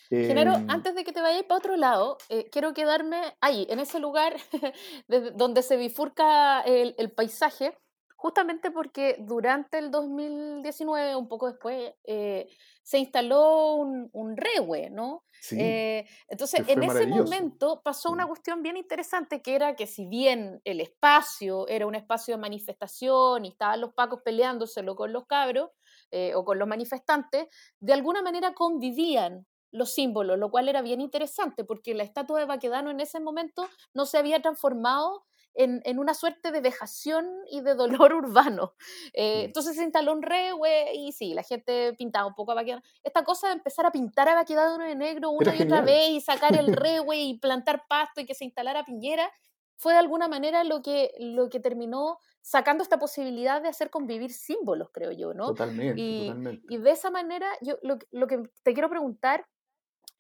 Genero, 0.10 0.54
em, 0.54 0.70
antes 0.70 0.96
de 0.96 1.04
que 1.04 1.12
te 1.12 1.22
vayas 1.22 1.44
para 1.44 1.58
otro 1.58 1.76
lado, 1.76 2.18
eh, 2.30 2.50
quiero 2.52 2.74
quedarme 2.74 3.36
ahí, 3.42 3.66
en 3.70 3.80
ese 3.80 4.00
lugar 4.00 4.36
donde 5.36 5.64
se 5.64 5.78
bifurca 5.78 6.62
el, 6.62 7.12
paisaje, 7.12 7.78
justamente 8.24 8.72
porque 8.72 9.18
durante 9.20 9.78
el 9.80 9.92
2019, 9.92 11.16
un 11.16 11.28
poco 11.28 11.48
después, 11.52 11.94
eh, 12.06 12.48
se 12.82 12.98
instaló 13.00 13.76
un, 13.76 14.10
un 14.14 14.38
rehue, 14.38 14.90
¿no? 14.90 15.26
Sí, 15.40 15.58
Eh, 15.58 16.06
entonces, 16.30 16.64
en 16.68 16.84
ese 16.84 17.06
momento 17.06 17.82
pasó 17.84 18.12
una 18.12 18.26
cuestión 18.26 18.64
bien 18.64 18.78
interesante, 18.78 19.42
que 19.42 19.56
era 19.56 19.76
que 19.76 19.88
si 19.88 20.06
bien 20.08 20.62
el 20.64 20.80
espacio 20.82 21.68
era 21.68 21.86
un 21.86 21.96
espacio 21.96 22.36
de 22.36 22.42
manifestación 22.42 23.46
y 23.46 23.50
estaban 23.50 23.82
los 23.82 23.94
pacos 23.94 24.22
peleándoselo 24.24 24.96
con 24.96 25.12
los 25.14 25.26
cabros 25.28 25.70
eh, 26.12 26.34
o 26.36 26.46
con 26.46 26.60
los 26.60 26.68
manifestantes, 26.68 27.48
de 27.80 27.94
alguna 27.94 28.22
manera 28.22 28.54
convivían 28.54 29.46
los 29.72 29.94
símbolos, 29.94 30.38
lo 30.38 30.52
cual 30.52 30.70
era 30.70 30.82
bien 30.82 31.02
interesante, 31.02 31.64
porque 31.66 31.94
la 31.96 32.04
estatua 32.04 32.40
de 32.40 32.46
Baquedano 32.46 32.92
en 32.92 33.00
ese 33.00 33.20
momento 33.20 33.68
no 33.94 34.06
se 34.06 34.18
había 34.20 34.40
transformado 34.42 35.26
en, 35.54 35.82
en 35.86 36.00
una 36.00 36.14
suerte 36.14 36.52
de 36.52 36.62
vejación 36.62 37.26
y 37.50 37.62
de 37.62 37.76
dolor 37.76 38.14
urbano. 38.14 38.74
Eh, 39.14 39.44
mm. 39.44 39.46
entonces 39.46 39.76
se 39.76 39.84
instaló 39.84 40.14
un 40.14 40.22
rehue 40.24 40.94
y 40.96 41.12
sí, 41.12 41.34
la 41.34 41.44
gente 41.44 41.94
pintaba 41.98 42.26
un 42.28 42.36
poco 42.36 42.52
a 42.52 42.56
Baquedano. 42.56 42.84
Esta 43.04 43.24
cosa 43.24 43.48
de 43.48 43.54
empezar 43.54 43.86
a 43.86 43.92
pintar 43.92 44.28
a 44.30 44.36
Baquedano 44.36 44.84
de 44.84 44.96
negro 44.96 45.32
Era 45.40 45.52
una 45.52 45.56
y 45.56 45.62
otra 45.62 45.82
genial. 45.82 45.86
vez 45.86 46.10
y 46.10 46.22
sacar 46.22 46.56
el 46.56 46.74
rehue 46.76 47.18
y 47.18 47.40
plantar 47.40 47.84
pasto 47.88 48.22
y 48.22 48.26
que 48.26 48.36
se 48.36 48.46
instalara 48.46 48.86
Piñera, 48.86 49.30
fue 49.76 49.94
de 49.94 50.00
alguna 50.00 50.28
manera 50.28 50.64
lo 50.64 50.82
que, 50.82 51.12
lo 51.20 51.50
que 51.50 51.60
terminó 51.60 52.20
sacando 52.42 52.84
esta 52.84 53.00
posibilidad 53.00 53.62
de 53.62 53.70
hacer 53.70 53.90
convivir 53.90 54.32
símbolos, 54.32 54.90
creo 54.92 55.12
yo, 55.12 55.34
¿no? 55.34 55.48
Totalmente, 55.48 56.00
Y, 56.02 56.28
totalmente. 56.28 56.66
y 56.74 56.78
de 56.78 56.92
esa 56.92 57.10
manera, 57.10 57.48
yo 57.62 57.78
lo, 57.82 57.98
lo 58.12 58.28
que 58.28 58.44
te 58.64 58.74
quiero 58.74 58.90
preguntar 58.90 59.46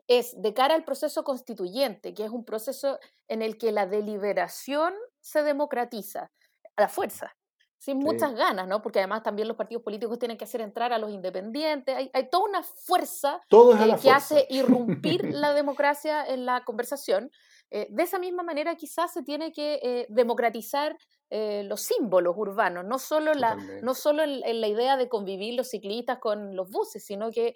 es 0.07 0.41
de 0.41 0.53
cara 0.53 0.75
al 0.75 0.83
proceso 0.83 1.23
constituyente, 1.23 2.13
que 2.13 2.25
es 2.25 2.31
un 2.31 2.45
proceso 2.45 2.99
en 3.27 3.41
el 3.41 3.57
que 3.57 3.71
la 3.71 3.85
deliberación 3.85 4.93
se 5.21 5.43
democratiza 5.43 6.31
a 6.75 6.81
la 6.81 6.89
fuerza, 6.89 7.35
sin 7.77 7.99
muchas 7.99 8.33
ganas, 8.35 8.67
¿no? 8.67 8.81
Porque 8.81 8.99
además 8.99 9.23
también 9.23 9.47
los 9.47 9.57
partidos 9.57 9.83
políticos 9.83 10.19
tienen 10.19 10.37
que 10.37 10.45
hacer 10.45 10.61
entrar 10.61 10.93
a 10.93 10.97
los 10.97 11.11
independientes, 11.11 11.95
hay, 11.95 12.09
hay 12.13 12.29
toda 12.29 12.49
una 12.49 12.63
fuerza 12.63 13.35
eh, 13.35 13.39
que 13.49 13.97
fuerza. 13.97 14.15
hace 14.15 14.47
irrumpir 14.49 15.23
la 15.33 15.53
democracia 15.53 16.25
en 16.25 16.45
la 16.45 16.63
conversación. 16.63 17.31
Eh, 17.75 17.87
de 17.89 18.03
esa 18.03 18.19
misma 18.19 18.43
manera 18.43 18.75
quizás 18.75 19.11
se 19.11 19.23
tiene 19.23 19.51
que 19.51 19.79
eh, 19.81 20.05
democratizar 20.07 20.95
eh, 21.31 21.63
los 21.63 21.81
símbolos 21.81 22.35
urbanos, 22.37 22.85
no 22.85 22.99
solo, 22.99 23.33
la, 23.33 23.55
no 23.81 23.95
solo 23.95 24.21
en, 24.21 24.45
en 24.45 24.61
la 24.61 24.67
idea 24.67 24.95
de 24.95 25.09
convivir 25.09 25.55
los 25.55 25.69
ciclistas 25.69 26.19
con 26.19 26.55
los 26.55 26.69
buses, 26.69 27.03
sino 27.03 27.31
que 27.31 27.55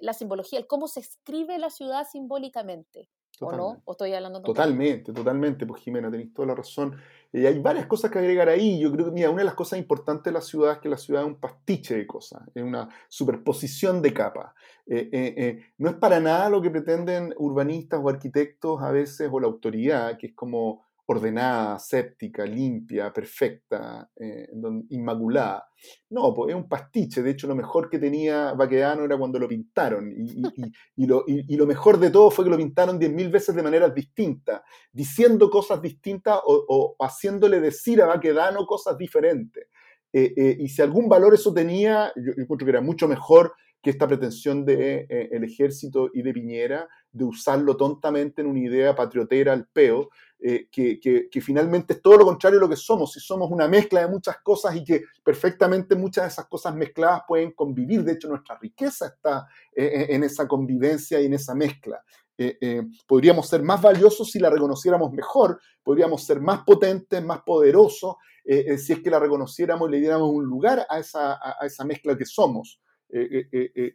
la 0.00 0.12
simbología, 0.14 0.58
el 0.58 0.66
cómo 0.66 0.88
se 0.88 1.00
escribe 1.00 1.58
la 1.58 1.70
ciudad 1.70 2.04
simbólicamente, 2.10 3.10
¿o 3.40 3.52
no? 3.52 3.56
Totalmente. 3.56 3.82
¿O 3.84 3.92
estoy 3.92 4.14
hablando? 4.14 4.42
Totalmente, 4.42 5.12
totalmente, 5.12 5.66
pues 5.66 5.82
Jimena, 5.82 6.10
tenéis 6.10 6.32
toda 6.32 6.48
la 6.48 6.54
razón. 6.54 6.96
Y 7.32 7.44
hay 7.44 7.58
varias 7.58 7.86
cosas 7.86 8.10
que 8.10 8.18
agregar 8.18 8.48
ahí. 8.48 8.80
Yo 8.80 8.90
creo 8.90 9.06
que, 9.06 9.12
mira, 9.12 9.30
una 9.30 9.40
de 9.40 9.44
las 9.44 9.54
cosas 9.54 9.78
importantes 9.78 10.24
de 10.24 10.32
la 10.32 10.40
ciudad 10.40 10.72
es 10.72 10.78
que 10.78 10.88
la 10.88 10.96
ciudad 10.96 11.22
es 11.22 11.28
un 11.28 11.36
pastiche 11.36 11.96
de 11.96 12.06
cosas, 12.06 12.42
es 12.54 12.62
una 12.62 12.88
superposición 13.08 14.00
de 14.00 14.14
capas. 14.14 14.54
Eh, 14.86 15.10
eh, 15.12 15.34
eh, 15.36 15.64
no 15.76 15.90
es 15.90 15.96
para 15.96 16.20
nada 16.20 16.48
lo 16.48 16.62
que 16.62 16.70
pretenden 16.70 17.34
urbanistas 17.36 18.00
o 18.02 18.08
arquitectos 18.08 18.82
a 18.82 18.90
veces, 18.90 19.28
o 19.30 19.38
la 19.40 19.46
autoridad, 19.46 20.16
que 20.16 20.28
es 20.28 20.34
como 20.34 20.87
ordenada, 21.10 21.78
séptica, 21.78 22.44
limpia, 22.44 23.10
perfecta, 23.10 24.10
eh, 24.14 24.46
inmaculada. 24.90 25.66
No, 26.10 26.34
pues 26.34 26.50
es 26.50 26.54
un 26.54 26.68
pastiche. 26.68 27.22
De 27.22 27.30
hecho, 27.30 27.46
lo 27.46 27.54
mejor 27.54 27.88
que 27.88 27.98
tenía 27.98 28.52
Baquedano 28.52 29.06
era 29.06 29.16
cuando 29.16 29.38
lo 29.38 29.48
pintaron. 29.48 30.12
Y, 30.14 31.06
lo, 31.06 31.66
mejor 31.66 31.98
de 31.98 32.10
todo 32.10 32.30
fue 32.30 32.44
que 32.44 32.50
lo 32.50 32.58
pintaron 32.58 33.00
10.000 33.00 33.30
veces 33.30 33.54
de 33.54 33.62
maneras 33.62 33.94
distintas, 33.94 34.60
diciendo 34.92 35.48
cosas 35.48 35.80
distintas 35.80 36.40
o, 36.44 36.94
haciéndole 37.00 37.58
decir 37.58 38.02
a 38.02 38.06
Baquedano 38.06 38.66
cosas 38.66 38.98
diferentes. 38.98 39.66
Eh, 40.12 40.34
eh, 40.36 40.56
y 40.60 40.68
si 40.68 40.82
algún 40.82 41.08
valor 41.08 41.32
eso 41.32 41.54
tenía, 41.54 42.12
yo, 42.16 42.34
yo 42.36 42.42
encuentro 42.42 42.66
que 42.66 42.70
era 42.70 42.82
mucho 42.82 43.08
mejor 43.08 43.54
que 43.82 43.90
esta 43.90 44.06
pretensión 44.06 44.64
de, 44.64 45.06
eh, 45.08 45.28
el 45.32 45.44
ejército 45.44 46.10
y 46.12 46.22
de 46.22 46.32
Piñera 46.32 46.88
de 47.12 47.24
usarlo 47.24 47.76
tontamente 47.76 48.42
en 48.42 48.48
una 48.48 48.58
idea 48.58 48.94
patriotera 48.94 49.52
al 49.52 49.66
peo, 49.68 50.10
eh, 50.40 50.68
que, 50.70 51.00
que, 51.00 51.40
finalmente 51.40 51.94
es 51.94 52.02
todo 52.02 52.16
lo 52.18 52.24
contrario 52.24 52.58
de 52.58 52.66
lo 52.66 52.68
que 52.68 52.76
somos, 52.76 53.12
si 53.12 53.18
somos 53.18 53.50
una 53.50 53.66
mezcla 53.66 54.00
de 54.00 54.08
muchas 54.08 54.36
cosas 54.42 54.76
y 54.76 54.84
que 54.84 55.02
perfectamente 55.24 55.96
muchas 55.96 56.24
de 56.24 56.28
esas 56.28 56.46
cosas 56.46 56.74
mezcladas 56.76 57.22
pueden 57.26 57.52
convivir, 57.52 58.04
de 58.04 58.12
hecho 58.12 58.28
nuestra 58.28 58.56
riqueza 58.58 59.06
está 59.06 59.48
eh, 59.74 60.06
en 60.10 60.22
esa 60.22 60.46
convivencia 60.46 61.20
y 61.20 61.26
en 61.26 61.34
esa 61.34 61.54
mezcla. 61.54 62.02
Podríamos 63.04 63.48
ser 63.48 63.64
más 63.64 63.82
valiosos 63.82 64.30
si 64.30 64.38
la 64.38 64.48
reconociéramos 64.48 65.12
mejor, 65.12 65.60
podríamos 65.82 66.24
ser 66.24 66.40
más 66.40 66.60
potentes, 66.64 67.20
más 67.24 67.40
poderosos, 67.40 68.14
si 68.44 68.92
es 68.92 69.00
que 69.02 69.10
la 69.10 69.18
reconociéramos 69.18 69.88
y 69.88 69.92
le 69.92 69.98
diéramos 69.98 70.30
un 70.30 70.44
lugar 70.44 70.86
a 70.88 71.00
esa, 71.00 71.32
a, 71.32 71.56
a 71.60 71.66
esa 71.66 71.84
mezcla 71.84 72.16
que 72.16 72.24
somos 72.24 72.80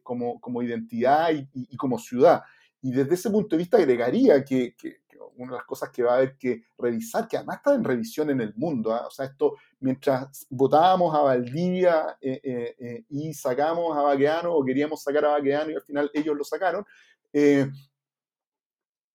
como, 0.04 0.40
como, 0.40 0.62
identidad 0.62 1.30
y, 1.32 1.78
como 1.78 2.00
ciudad. 2.00 2.44
Y 2.82 2.92
desde 2.92 3.16
ese 3.16 3.30
punto 3.30 3.56
de 3.56 3.60
vista 3.60 3.78
agregaría 3.78 4.44
que, 4.44 4.76
que, 4.76 5.02
que, 5.08 5.18
una 5.36 5.54
de 5.54 5.58
las 5.58 5.66
cosas 5.66 5.90
que 5.90 6.04
va 6.04 6.14
a 6.14 6.18
haber 6.18 6.38
que 6.38 6.64
revisar, 6.78 7.28
que 7.28 7.38
además 7.38 7.58
está 7.58 7.74
en 7.74 7.84
revisión 7.84 8.30
en 8.30 8.42
el 8.42 8.54
mundo, 8.56 8.96
¿eh? 8.96 9.00
o 9.08 9.10
sea, 9.10 9.26
esto, 9.26 9.56
mientras 9.80 10.46
votábamos 10.50 11.16
a 11.16 11.22
Valdivia 11.22 12.18
eh, 12.22 13.06
y 13.10 13.34
sacamos 13.34 13.98
a 13.98 14.02
Baqueano, 14.02 14.54
o 14.54 14.64
queríamos 14.64 15.02
sacar 15.02 15.26
a 15.26 15.30
Baqueano 15.30 15.72
y 15.72 15.76
al 15.76 15.82
final 15.82 16.12
ellos 16.14 16.36
lo 16.36 16.44
sacaron, 16.44 16.86
eh, 17.32 17.68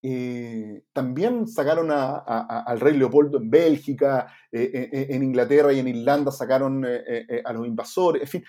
eh, 0.01 0.85
también 0.93 1.49
sacaron 1.49 1.91
al 1.91 2.81
rey 2.81 2.97
Leopoldo 2.97 3.39
en 3.39 3.51
Bélgica, 3.51 4.33
eh, 4.53 4.89
eh, 4.93 5.07
en 5.11 5.25
Inglaterra 5.25 5.73
y 5.73 5.81
en 5.81 5.89
Irlanda 5.89 6.31
sacaron 6.31 6.85
a 6.85 7.53
los 7.53 7.67
invasores, 7.67 8.23
en 8.23 8.29
fin. 8.29 8.45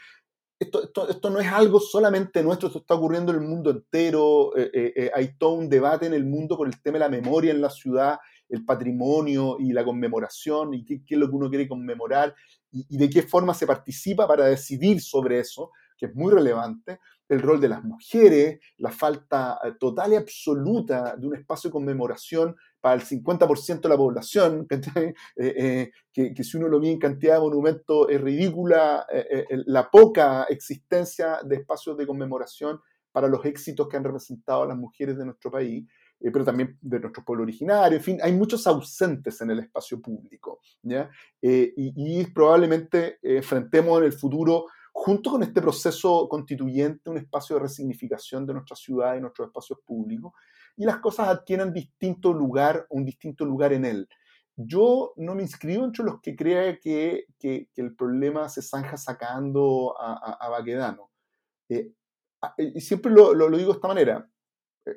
Esto, 0.60 0.84
esto, 0.84 1.10
esto, 1.10 1.30
no 1.30 1.40
es 1.40 1.48
algo 1.48 1.80
solamente 1.80 2.44
nuestro, 2.44 2.68
esto 2.68 2.80
está 2.80 2.96
ocurriendo 2.96 3.32
en 3.32 3.40
el 3.40 3.48
mundo 3.48 3.70
entero, 3.72 4.52
hay 5.14 5.38
todo 5.38 5.54
un 5.54 5.70
debate 5.70 6.06
en 6.06 6.14
el 6.14 6.26
mundo 6.26 6.58
por 6.58 6.68
el 6.68 6.82
tema 6.82 6.96
de 6.96 7.06
la 7.06 7.10
memoria 7.10 7.52
en 7.52 7.62
la 7.62 7.70
ciudad, 7.70 8.20
el 8.50 8.66
patrimonio 8.66 9.56
y 9.58 9.72
la 9.72 9.86
conmemoración, 9.86 10.74
y 10.74 10.84
qué, 10.84 11.02
qué 11.06 11.16
es 11.16 11.20
lo 11.20 11.30
que 11.30 11.36
uno 11.36 11.50
quiere 11.50 11.68
conmemorar, 11.68 12.36
y, 12.72 12.86
y 12.90 12.98
de 12.98 13.10
qué 13.10 13.24
forma 13.24 13.54
se 13.54 13.66
participa 13.66 14.28
para 14.28 14.48
decidir 14.48 15.00
sobre 15.00 15.40
eso, 15.40 15.72
que 15.98 16.08
es 16.08 16.16
muy 16.16 16.34
relevante 16.34 17.00
el 17.30 17.42
rol 17.42 17.62
de 17.62 17.70
las 17.70 17.84
mujeres, 17.84 18.60
la 18.78 18.92
falta 18.92 19.60
eh, 19.64 19.74
total 19.80 20.14
y 20.14 20.16
absoluta 20.16 21.16
de 21.16 21.28
un 21.28 21.36
espacio 21.36 21.70
de 21.70 21.74
conmemoración 21.74 22.56
para 22.82 22.96
el 22.96 23.02
50% 23.02 23.82
de 23.82 23.90
la 23.90 23.98
población, 23.98 24.68
eh, 24.70 25.14
eh, 25.38 25.92
que, 26.14 26.34
que, 26.34 26.44
si 26.44 26.58
uno 26.58 26.68
lo 26.68 26.80
mide 26.80 26.94
en 26.94 27.00
cantidad 27.00 27.36
de 27.36 27.42
monumentos 27.42 28.08
es 28.10 28.22
ridícula 28.22 29.06
eh, 29.12 29.46
la 29.66 29.90
poca 29.90 30.44
existencia 30.46 31.40
de 31.44 31.58
espacios 31.58 31.98
de 31.98 32.08
conmemoración 32.08 32.80
para 33.12 33.28
los 33.28 33.44
éxitos 33.46 33.88
que 33.88 33.98
han 33.98 34.04
representado 34.04 34.64
a 34.64 34.68
las 34.68 34.78
mujeres 34.78 35.18
de 35.18 35.26
nuestro 35.26 35.52
país, 35.52 35.86
eh, 36.20 36.32
pero 36.32 36.46
también 36.46 36.78
de 36.82 37.00
nuestro 37.00 37.24
pueblo 37.24 37.44
originario, 37.44 37.98
en 37.98 38.04
fin, 38.04 38.20
hay 38.22 38.34
muchos 38.34 38.66
ausentes 38.68 39.40
en 39.42 39.52
el 39.52 39.60
espacio 39.60 40.02
público, 40.02 40.60
¿ya? 40.84 41.10
Eh, 41.42 41.74
y, 41.76 42.22
y, 42.22 42.26
probablemente 42.28 43.20
enfrentemos 43.22 44.00
en 44.00 44.06
el 44.06 44.14
futuro 44.14 44.66
junto 44.92 45.32
con 45.32 45.44
este 45.44 45.62
proceso 45.62 46.28
constituyente, 46.28 47.10
un 47.10 47.18
espacio 47.18 47.56
de 47.56 47.64
resignificación 47.64 48.46
de 48.46 48.54
nuestra 48.54 48.76
ciudad 48.76 49.16
y 49.16 49.22
nuestros 49.22 49.48
espacios 49.48 49.80
públicos, 49.86 50.34
y 50.80 50.86
las 50.86 51.00
cosas 51.00 51.28
adquieren 51.28 51.74
distinto 51.74 52.32
lugar, 52.32 52.88
un 52.90 53.04
distinto 53.04 53.44
lugar 53.44 53.74
en 53.74 53.84
él. 53.84 54.08
Yo 54.56 55.12
no 55.18 55.36
me 55.36 55.44
inscribo 55.44 55.84
entre 55.84 56.06
los 56.06 56.22
que 56.22 56.38
crean 56.38 56.80
que, 56.82 57.26
que, 57.38 57.68
el 57.76 57.96
problema 57.98 58.48
se 58.48 58.62
zanja 58.62 58.96
sacando 58.96 59.94
a, 60.00 60.50
Baquedano. 60.50 61.12
Eh, 61.70 61.92
y 62.58 62.80
siempre 62.80 63.12
lo, 63.12 63.34
lo, 63.34 63.50
digo 63.58 63.74
de 63.74 63.76
esta 63.76 63.88
manera. 63.90 64.30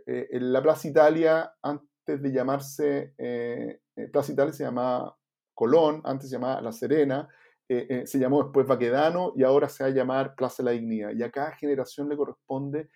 Eh, 0.07 0.29
en 0.31 0.53
la 0.53 0.63
Plaza 0.63 0.87
Italia, 0.87 1.53
antes 1.61 2.23
de 2.23 2.33
llamarse 2.33 3.15
eh, 3.19 3.81
Plaza 4.13 4.33
Italia, 4.33 4.53
se 4.53 4.63
llamaba 4.63 5.19
Colón, 5.53 6.01
antes 6.05 6.31
se 6.31 6.37
llamaba 6.37 6.61
La 6.61 6.71
Serena, 6.73 7.29
eh, 7.69 7.87
eh, 7.89 8.07
se 8.07 8.21
llamó 8.21 8.43
después 8.45 8.67
Baquedano 8.69 9.33
y 9.35 9.43
ahora 9.43 9.69
se 9.69 9.83
va 9.83 9.91
a 9.91 9.93
llamar 9.93 10.37
Plaza 10.37 10.63
de 10.63 10.65
la 10.65 10.71
Dignidad. 10.73 11.11
Y 11.13 11.25
a 11.25 11.31
cada 11.33 11.51
generación 11.53 12.09
le 12.09 12.17
corresponde 12.17 12.89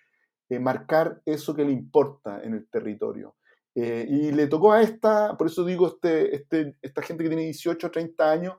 eh, 0.49 0.59
marcar 0.59 1.21
eso 1.25 1.53
que 1.53 1.65
le 1.65 1.71
importa 1.71 2.41
en 2.43 2.53
el 2.53 2.67
territorio. 2.69 3.35
Eh, 3.75 4.05
y 4.09 4.31
le 4.31 4.47
tocó 4.47 4.71
a 4.71 4.81
esta, 4.81 5.37
por 5.37 5.47
eso 5.47 5.63
digo, 5.63 5.87
este, 5.87 6.35
este, 6.35 6.77
esta 6.81 7.01
gente 7.01 7.23
que 7.23 7.29
tiene 7.29 7.43
18 7.43 7.87
o 7.87 7.91
30 7.91 8.31
años, 8.31 8.55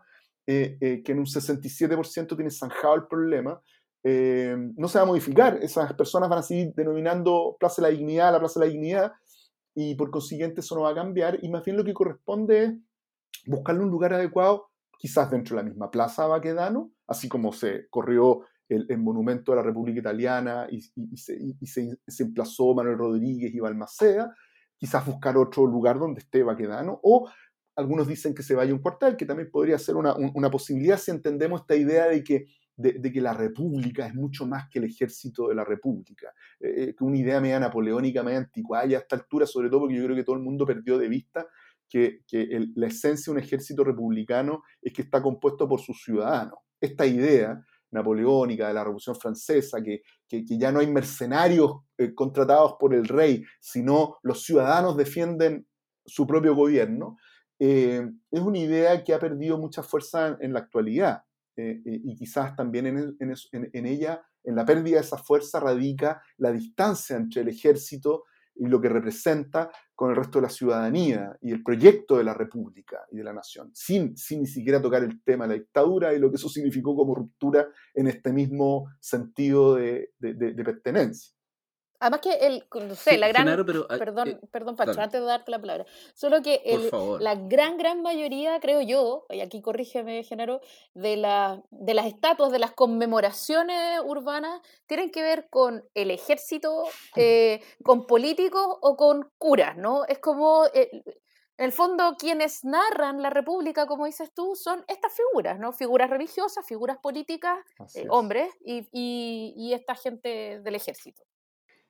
eh, 0.47 1.03
que 1.05 1.13
en 1.13 1.19
un 1.19 1.27
67% 1.27 2.37
tiene 2.37 2.51
zanjado 2.51 2.95
el 2.95 3.07
problema, 3.07 3.61
no 4.05 4.89
se 4.89 4.99
va 4.99 5.03
a 5.03 5.09
modificar. 5.09 5.59
Esas 5.61 5.93
personas 5.93 6.31
van 6.31 6.39
a 6.39 6.43
seguir 6.43 6.73
denominando 6.75 7.57
Plaza 7.61 7.83
de 7.83 7.89
la 7.89 7.95
Dignidad 7.95 8.33
la 8.33 8.39
Plaza 8.39 8.59
de 8.59 8.67
la 8.67 8.73
Dignidad 8.73 9.13
y 9.75 9.95
por 9.97 10.11
consiguiente 10.11 10.61
eso 10.61 10.75
no 10.77 10.83
va 10.83 10.91
a 10.91 10.95
cambiar. 10.95 11.39
Y 11.43 11.51
más 11.51 11.63
bien 11.65 11.77
lo 11.77 11.85
que 11.85 11.93
corresponde 11.93 12.65
es 12.65 12.73
buscarle 13.47 13.83
un 13.83 13.91
lugar 13.91 14.15
adecuado 14.15 14.71
quizás 14.99 15.31
dentro 15.31 15.57
de 15.57 15.63
la 15.63 15.69
misma 15.69 15.91
plaza 15.91 16.27
Baquedano, 16.27 16.91
así 17.07 17.29
como 17.29 17.53
se 17.53 17.89
corrió 17.89 18.41
el, 18.69 18.99
monumento 18.99 19.53
de 19.53 19.57
la 19.57 19.63
República 19.63 20.01
Italiana 20.01 20.67
y, 20.71 20.81
se, 21.17 21.99
emplazó 22.19 22.75
Manuel 22.75 22.99
Rodríguez 22.99 23.55
y 23.55 23.61
Balmaceda, 23.61 24.35
quizás 24.77 25.05
buscar 25.07 25.37
otro 25.37 25.67
lugar 25.67 25.99
donde 25.99 26.21
esté 26.21 26.43
Baquedano, 26.43 27.01
o 27.03 27.29
algunos 27.77 28.07
dicen 28.07 28.35
que 28.35 28.43
se 28.43 28.55
vaya 28.55 28.75
un 28.75 28.81
cuartel, 28.81 29.17
que 29.17 29.25
también 29.25 29.51
podría 29.51 29.79
ser 29.79 29.97
una, 29.97 30.15
posibilidad 30.51 30.99
si 30.99 31.11
entendemos 31.11 31.63
esta 31.63 31.77
idea 31.77 32.07
de 32.07 32.23
que 32.23 32.47
de, 32.77 33.13
que 33.13 33.21
la 33.21 33.35
república 33.35 34.07
es 34.07 34.15
mucho 34.15 34.47
más 34.47 34.69
que 34.71 34.79
el 34.79 34.85
ejército 34.85 35.49
de 35.49 35.57
la 35.57 35.65
república. 35.65 36.33
Eh, 36.61 36.95
que 36.97 37.05
una 37.05 37.19
idea 37.19 37.41
media 37.41 37.59
napoleónica, 37.59 38.23
media 38.23 38.39
anticuada 38.39 38.87
y 38.87 38.95
a 38.95 38.99
esta 38.99 39.17
altura, 39.17 39.47
sobre 39.47 39.69
todo 39.69 39.81
porque 39.81 39.97
yo 39.97 40.05
creo 40.05 40.15
que 40.15 40.23
todo 40.23 40.37
el 40.37 40.43
mundo 40.43 40.65
perdió 40.65 40.97
de 40.97 41.09
vista 41.09 41.49
que, 41.89 42.21
que 42.25 42.47
la 42.77 42.87
esencia 42.87 43.33
de 43.33 43.39
un 43.41 43.45
ejército 43.45 43.83
republicano 43.83 44.63
es 44.81 44.93
que 44.93 45.03
está 45.03 45.21
compuesto 45.21 45.69
por 45.69 45.81
sus 45.81 46.01
ciudadanos. 46.05 46.61
Esta 46.81 47.05
idea 47.05 47.61
napoleónica 47.91 48.69
de 48.69 48.75
la 48.75 48.85
Revolución 48.85 49.17
Francesa, 49.17 49.83
que, 49.83 50.03
que, 50.29 50.45
ya 50.59 50.71
no 50.73 50.81
hay 50.81 50.87
mercenarios 50.87 51.73
eh, 51.97 52.15
contratados 52.15 52.75
por 52.79 52.95
el 52.95 53.07
rey, 53.07 53.45
sino 53.61 54.17
los 54.23 54.43
ciudadanos 54.45 54.97
defienden 54.97 55.67
su 56.05 56.27
propio 56.27 56.55
gobierno, 56.55 57.17
eh, 57.59 58.09
es 58.31 58.41
una 58.41 58.59
idea 58.59 59.03
que 59.03 59.15
ha 59.15 59.19
perdido 59.19 59.59
mucha 59.59 59.83
fuerza 59.83 60.37
en 60.41 60.53
la 60.53 60.61
actualidad. 60.61 61.23
Eh, 61.57 61.81
y 61.85 62.15
quizás 62.15 62.55
también 62.55 62.87
en, 62.87 63.87
ella, 63.87 64.23
en 64.45 64.55
la 64.55 64.65
pérdida 64.65 64.97
de 64.97 65.03
esa 65.03 65.19
fuerza, 65.19 65.59
radica 65.59 66.23
la 66.37 66.53
distancia 66.53 67.17
entre 67.17 67.43
el 67.43 67.49
ejército 67.49 68.25
y 68.59 68.67
lo 68.67 68.81
que 68.81 68.89
representa 68.89 69.71
con 69.95 70.11
el 70.11 70.17
resto 70.17 70.39
de 70.39 70.43
la 70.43 70.51
ciudadanía 70.51 71.37
y 71.41 71.53
el 71.53 71.63
proyecto 71.63 72.19
de 72.19 72.25
la 72.25 72.35
república 72.35 72.99
y 73.11 73.17
de 73.17 73.25
la 73.25 73.33
nación, 73.33 73.71
sin, 73.75 74.17
sin 74.17 74.41
ni 74.41 74.47
siquiera 74.47 74.83
tocar 74.83 75.03
el 75.03 75.23
tema 75.23 75.47
de 75.47 75.55
la 75.55 75.61
dictadura 75.61 76.13
y 76.13 76.19
lo 76.19 76.31
que 76.31 76.37
eso 76.37 76.49
significó 76.49 76.97
como 76.97 77.15
ruptura 77.15 77.69
en 77.95 78.09
este 78.09 78.33
mismo 78.33 78.91
sentido 79.01 79.77
de 79.77 80.11
pertenencia. 80.65 81.38
Además 82.01 82.21
que 82.21 82.33
el, 82.47 82.65
no 82.73 82.95
sé, 82.95 83.19
la 83.19 83.29
gran, 83.29 83.47
perdón, 83.47 84.29
eh, 84.29 84.41
perdón 84.53 84.77
Pacho, 84.77 85.01
antes 85.01 85.21
de 85.21 85.27
darte 85.27 85.51
la 85.51 85.61
palabra, 85.61 85.85
solo 86.15 86.43
que 86.43 86.63
el, 86.65 86.91
la 87.21 87.35
gran, 87.35 87.77
gran 87.77 88.03
mayoría, 88.03 88.61
creo 88.61 88.81
yo, 88.83 89.27
y 89.31 89.41
aquí 89.41 89.61
corrígeme, 89.61 90.23
Genaro, 90.23 90.61
de, 90.95 91.17
la, 91.17 91.61
de 91.71 91.95
las 91.95 92.07
estatuas, 92.07 92.53
de 92.53 92.61
las 92.61 92.73
conmemoraciones 92.73 94.01
urbanas, 94.05 94.61
tienen 94.87 95.11
que 95.11 95.23
ver 95.23 95.49
con 95.51 95.85
el 95.95 96.13
ejército, 96.13 96.85
eh, 97.17 97.61
con 97.83 98.07
políticos 98.07 98.79
o 98.81 98.97
con 98.97 99.33
curas, 99.37 99.77
¿no? 99.77 100.05
Es 100.05 100.21
como, 100.21 100.67
eh, 100.75 101.03
en 101.03 101.65
el 101.65 101.73
fondo, 101.73 102.15
quienes 102.17 102.65
narran 102.65 103.21
la 103.21 103.31
república, 103.31 103.87
como 103.87 104.07
dices 104.07 104.33
tú, 104.33 104.55
son 104.55 104.85
estas 104.87 105.13
figuras, 105.13 105.59
¿no? 105.59 105.73
Figuras 105.73 106.09
religiosas, 106.09 106.65
figuras 106.65 106.99
políticas, 106.99 107.59
hombres, 108.09 108.53
y, 108.65 108.89
y, 108.93 109.55
y 109.57 109.73
esta 109.73 109.97
gente 109.97 110.61
del 110.61 110.77
ejército. 110.77 111.25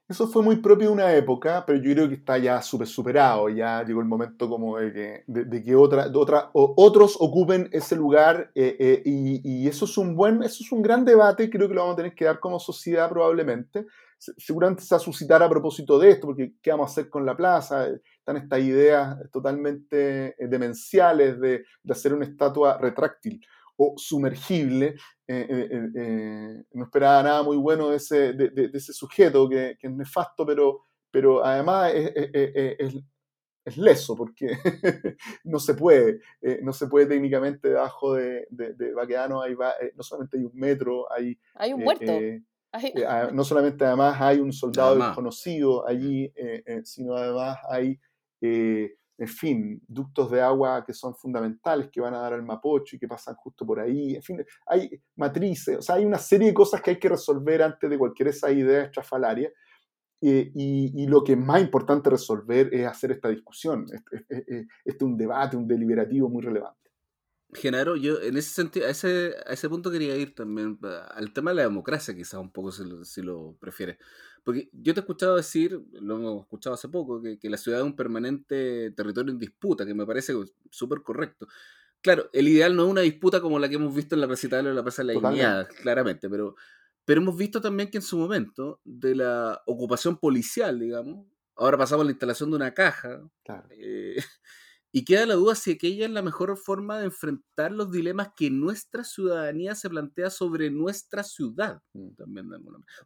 Eso 0.08 0.26
fue 0.26 0.42
muy 0.42 0.56
propio 0.56 0.86
de 0.88 0.94
una 0.94 1.14
época, 1.14 1.64
pero 1.66 1.82
yo 1.82 1.92
creo 1.92 2.08
que 2.08 2.14
está 2.14 2.38
ya 2.38 2.62
súper 2.62 2.86
superado. 2.86 3.50
Ya 3.50 3.84
llegó 3.84 4.00
el 4.00 4.06
momento 4.06 4.48
como 4.48 4.78
de 4.78 4.90
que, 4.90 5.24
de, 5.26 5.76
otra, 5.76 6.06
otra, 6.14 6.48
otros 6.54 7.18
ocupen 7.20 7.68
ese 7.72 7.94
lugar 7.94 8.50
eh, 8.54 8.74
eh, 8.80 9.02
y, 9.04 9.68
eso 9.68 9.84
es 9.84 9.98
un 9.98 10.16
buen, 10.16 10.42
eso 10.42 10.64
es 10.64 10.72
un 10.72 10.80
gran 10.80 11.04
debate. 11.04 11.50
Creo 11.50 11.68
que 11.68 11.74
lo 11.74 11.82
vamos 11.82 11.92
a 11.92 11.96
tener 11.98 12.14
que 12.14 12.24
dar 12.24 12.40
como 12.40 12.58
sociedad 12.58 13.10
probablemente. 13.10 13.84
Seguramente 14.16 14.82
se 14.82 14.94
va 14.94 14.96
a 14.96 15.04
suscitar 15.04 15.42
a 15.42 15.48
propósito 15.50 15.98
de 15.98 16.12
esto, 16.12 16.26
porque 16.28 16.54
¿qué 16.62 16.70
vamos 16.70 16.88
a 16.88 16.92
hacer 16.92 17.10
con 17.10 17.26
la 17.26 17.36
plaza? 17.36 17.86
Están 18.18 18.38
estas 18.38 18.60
ideas 18.60 19.18
totalmente 19.30 20.28
eh, 20.42 20.48
demenciales 20.48 21.38
de, 21.38 21.64
de 21.82 21.92
hacer 21.92 22.14
una 22.14 22.24
estatua 22.24 22.78
retráctil 22.78 23.42
o 23.78 23.94
sumergible. 23.96 24.96
Eh, 25.26 25.46
eh, 25.48 25.90
eh, 25.94 26.64
no 26.72 26.84
esperaba 26.84 27.22
nada 27.22 27.42
muy 27.42 27.56
bueno 27.56 27.90
de 27.90 27.96
ese, 27.96 28.32
de, 28.32 28.70
ese 28.72 28.92
sujeto 28.92 29.48
que, 29.48 29.76
que, 29.78 29.86
es 29.86 29.92
nefasto, 29.92 30.44
pero, 30.44 30.84
pero 31.10 31.44
además 31.44 31.92
es, 31.94 32.12
es, 33.64 33.76
leso, 33.76 34.16
porque 34.16 34.48
no 35.44 35.58
se 35.58 35.74
puede, 35.74 36.20
no 36.62 36.72
se 36.72 36.86
puede 36.86 37.06
técnicamente 37.06 37.68
debajo 37.68 38.14
de, 38.14 38.46
de, 38.50 38.94
Baqueano, 38.94 39.42
hay, 39.42 39.54
no 39.94 40.02
solamente 40.02 40.38
hay 40.38 40.44
un 40.44 40.54
metro, 40.54 41.12
hay... 41.12 41.38
Hay 41.54 41.74
un 41.74 41.82
muerto. 41.82 42.12
no 43.34 43.44
solamente 43.44 43.84
además 43.84 44.18
hay 44.20 44.38
un 44.38 44.54
soldado 44.54 44.96
desconocido 44.96 45.86
allí, 45.86 46.32
sino 46.84 47.14
además 47.14 47.58
hay 47.68 48.00
en 49.18 49.28
fin, 49.28 49.82
ductos 49.86 50.30
de 50.30 50.40
agua 50.40 50.84
que 50.84 50.94
son 50.94 51.14
fundamentales, 51.14 51.88
que 51.90 52.00
van 52.00 52.14
a 52.14 52.20
dar 52.20 52.34
al 52.34 52.44
Mapocho 52.44 52.94
y 52.94 52.98
que 53.00 53.08
pasan 53.08 53.34
justo 53.34 53.66
por 53.66 53.80
ahí, 53.80 54.14
en 54.14 54.22
fin, 54.22 54.44
hay 54.66 54.88
matrices, 55.16 55.78
o 55.78 55.82
sea, 55.82 55.96
hay 55.96 56.04
una 56.04 56.18
serie 56.18 56.48
de 56.48 56.54
cosas 56.54 56.80
que 56.80 56.90
hay 56.90 56.98
que 56.98 57.08
resolver 57.08 57.62
antes 57.62 57.90
de 57.90 57.98
cualquier 57.98 58.28
esa 58.28 58.50
idea 58.52 58.84
estrafalaria, 58.84 59.50
eh, 60.20 60.50
y, 60.54 61.06
lo 61.06 61.22
que 61.22 61.32
es 61.32 61.38
más 61.38 61.60
importante 61.60 62.10
resolver 62.10 62.72
es 62.72 62.86
hacer 62.86 63.12
esta 63.12 63.28
discusión, 63.28 63.86
este, 63.92 64.66
es 64.84 65.02
un 65.02 65.16
debate, 65.16 65.56
un 65.56 65.66
deliberativo 65.66 66.28
muy 66.28 66.42
relevante. 66.42 66.87
Genaro, 67.54 67.96
yo 67.96 68.20
en 68.20 68.36
ese 68.36 68.50
sentido, 68.50 68.86
a 68.86 68.90
ese, 68.90 69.34
a 69.46 69.52
ese 69.52 69.68
punto 69.68 69.90
quería 69.90 70.16
ir 70.16 70.34
también 70.34 70.78
al 71.14 71.32
tema 71.32 71.50
de 71.50 71.56
la 71.56 71.62
democracia, 71.62 72.14
quizás 72.14 72.40
un 72.40 72.52
poco 72.52 72.70
si 72.70 72.84
lo, 72.84 73.04
si 73.04 73.22
lo 73.22 73.56
prefieres. 73.58 73.96
Porque 74.44 74.68
yo 74.72 74.92
te 74.92 75.00
he 75.00 75.02
escuchado 75.02 75.36
decir, 75.36 75.80
lo 75.92 76.16
hemos 76.16 76.42
escuchado 76.42 76.74
hace 76.74 76.88
poco, 76.88 77.22
que, 77.22 77.38
la 77.48 77.56
ciudad 77.56 77.80
es 77.80 77.86
un 77.86 77.96
permanente 77.96 78.90
territorio 78.90 79.32
en 79.32 79.38
disputa, 79.38 79.86
que 79.86 79.94
me 79.94 80.06
parece 80.06 80.34
súper 80.70 81.02
correcto. 81.02 81.48
Claro, 82.02 82.28
el 82.32 82.48
ideal 82.48 82.76
no 82.76 82.84
es 82.84 82.90
una 82.90 83.00
disputa 83.00 83.40
como 83.40 83.58
la 83.58 83.68
que 83.68 83.76
hemos 83.76 83.94
visto 83.94 84.14
en 84.14 84.20
la 84.20 84.26
Plaza 84.26 84.46
Italia 84.46 84.70
o 84.70 84.74
la 84.74 84.82
Plaza 84.82 85.02
de 85.02 85.06
la 85.06 85.12
Dignidad, 85.14 85.68
claramente, 85.82 86.28
pero, 86.28 86.54
pero 87.04 87.20
hemos 87.20 87.36
visto 87.36 87.60
también 87.60 87.90
que 87.90 87.98
en 87.98 88.02
su 88.02 88.18
momento, 88.18 88.80
de 88.84 89.14
la 89.14 89.62
ocupación 89.66 90.18
policial, 90.18 90.78
digamos, 90.78 91.26
ahora 91.56 91.78
pasamos 91.78 92.02
a 92.02 92.04
la 92.04 92.12
instalación 92.12 92.50
de 92.50 92.56
una 92.56 92.74
caja, 92.74 93.22
claro. 93.42 93.68
Eh, 93.70 94.16
y 94.90 95.04
queda 95.04 95.26
la 95.26 95.34
duda 95.34 95.54
si 95.54 95.72
aquella 95.72 96.06
es 96.06 96.10
la 96.10 96.22
mejor 96.22 96.56
forma 96.56 96.98
de 96.98 97.06
enfrentar 97.06 97.72
los 97.72 97.90
dilemas 97.90 98.30
que 98.34 98.50
nuestra 98.50 99.04
ciudadanía 99.04 99.74
se 99.74 99.90
plantea 99.90 100.30
sobre 100.30 100.70
nuestra 100.70 101.22
ciudad. 101.22 101.80
Mm. 101.92 102.14
También 102.14 102.48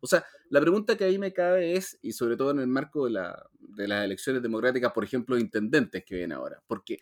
O 0.01 0.07
sea, 0.07 0.25
la 0.49 0.61
pregunta 0.61 0.97
que 0.97 1.05
ahí 1.05 1.19
me 1.19 1.33
cabe 1.33 1.77
es, 1.77 1.99
y 2.03 2.13
sobre 2.13 2.37
todo 2.37 2.53
en 2.53 2.61
el 2.61 2.69
marco 2.69 3.07
de, 3.07 3.13
la, 3.13 3.47
de 3.59 3.89
las 3.89 4.05
elecciones 4.05 4.43
democráticas, 4.43 4.93
por 4.93 5.05
ejemplo, 5.05 5.35
de 5.35 5.43
intendentes 5.43 6.05
que 6.05 6.15
vienen 6.15 6.37
ahora, 6.37 6.63
porque 6.67 6.99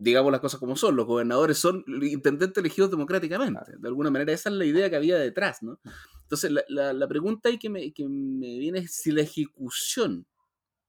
digamos 0.00 0.32
las 0.32 0.40
cosas 0.40 0.58
como 0.58 0.76
son, 0.76 0.96
los 0.96 1.06
gobernadores 1.06 1.58
son 1.58 1.84
intendentes 2.02 2.56
elegidos 2.56 2.90
democráticamente. 2.90 3.72
De 3.78 3.88
alguna 3.88 4.10
manera, 4.10 4.32
esa 4.32 4.48
es 4.48 4.54
la 4.54 4.64
idea 4.64 4.88
que 4.88 4.96
había 4.96 5.18
detrás, 5.18 5.62
¿no? 5.62 5.78
Entonces, 6.22 6.50
la, 6.68 6.92
la, 6.92 7.08
pregunta 7.08 7.48
ahí 7.48 7.58
que 7.58 7.68
me, 7.68 7.92
que 7.92 8.08
me 8.08 8.58
viene 8.58 8.80
es 8.80 8.94
si 8.94 9.10
la 9.10 9.22
ejecución 9.22 10.26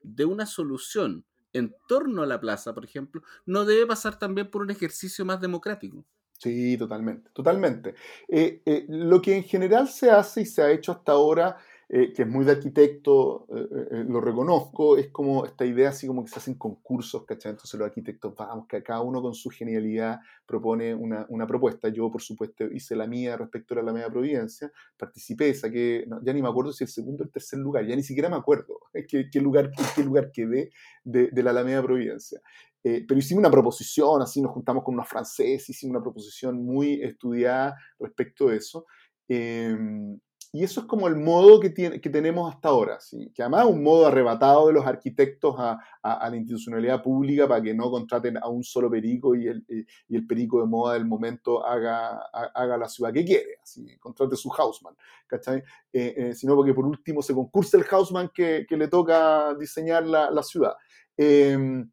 de 0.01 0.25
una 0.25 0.45
solución 0.45 1.25
en 1.53 1.75
torno 1.87 2.23
a 2.23 2.25
la 2.27 2.39
plaza, 2.39 2.73
por 2.73 2.85
ejemplo, 2.85 3.21
no 3.45 3.65
debe 3.65 3.85
pasar 3.87 4.17
también 4.19 4.49
por 4.49 4.61
un 4.61 4.71
ejercicio 4.71 5.25
más 5.25 5.41
democrático. 5.41 6.05
Sí, 6.39 6.75
totalmente, 6.75 7.29
totalmente. 7.33 7.93
Eh, 8.27 8.63
eh, 8.65 8.85
lo 8.89 9.21
que 9.21 9.37
en 9.37 9.43
general 9.43 9.87
se 9.87 10.09
hace 10.09 10.41
y 10.41 10.45
se 10.47 10.63
ha 10.63 10.71
hecho 10.71 10.91
hasta 10.91 11.11
ahora 11.11 11.57
eh, 11.93 12.13
que 12.13 12.21
es 12.21 12.27
muy 12.29 12.45
de 12.45 12.53
arquitecto, 12.53 13.47
eh, 13.49 13.67
eh, 13.91 14.05
lo 14.07 14.21
reconozco, 14.21 14.97
es 14.97 15.09
como 15.09 15.45
esta 15.45 15.65
idea 15.65 15.89
así 15.89 16.07
como 16.07 16.23
que 16.23 16.31
se 16.31 16.39
hacen 16.39 16.53
concursos, 16.53 17.25
¿cachai? 17.25 17.51
Entonces 17.51 17.77
los 17.77 17.85
arquitectos, 17.85 18.33
vamos, 18.33 18.65
que 18.69 18.81
cada 18.81 19.01
uno 19.01 19.21
con 19.21 19.33
su 19.33 19.49
genialidad 19.49 20.21
propone 20.45 20.95
una, 20.95 21.25
una 21.27 21.45
propuesta. 21.45 21.89
Yo, 21.89 22.09
por 22.09 22.21
supuesto, 22.21 22.63
hice 22.63 22.95
la 22.95 23.07
mía 23.07 23.35
respecto 23.35 23.77
a 23.77 23.83
la 23.83 23.91
media 23.91 24.09
Providencia, 24.09 24.71
participé, 24.95 25.53
saqué, 25.53 26.05
ya 26.23 26.31
ni 26.31 26.41
me 26.41 26.47
acuerdo 26.47 26.71
si 26.71 26.85
el 26.85 26.89
segundo 26.89 27.23
o 27.23 27.25
el 27.25 27.31
tercer 27.33 27.59
lugar, 27.59 27.85
ya 27.85 27.97
ni 27.97 28.03
siquiera 28.03 28.29
me 28.29 28.37
acuerdo 28.37 28.79
qué, 29.09 29.29
qué 29.29 29.41
lugar, 29.41 29.69
qué, 29.93 30.01
lugar 30.01 30.31
quedé 30.31 30.71
de, 31.03 31.27
de 31.29 31.43
la 31.43 31.49
Alameda 31.49 31.83
Providencia. 31.83 32.39
pero 32.81 33.17
hicimos 33.17 33.41
una 33.41 33.51
proposición, 33.51 34.21
así 34.21 34.41
nos 34.41 34.53
juntamos 34.53 34.85
con 34.85 34.93
unos 34.93 35.09
franceses, 35.09 35.69
hicimos 35.69 35.95
una 35.95 36.03
proposición 36.03 36.63
muy 36.63 37.03
estudiada 37.03 37.75
respecto 37.99 38.47
a 38.47 38.55
eso. 38.55 38.85
Em, 39.27 40.17
y 40.53 40.65
eso 40.65 40.81
es 40.81 40.85
como 40.85 41.07
el 41.07 41.15
modo 41.15 41.61
que, 41.61 41.69
tiene, 41.69 42.01
que 42.01 42.09
tenemos 42.09 42.53
hasta 42.53 42.69
ahora, 42.69 42.99
¿sí? 42.99 43.31
que 43.33 43.41
además 43.41 43.65
es 43.65 43.73
un 43.73 43.83
modo 43.83 44.07
arrebatado 44.07 44.67
de 44.67 44.73
los 44.73 44.85
arquitectos 44.85 45.55
a, 45.57 45.79
la 46.03 46.35
institucionalidad 46.35 47.01
pública 47.01 47.47
para 47.47 47.61
que 47.61 47.73
no 47.73 47.89
contraten 47.89 48.37
a 48.37 48.49
un 48.49 48.61
solo 48.63 48.89
perico 48.89 49.33
y 49.33 49.47
el, 49.47 49.65
el 50.09 50.27
perico 50.27 50.59
de 50.59 50.67
moda 50.67 50.95
del 50.95 51.05
momento 51.05 51.65
haga, 51.65 52.17
haga 52.53 52.77
la 52.77 52.89
ciudad 52.89 53.13
que 53.13 53.23
quiere, 53.23 53.59
así, 53.63 53.97
contrate 53.97 54.35
su 54.35 54.49
houseman, 54.49 54.95
¿cachai? 55.25 55.63
Eh, 55.93 56.13
eh, 56.17 56.35
sino 56.35 56.55
porque 56.55 56.73
por 56.73 56.85
último 56.85 57.21
se 57.21 57.33
concursa 57.33 57.77
el 57.77 57.83
houseman 57.83 58.29
que, 58.33 58.65
le 58.69 58.87
toca 58.89 59.53
diseñar 59.55 60.05
la, 60.05 60.43
ciudad. 60.43 60.73
Eh, 61.15 61.85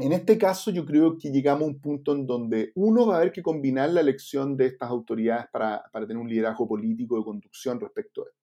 en 0.00 0.12
este 0.12 0.38
caso 0.38 0.70
yo 0.70 0.84
creo 0.84 1.16
que 1.18 1.30
llegamos 1.30 1.62
a 1.62 1.66
un 1.66 1.80
punto 1.80 2.12
en 2.12 2.26
donde 2.26 2.72
uno 2.74 3.06
va 3.06 3.14
a 3.14 3.16
haber 3.18 3.32
que 3.32 3.42
combinar 3.42 3.90
la 3.90 4.00
elección 4.00 4.56
de 4.56 4.66
estas 4.66 4.90
autoridades 4.90 5.46
para, 5.52 5.82
para 5.92 6.06
tener 6.06 6.20
un 6.20 6.28
liderazgo 6.28 6.66
político 6.66 7.16
de 7.16 7.24
conducción 7.24 7.80
respecto 7.80 8.22
a 8.22 8.28
esto. 8.28 8.40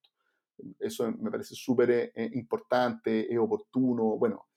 Eso 0.79 1.11
me 1.11 1.29
parece 1.29 1.55
súper 1.55 1.91
eh, 1.91 2.29
importante, 2.33 3.31
es 3.31 3.37
oportuno. 3.39 4.17
Bueno, 4.17 4.47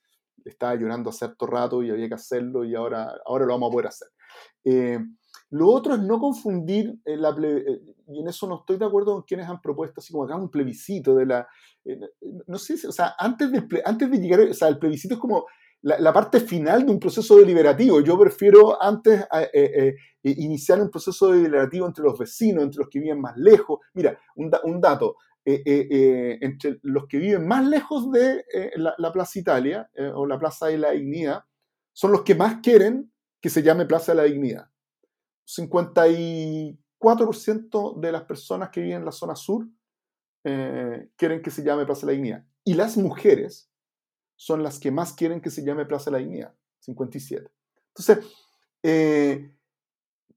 estaba 0.45 0.75
llorando 0.75 1.11
hace 1.11 1.27
cierto 1.27 1.47
rato 1.47 1.83
y 1.83 1.91
había 1.91 2.09
que 2.09 2.15
hacerlo 2.15 2.65
y 2.65 2.75
ahora, 2.75 3.15
ahora 3.27 3.45
lo 3.45 3.53
vamos 3.53 3.69
a 3.69 3.73
poder 3.73 3.87
hacer. 3.89 4.09
Eh, 4.65 4.99
lo 5.51 5.69
otro 5.69 5.95
es 5.95 6.01
no 6.01 6.19
confundir, 6.19 6.99
eh, 7.05 7.17
la 7.17 7.35
y 8.09 8.21
en 8.21 8.29
eso 8.29 8.47
no 8.47 8.61
estoy 8.61 8.79
de 8.79 8.85
acuerdo 8.87 9.15
con 9.15 9.23
quienes 9.23 9.49
han 9.49 9.61
propuesto 9.61 10.01
así 10.01 10.13
como 10.13 10.25
acá 10.25 10.37
un 10.37 10.51
plebiscito 10.51 11.15
de 11.15 11.27
la... 11.27 11.49
no 12.47 12.59
sé, 12.59 12.75
o 12.87 12.93
sea, 12.93 13.15
antes 13.19 13.51
de, 13.51 13.83
antes 13.85 14.11
de 14.11 14.19
llegar, 14.19 14.41
o 14.41 14.55
sea, 14.55 14.69
el 14.69 14.79
plebiscito 14.79 15.15
es 15.15 15.21
como 15.21 15.45
la, 15.83 16.12
parte 16.12 16.40
final 16.40 16.85
de 16.85 16.93
un 16.93 17.01
proceso 17.01 17.38
deliberativo. 17.38 18.01
Yo 18.01 18.19
prefiero 18.19 18.83
antes 18.83 19.25
iniciar 20.23 20.81
un 20.81 20.90
proceso 20.90 21.33
deliberativo 21.33 21.87
entre 21.87 22.05
los 22.05 22.19
vecinos, 22.19 22.64
entre 22.64 22.81
los 22.81 22.88
que 22.88 23.01
viven 23.01 23.21
más 23.21 23.37
lejos. 23.37 23.81
Mira, 23.95 24.19
un, 24.37 24.51
un 24.64 24.81
dato, 24.81 25.16
entre 25.45 26.79
los 26.83 27.07
que 27.07 27.19
viven 27.19 27.47
más 27.47 27.66
lejos 27.66 28.11
de 28.11 28.45
la, 28.77 28.95
la, 28.99 29.12
Plaza 29.12 29.38
Italia 29.38 29.90
o 30.14 30.27
la 30.27 30.38
Plaza 30.38 30.66
de 30.66 30.79
la 30.79 30.90
Dignidad, 30.90 31.45
son 31.93 32.12
los 32.12 32.23
que 32.23 32.35
más 32.35 32.61
quieren 32.62 33.11
que 33.40 33.49
se 33.49 33.62
llame 33.62 33.87
Plaza 33.87 34.12
de 34.12 34.16
la 34.16 34.25
Dignidad. 34.25 34.69
54% 35.47 37.99
de 37.99 38.12
las 38.12 38.23
personas 38.23 38.71
que 38.71 38.81
viven 38.81 38.99
en 38.99 39.05
la 39.05 39.12
zona 39.12 39.35
sur 39.35 39.66
eh, 40.45 41.09
quieren 41.16 41.43
que 41.43 41.51
se 41.51 41.64
llame 41.64 41.87
Plaza 41.87 42.03
de 42.03 42.07
la 42.07 42.12
Dignidad. 42.12 42.45
Y 42.64 42.75
las 42.75 42.97
mujeres 42.97 43.70
son 44.40 44.62
las 44.62 44.79
que 44.79 44.90
más 44.90 45.12
quieren 45.12 45.42
que 45.42 45.50
se 45.50 45.62
llame 45.62 45.85
Plaza 45.85 46.07
de 46.07 46.12
la 46.12 46.18
Dignidad, 46.24 46.55
57. 46.79 47.46
Entonces, 47.88 48.26
eh, 48.83 49.53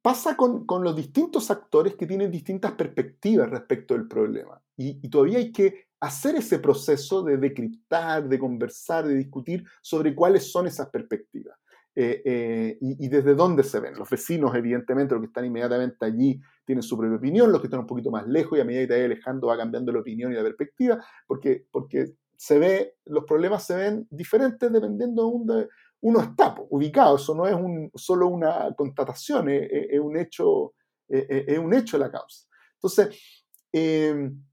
pasa 0.01 0.35
con, 0.35 0.65
los 0.83 0.93
distintos 0.93 1.49
actores 1.49 1.95
que 1.95 2.05
tienen 2.05 2.29
distintas 2.29 2.73
perspectivas 2.73 3.49
respecto 3.49 3.93
del 3.93 4.09
problema. 4.09 4.61
Y, 4.75 5.07
todavía 5.07 5.37
hay 5.37 5.53
que 5.53 5.85
hacer 6.01 6.35
ese 6.35 6.59
proceso 6.59 7.23
de 7.23 7.37
decriptar, 7.37 8.27
de 8.27 8.37
conversar, 8.37 9.07
de 9.07 9.15
discutir 9.15 9.63
sobre 9.81 10.13
cuáles 10.13 10.51
son 10.51 10.67
esas 10.67 10.89
perspectivas. 10.89 11.57
Eh, 11.95 12.21
eh, 12.25 12.77
y, 12.81 13.07
desde 13.07 13.35
dónde 13.35 13.63
se 13.63 13.79
ven. 13.79 13.93
Los 13.95 14.09
vecinos, 14.09 14.53
evidentemente, 14.53 15.13
los 15.13 15.21
que 15.21 15.27
están 15.27 15.45
inmediatamente 15.45 16.05
allí, 16.05 16.41
tienen 16.65 16.83
su 16.83 16.97
propia 16.97 17.15
opinión, 17.15 17.53
los 17.53 17.61
que 17.61 17.67
están 17.67 17.79
un 17.79 17.87
poquito 17.87 18.11
más 18.11 18.27
lejos, 18.27 18.57
y 18.57 18.61
a 18.61 18.65
medida 18.65 18.81
que 18.81 18.87
te 18.87 18.93
vaya 18.95 19.05
alejando 19.05 19.47
va 19.47 19.55
cambiando 19.55 19.93
la 19.93 19.99
opinión 19.99 20.33
y 20.33 20.35
la 20.35 20.43
perspectiva, 20.43 21.01
porque, 21.25 21.67
porque 21.71 22.17
se 22.43 22.59
ve, 22.59 22.97
los 23.05 23.23
problemas 23.23 23.65
se 23.65 23.73
ven 23.73 24.05
diferentes 24.11 24.69
dependiendo 24.69 25.25
de 25.25 25.31
dónde 25.31 25.69
uno 26.01 26.19
está 26.19 26.53
ubicado. 26.69 27.15
Eso 27.15 27.33
no 27.33 27.47
es 27.47 27.53
un, 27.53 27.89
solo 27.95 28.27
una 28.27 28.69
constatación, 28.75 29.47
es, 29.47 29.97
un 29.97 30.17
hecho, 30.17 30.73
es, 31.07 31.57
un 31.57 31.73
hecho 31.73 31.97
la 31.97 32.11
causa. 32.11 32.45
Entonces, 32.73 33.17
em, 33.71 34.43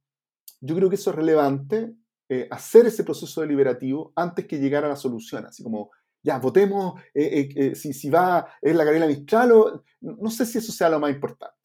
yo 0.61 0.77
creo 0.77 0.89
que 0.89 0.95
eso 0.95 1.11
es 1.11 1.17
relevante, 1.17 1.93
eh, 2.29 2.47
hacer 2.53 2.87
ese 2.87 3.03
proceso 3.03 3.41
deliberativo 3.41 4.13
antes 4.15 4.47
que 4.47 4.61
llegar 4.61 4.85
a 4.85 4.89
la 4.89 4.95
solución, 4.95 5.47
así 5.47 5.65
como 5.65 5.91
ya, 6.23 6.39
votemos, 6.39 7.01
eh, 7.13 7.49
eh, 7.57 7.75
si, 7.75 7.93
si, 7.93 8.09
va, 8.09 8.47
es 8.63 8.77
la 8.77 8.85
Gabriela 8.85 9.09
Mistral, 9.09 9.51
o, 9.51 9.83
no 10.01 10.31
sé 10.31 10.47
si 10.47 10.59
eso 10.59 10.71
sea 10.71 10.89
lo 10.89 11.01
más 11.01 11.11
importante, 11.11 11.57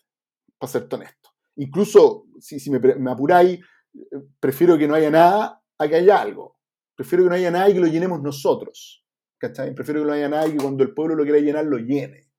para 0.58 0.72
ser 0.72 0.88
honesto. 0.92 1.30
Incluso, 1.58 2.26
si, 2.40 2.60
si 2.60 2.72
me, 2.72 3.12
apuráis, 3.12 3.60
prefiero 4.40 4.76
que 4.76 4.88
no 4.88 4.96
haya 4.96 5.12
nada 5.12 5.62
a 5.78 5.88
que 5.88 5.96
haya 5.96 6.22
algo. 6.22 6.58
Prefiero 6.96 7.24
que 7.24 7.30
no 7.30 7.36
haya 7.36 7.52
nada 7.52 7.70
y 7.70 7.74
que 7.74 7.80
lo 7.80 7.88
llenemos 7.88 8.22
nosotros. 8.22 9.06
¿cachai? 9.38 9.74
Prefiero 9.76 10.02
que 10.02 10.08
no 10.08 10.14
haya 10.14 10.30
nada 10.30 10.48
y 10.48 10.52
que 10.52 10.58
cuando 10.58 10.84
el 10.84 10.94
pueblo 10.94 11.16
lo 11.16 11.24
quiera 11.24 11.40
llenar, 11.40 11.66
lo 11.66 11.78
llene. 11.78 12.30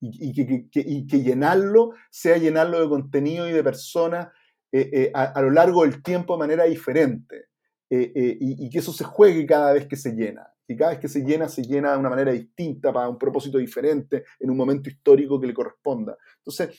Y, 0.00 0.32
que, 0.34 0.68
y 0.80 1.06
llenarlo 1.06 1.92
sea 2.10 2.36
llenarlo 2.36 2.80
de 2.80 2.88
contenido 2.88 3.48
y 3.48 3.52
de 3.52 3.64
personas 3.64 4.28
eh, 4.70 5.10
a, 5.14 5.40
lo 5.40 5.50
largo 5.50 5.82
del 5.84 6.02
tiempo 6.02 6.34
de 6.34 6.38
manera 6.38 6.64
diferente. 6.64 7.46
y, 7.88 8.68
que 8.68 8.78
eso 8.78 8.92
se 8.92 9.04
juegue 9.04 9.46
cada 9.46 9.72
vez 9.72 9.86
que 9.86 9.96
se 9.96 10.12
llena 10.12 10.46
que 10.66 10.76
cada 10.76 10.90
vez 10.90 11.00
que 11.00 11.08
se 11.08 11.22
llena, 11.22 11.48
se 11.48 11.62
llena 11.62 11.92
de 11.92 11.98
una 11.98 12.10
manera 12.10 12.32
distinta, 12.32 12.92
para 12.92 13.08
un 13.08 13.18
propósito 13.18 13.58
diferente, 13.58 14.24
en 14.40 14.50
un 14.50 14.56
momento 14.56 14.88
histórico 14.88 15.40
que 15.40 15.46
le 15.46 15.54
corresponda. 15.54 16.16
Entonces, 16.38 16.76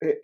eh, 0.00 0.22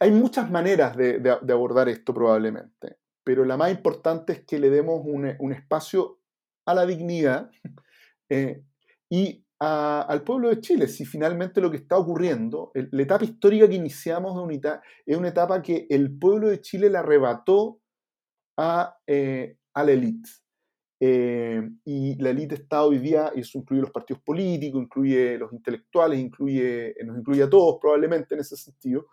hay 0.00 0.10
muchas 0.10 0.50
maneras 0.50 0.96
de, 0.96 1.38
abordar 1.48 1.88
esto 1.88 2.12
probablemente, 2.12 2.98
pero 3.28 3.44
la 3.44 3.58
más 3.58 3.70
importante 3.70 4.32
es 4.32 4.44
que 4.46 4.58
le 4.58 4.70
demos 4.70 5.02
un, 5.04 5.52
espacio 5.52 6.18
a 6.64 6.72
la 6.72 6.86
dignidad 6.86 7.50
eh, 8.30 8.62
y 9.10 9.44
al 9.58 10.22
pueblo 10.22 10.48
de 10.48 10.62
Chile. 10.62 10.88
Si 10.88 11.04
finalmente 11.04 11.60
lo 11.60 11.70
que 11.70 11.76
está 11.76 11.98
ocurriendo, 11.98 12.72
la 12.72 13.02
etapa 13.02 13.26
histórica 13.26 13.68
que 13.68 13.74
iniciamos 13.74 14.34
de 14.34 14.40
unidad, 14.40 14.80
es 15.04 15.14
una 15.14 15.28
etapa 15.28 15.60
que 15.60 15.86
el 15.90 16.18
pueblo 16.18 16.48
de 16.48 16.62
Chile 16.62 16.88
le 16.88 16.96
arrebató 16.96 17.82
a, 18.56 18.96
eh, 19.06 19.58
a 19.74 19.84
la 19.84 19.92
élite. 19.92 20.30
Eh, 20.98 21.68
y 21.84 22.14
la 22.22 22.30
élite 22.30 22.54
está 22.54 22.82
hoy 22.82 22.96
día, 22.96 23.30
y 23.34 23.40
eso 23.40 23.58
incluye 23.58 23.82
los 23.82 23.90
partidos 23.90 24.22
políticos, 24.22 24.80
incluye 24.80 25.36
los 25.36 25.52
intelectuales, 25.52 26.18
incluye, 26.18 26.94
nos 27.04 27.18
incluye 27.18 27.42
a 27.42 27.50
todos 27.50 27.76
probablemente 27.78 28.34
en 28.34 28.40
ese 28.40 28.56
sentido, 28.56 29.08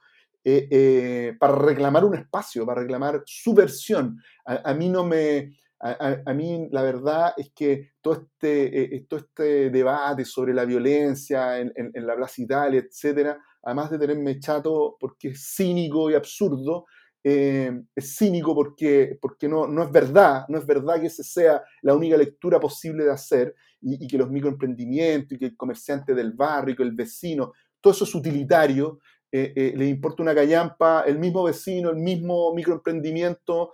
eh, 0.47 0.67
eh, 0.69 1.35
para 1.39 1.55
reclamar 1.55 2.05
un 2.05 2.15
espacio, 2.15 2.65
para 2.65 2.81
reclamar 2.81 3.23
su 3.25 3.53
versión. 3.53 4.21
A, 4.45 4.73
mí 4.75 4.89
no 4.89 5.03
me... 5.03 5.53
A, 5.79 6.33
mí 6.33 6.67
la 6.71 6.81
verdad 6.81 7.33
es 7.35 7.51
que 7.53 7.93
todo 7.99 8.13
este, 8.13 9.05
todo 9.09 9.19
este 9.19 9.69
debate 9.71 10.23
sobre 10.23 10.53
la 10.53 10.65
violencia 10.65 11.59
en, 11.59 11.91
la 11.93 12.15
Plaza 12.15 12.41
Italia, 12.41 12.79
etcétera, 12.79 13.37
además 13.63 13.91
de 13.91 13.99
tenerme 13.99 14.39
chato 14.39 14.95
porque 14.99 15.29
es 15.29 15.53
cínico 15.55 16.09
y 16.09 16.13
absurdo, 16.13 16.85
eh, 17.27 17.81
es 17.95 18.15
cínico 18.15 18.53
porque, 18.53 19.17
porque 19.19 19.49
no, 19.49 19.65
no, 19.65 19.81
es 19.81 19.91
verdad, 19.91 20.45
no 20.47 20.59
es 20.59 20.65
verdad 20.67 21.01
que 21.01 21.07
esa 21.07 21.23
sea 21.23 21.63
la 21.81 21.95
única 21.95 22.15
lectura 22.17 22.59
posible 22.59 23.03
de 23.03 23.11
hacer 23.11 23.55
y, 23.81 24.07
que 24.07 24.19
los 24.19 24.29
microemprendimientos 24.29 25.31
y 25.31 25.39
que 25.39 25.45
el 25.45 25.57
comerciante 25.57 26.13
del 26.13 26.33
barrio, 26.33 26.75
que 26.75 26.83
el 26.83 26.91
vecino, 26.91 27.53
todo 27.81 27.93
eso 27.93 28.03
es 28.03 28.13
utilitario, 28.13 28.99
eh, 29.37 29.53
eh, 29.55 29.73
le 29.75 29.87
importa 29.87 30.23
una 30.23 30.35
callampa, 30.35 31.03
el 31.05 31.19
mismo 31.19 31.43
vecino, 31.43 31.89
el 31.89 31.97
mismo 31.97 32.53
microemprendimiento 32.53 33.71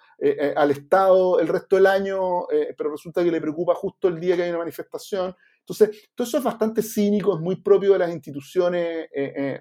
al 0.55 0.71
Estado 0.71 1.39
el 1.39 1.47
resto 1.47 1.75
del 1.75 1.87
año, 1.87 2.45
pero 2.77 2.91
resulta 2.91 3.23
que 3.23 3.31
le 3.31 3.41
preocupa 3.41 3.73
justo 3.73 4.07
el 4.07 4.19
día 4.19 4.35
que 4.35 4.43
hay 4.43 4.49
una 4.49 4.59
manifestación. 4.59 5.35
Entonces, 5.59 6.09
todo 6.13 6.27
eso 6.27 6.37
es 6.37 6.43
bastante 6.43 6.81
cínico, 6.81 7.35
es 7.35 7.41
muy 7.41 7.55
propio 7.55 7.93
de 7.93 7.99
las 7.99 8.11
instituciones 8.11 9.07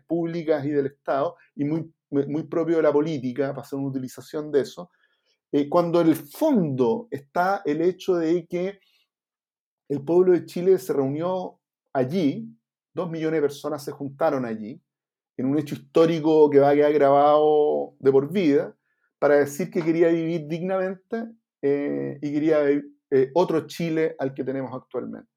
públicas 0.06 0.64
y 0.64 0.70
del 0.70 0.86
Estado 0.86 1.36
y 1.56 1.64
muy 1.64 1.90
muy 2.10 2.42
propio 2.44 2.76
de 2.76 2.82
la 2.82 2.92
política, 2.92 3.50
para 3.50 3.62
hacer 3.62 3.78
una 3.78 3.88
utilización 3.88 4.50
de 4.50 4.60
eso, 4.62 4.90
eh, 5.52 5.68
cuando 5.68 6.00
en 6.00 6.08
el 6.08 6.16
fondo 6.16 7.08
está 7.10 7.62
el 7.64 7.80
hecho 7.82 8.14
de 8.16 8.46
que 8.46 8.80
el 9.88 10.02
pueblo 10.04 10.32
de 10.32 10.44
Chile 10.46 10.78
se 10.78 10.92
reunió 10.92 11.60
allí, 11.92 12.48
dos 12.94 13.10
millones 13.10 13.38
de 13.38 13.42
personas 13.42 13.84
se 13.84 13.90
juntaron 13.90 14.44
allí, 14.44 14.80
en 15.40 15.46
un 15.46 15.58
hecho 15.58 15.74
histórico 15.74 16.50
que 16.50 16.58
va 16.58 16.70
a 16.70 16.74
quedar 16.74 16.92
grabado 16.92 17.94
de 17.98 18.12
por 18.12 18.30
vida, 18.30 18.76
para 19.18 19.36
decir 19.36 19.70
que 19.70 19.82
quería 19.82 20.08
vivir 20.08 20.46
dignamente 20.46 21.24
eh, 21.62 22.18
y 22.20 22.32
quería 22.32 22.68
eh, 22.68 23.30
otro 23.34 23.66
Chile 23.66 24.16
al 24.18 24.34
que 24.34 24.44
tenemos 24.44 24.72
actualmente. 24.74 25.28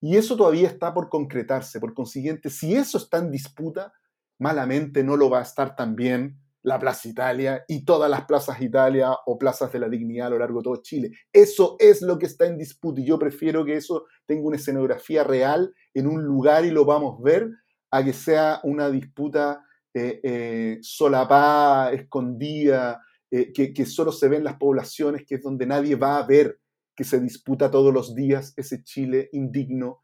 Y 0.00 0.16
eso 0.16 0.36
todavía 0.36 0.68
está 0.68 0.92
por 0.92 1.08
concretarse. 1.08 1.80
Por 1.80 1.94
consiguiente, 1.94 2.50
si 2.50 2.74
eso 2.74 2.98
está 2.98 3.18
en 3.18 3.30
disputa, 3.30 3.92
malamente 4.38 5.02
no 5.04 5.16
lo 5.16 5.30
va 5.30 5.40
a 5.40 5.42
estar 5.42 5.76
también 5.76 6.38
la 6.62 6.78
Plaza 6.78 7.08
Italia 7.08 7.64
y 7.68 7.84
todas 7.84 8.10
las 8.10 8.24
plazas 8.24 8.60
Italia 8.60 9.12
o 9.26 9.38
plazas 9.38 9.72
de 9.72 9.78
la 9.78 9.88
dignidad 9.88 10.26
a 10.26 10.30
lo 10.30 10.38
largo 10.38 10.58
de 10.58 10.64
todo 10.64 10.82
Chile. 10.82 11.12
Eso 11.32 11.76
es 11.78 12.02
lo 12.02 12.18
que 12.18 12.26
está 12.26 12.46
en 12.46 12.58
disputa 12.58 13.00
y 13.00 13.06
yo 13.06 13.18
prefiero 13.18 13.64
que 13.64 13.76
eso 13.76 14.06
tenga 14.26 14.42
una 14.42 14.56
escenografía 14.56 15.22
real 15.24 15.72
en 15.94 16.06
un 16.06 16.24
lugar 16.24 16.64
y 16.64 16.70
lo 16.70 16.84
vamos 16.84 17.20
a 17.20 17.22
ver 17.22 17.50
a 17.96 18.04
que 18.04 18.12
sea 18.12 18.60
una 18.64 18.90
disputa 18.90 19.64
eh, 19.92 20.20
eh, 20.22 20.78
solapada, 20.82 21.92
escondida, 21.92 23.02
eh, 23.30 23.52
que, 23.52 23.86
solo 23.86 24.12
se 24.12 24.28
ve 24.28 24.36
en 24.36 24.44
las 24.44 24.56
poblaciones, 24.56 25.24
que 25.26 25.36
es 25.36 25.42
donde 25.42 25.66
nadie 25.66 25.96
va 25.96 26.18
a 26.18 26.26
ver 26.26 26.58
que 26.94 27.04
se 27.04 27.20
disputa 27.20 27.70
todos 27.70 27.92
los 27.92 28.14
días 28.14 28.54
ese 28.56 28.82
Chile 28.82 29.28
indigno 29.32 30.02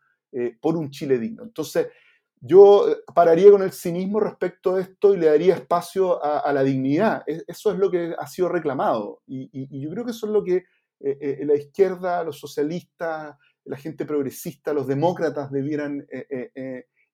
por 0.63 0.79
un 0.79 0.89
Chile 0.91 1.19
digno. 1.19 1.43
Entonces, 1.43 1.89
yo 2.45 2.91
eh, 2.91 2.97
pararía 3.15 3.51
con 3.53 3.63
el 3.63 3.71
cinismo 3.71 4.19
respecto 4.19 4.75
de 4.75 4.83
esto 4.83 5.15
y 5.15 5.19
le 5.19 5.27
daría 5.27 5.55
espacio 5.55 6.23
a, 6.23 6.53
la 6.53 6.65
dignidad. 6.65 7.23
Eso 7.27 7.71
es 7.71 7.79
lo 7.79 7.89
que 7.89 8.15
ha 8.19 8.27
sido 8.27 8.49
reclamado. 8.49 9.23
Y, 9.27 9.81
yo 9.81 9.89
creo 9.91 10.05
que 10.05 10.11
eso 10.11 10.27
es 10.27 10.33
lo 10.33 10.43
que 10.43 10.57
eh, 10.57 10.65
eh, 11.21 11.45
la 11.47 11.55
izquierda, 11.55 12.25
los 12.25 12.41
socialistas, 12.41 13.37
la 13.65 13.77
gente 13.77 14.05
progresista, 14.05 14.73
los 14.73 14.89
demócratas 14.89 15.53
debieran 15.53 16.05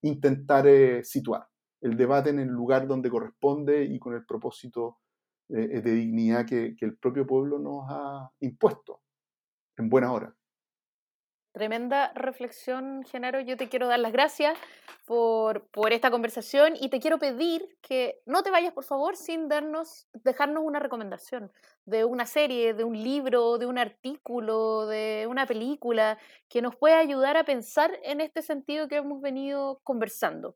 intentar 0.02 0.66
situar. 1.04 1.46
El 1.80 1.96
debate 1.96 2.30
en 2.30 2.38
el 2.38 2.48
lugar 2.48 2.86
donde 2.86 3.10
corresponde 3.10 3.84
y 3.84 3.98
con 3.98 4.14
el 4.14 4.24
propósito 4.24 4.98
de 5.48 5.80
dignidad 5.80 6.44
que 6.46 6.76
el 6.80 6.96
propio 6.98 7.26
pueblo 7.26 7.58
nos 7.58 7.86
ha 7.88 8.30
impuesto 8.40 9.00
en 9.76 9.88
buena 9.88 10.12
hora. 10.12 10.34
Tremenda 11.58 12.12
reflexión, 12.14 13.02
Genaro. 13.02 13.40
Yo 13.40 13.56
te 13.56 13.68
quiero 13.68 13.88
dar 13.88 13.98
las 13.98 14.12
gracias 14.12 14.56
por, 15.06 15.66
por, 15.70 15.92
esta 15.92 16.08
conversación 16.08 16.74
y 16.78 16.88
te 16.88 17.00
quiero 17.00 17.18
pedir 17.18 17.76
que 17.82 18.20
no 18.26 18.44
te 18.44 18.52
vayas, 18.52 18.72
por 18.72 18.84
favor, 18.84 19.16
sin 19.16 19.48
darnos, 19.48 20.06
dejarnos 20.22 20.62
una 20.62 20.78
recomendación 20.78 21.50
de 21.84 22.04
una 22.04 22.26
serie, 22.26 22.74
de 22.74 22.84
un 22.84 23.02
libro, 23.02 23.58
de 23.58 23.66
un 23.66 23.76
artículo, 23.76 24.86
de 24.86 25.26
una 25.28 25.46
película 25.46 26.16
que 26.48 26.62
nos 26.62 26.76
pueda 26.76 27.00
ayudar 27.00 27.36
a 27.36 27.42
pensar 27.42 27.90
en 28.04 28.20
este 28.20 28.40
sentido 28.42 28.86
que 28.86 28.94
hemos 28.94 29.20
venido 29.20 29.80
conversando. 29.82 30.54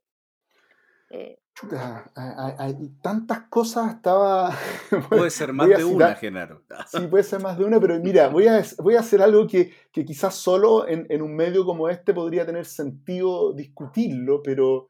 Eh, 1.09 1.42
Chuta, 1.55 2.11
hay, 2.15 2.73
tantas 3.01 3.41
cosas, 3.43 3.95
estaba... 3.95 4.51
Puede 5.09 5.29
ser 5.29 5.53
más 5.53 5.69
de 5.69 5.83
una, 5.83 6.15
Genaro. 6.15 6.63
Sí, 6.87 7.05
puede 7.07 7.23
ser 7.23 7.41
más 7.41 7.57
de 7.59 7.65
una, 7.65 7.79
pero 7.79 7.99
mira, 7.99 8.27
voy 8.29 8.47
a, 8.47 8.63
voy 8.79 8.95
a 8.95 9.01
hacer 9.01 9.21
algo 9.21 9.45
que, 9.45 9.71
que 9.91 10.03
quizás 10.03 10.33
solo 10.33 10.87
en, 10.87 11.05
en, 11.09 11.21
un 11.21 11.35
medio 11.35 11.63
como 11.63 11.89
este 11.89 12.13
podría 12.13 12.45
tener 12.45 12.65
sentido 12.65 13.53
discutirlo, 13.53 14.41
pero, 14.41 14.89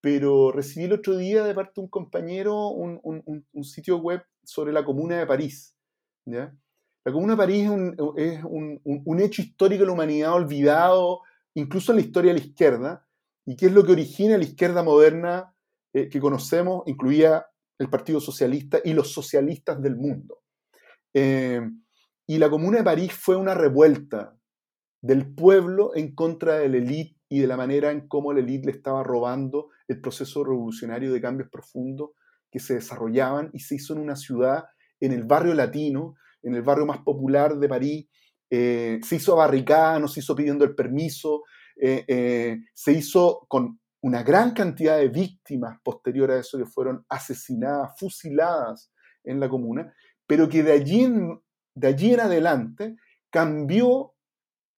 pero 0.00 0.50
recibí 0.50 0.86
el 0.86 0.94
otro 0.94 1.16
día 1.16 1.44
de 1.44 1.54
parte 1.54 1.74
de 1.76 1.82
un 1.82 1.88
compañero 1.88 2.68
un, 2.68 2.98
un, 3.04 3.46
un 3.52 3.64
sitio 3.64 3.98
web 3.98 4.24
sobre 4.42 4.72
la 4.72 4.84
Comuna 4.84 5.18
de 5.18 5.26
París. 5.26 5.76
¿ya? 6.26 6.52
La 7.04 7.12
Comuna 7.12 7.34
de 7.34 7.38
París 7.38 7.70
es, 8.16 8.42
un, 8.44 8.80
un 8.82 9.20
hecho 9.20 9.42
histórico 9.42 9.82
de 9.82 9.86
la 9.86 9.92
humanidad 9.92 10.32
olvidado, 10.32 11.20
incluso 11.54 11.92
en 11.92 11.96
la 11.96 12.02
historia 12.02 12.32
de 12.32 12.40
la 12.40 12.44
izquierda, 12.46 13.06
y 13.46 13.56
que 13.56 13.66
es 13.66 13.72
lo 13.72 13.84
que 13.84 13.92
origina 13.92 14.36
la 14.36 14.44
izquierda 14.44 14.82
moderna 14.82 15.53
eh, 15.96 16.08
que 16.08 16.20
conocemos 16.20 16.82
incluía 16.86 17.46
el 17.78 17.88
Partido 17.88 18.18
Socialista 18.18 18.80
y 18.84 18.94
los 18.94 19.12
socialistas 19.12 19.80
del 19.80 19.94
mundo. 19.94 20.40
Eh, 21.14 21.60
y 22.26 22.38
la 22.38 22.50
Comuna 22.50 22.78
de 22.78 22.84
París 22.84 23.12
fue 23.12 23.36
una 23.36 23.54
revuelta 23.54 24.36
del 25.00 25.32
pueblo 25.32 25.94
en 25.94 26.12
contra 26.16 26.58
de 26.58 26.68
la 26.68 26.78
élite 26.78 27.20
y 27.28 27.38
de 27.38 27.46
la 27.46 27.56
manera 27.56 27.92
en 27.92 28.08
cómo 28.08 28.32
la 28.32 28.40
élite 28.40 28.66
le 28.66 28.72
estaba 28.72 29.04
robando 29.04 29.68
el 29.86 30.00
proceso 30.00 30.42
revolucionario 30.42 31.12
de 31.12 31.20
cambios 31.20 31.48
profundos 31.48 32.10
que 32.50 32.58
se 32.58 32.74
desarrollaban 32.74 33.50
y 33.52 33.60
se 33.60 33.76
hizo 33.76 33.94
en 33.94 34.00
una 34.00 34.16
ciudad, 34.16 34.64
en 34.98 35.12
el 35.12 35.22
barrio 35.22 35.54
latino, 35.54 36.16
en 36.42 36.56
el 36.56 36.62
barrio 36.62 36.86
más 36.86 36.98
popular 36.98 37.56
de 37.56 37.68
París. 37.68 38.08
Eh, 38.50 38.98
se 39.04 39.16
hizo 39.16 39.36
barricada, 39.36 40.00
no 40.00 40.08
se 40.08 40.20
hizo 40.20 40.34
pidiendo 40.34 40.64
el 40.64 40.74
permiso, 40.74 41.42
se 41.76 42.92
hizo 42.92 43.46
con 43.48 43.78
una 44.04 44.22
gran 44.22 44.50
cantidad 44.50 44.98
de 44.98 45.08
víctimas 45.08 45.78
posteriores 45.82 46.36
a 46.36 46.40
eso 46.40 46.58
que 46.58 46.66
fueron 46.66 47.06
asesinadas, 47.08 47.98
fusiladas 47.98 48.92
en 49.24 49.40
la 49.40 49.48
comuna, 49.48 49.94
pero 50.26 50.46
que 50.46 50.62
de 50.62 50.72
allí 50.72 51.04
en, 51.04 51.40
adelante 52.20 52.96
cambió 53.30 54.12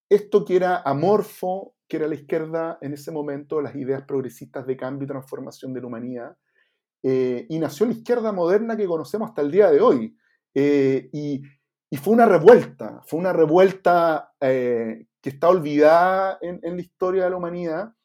esto 0.08 0.44
que 0.44 0.54
era 0.54 0.80
amorfo, 0.80 1.74
que 1.88 1.96
era 1.96 2.06
la 2.06 2.14
izquierda 2.14 2.78
en 2.80 2.92
ese 2.92 3.10
momento, 3.10 3.60
las 3.60 3.74
ideas 3.74 4.04
progresistas 4.06 4.64
de 4.64 4.76
cambio 4.76 5.06
y 5.06 5.08
transformación 5.08 5.74
de 5.74 5.80
la 5.80 5.86
humanidad, 5.88 6.36
eh, 7.02 7.46
y 7.48 7.58
nació 7.58 7.86
la 7.86 7.94
izquierda 7.94 8.30
moderna 8.30 8.76
que 8.76 8.86
conocemos 8.86 9.30
hasta 9.30 9.42
el 9.42 9.50
día 9.50 9.72
de 9.72 9.80
hoy. 9.80 10.16
Eh, 10.54 11.10
y, 11.12 11.42
fue 12.00 12.12
una 12.12 12.26
revuelta, 12.26 13.00
fue 13.06 13.18
una 13.18 13.32
revuelta 13.32 14.34
eh, 14.40 15.06
que 15.20 15.30
está 15.30 15.48
olvidada 15.48 16.38
en, 16.42 16.60
la 16.62 16.80
historia 16.80 17.24
de 17.24 17.30
la 17.30 17.36
humanidad, 17.36 17.95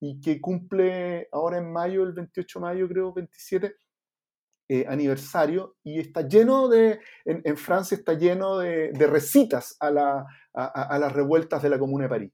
y 0.00 0.20
que 0.20 0.40
cumple 0.40 1.28
ahora 1.30 1.58
en 1.58 1.70
mayo, 1.70 2.02
el 2.04 2.12
28 2.12 2.58
de 2.58 2.62
mayo, 2.62 2.88
creo, 2.88 3.12
27, 3.12 3.76
eh, 4.68 4.86
aniversario, 4.88 5.76
y 5.84 6.00
está 6.00 6.26
lleno 6.26 6.68
de, 6.68 7.00
en, 7.24 7.56
Francia 7.56 7.96
está 7.96 8.14
lleno 8.14 8.58
de, 8.58 8.92
recitas 9.06 9.76
a, 9.78 9.90
la, 9.90 10.26
a, 10.54 10.98
las 10.98 11.12
revueltas 11.12 11.62
de 11.62 11.68
la 11.68 11.78
Comuna 11.78 12.04
de 12.04 12.08
París. 12.08 12.32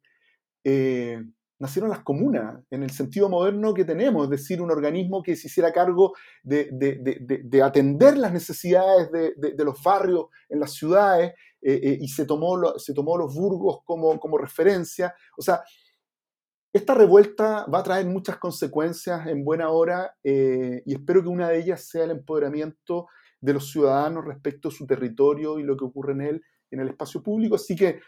Eh, 0.62 1.22
nacieron 1.58 1.90
las 1.90 2.00
comunas, 2.00 2.62
en 2.70 2.82
el 2.82 2.90
sentido 2.90 3.28
moderno 3.28 3.72
que 3.72 3.84
tenemos, 3.84 4.24
es 4.24 4.30
decir, 4.30 4.60
un 4.60 4.70
organismo 4.70 5.22
que 5.22 5.34
se 5.34 5.48
hiciera 5.48 5.72
cargo 5.72 6.12
de, 6.42 6.68
de 6.70 7.62
atender 7.62 8.18
las 8.18 8.32
necesidades 8.32 9.10
de, 9.10 9.64
los 9.64 9.82
barrios 9.82 10.26
en 10.50 10.60
las 10.60 10.74
ciudades, 10.74 11.32
eh, 11.62 11.98
y 12.00 12.06
se 12.06 12.26
tomó, 12.26 12.78
se 12.78 12.94
tomó 12.94 13.16
los 13.16 13.34
burgos 13.34 13.80
como, 13.84 14.20
como 14.20 14.38
referencia. 14.38 15.12
O 15.36 15.42
sea, 15.42 15.64
esta 16.76 16.94
revuelta 16.94 17.66
va 17.72 17.78
a 17.78 17.82
traer 17.82 18.06
muchas 18.06 18.36
consecuencias 18.36 19.26
en 19.26 19.44
buena 19.44 19.70
hora 19.70 20.14
eh, 20.22 20.82
y 20.84 20.94
espero 20.94 21.22
que 21.22 21.28
una 21.28 21.48
de 21.48 21.58
ellas 21.58 21.88
sea 21.88 22.04
el 22.04 22.10
empoderamiento 22.10 23.08
de 23.40 23.54
los 23.54 23.70
ciudadanos 23.70 24.24
respecto 24.24 24.68
a 24.68 24.72
su 24.72 24.86
territorio 24.86 25.58
y 25.58 25.62
lo 25.62 25.76
que 25.76 25.84
ocurre 25.84 26.12
en 26.12 26.20
él, 26.20 26.42
en 26.70 26.80
el 26.80 26.88
espacio 26.88 27.22
público. 27.22 27.56
Así 27.56 27.74
que 27.74 28.00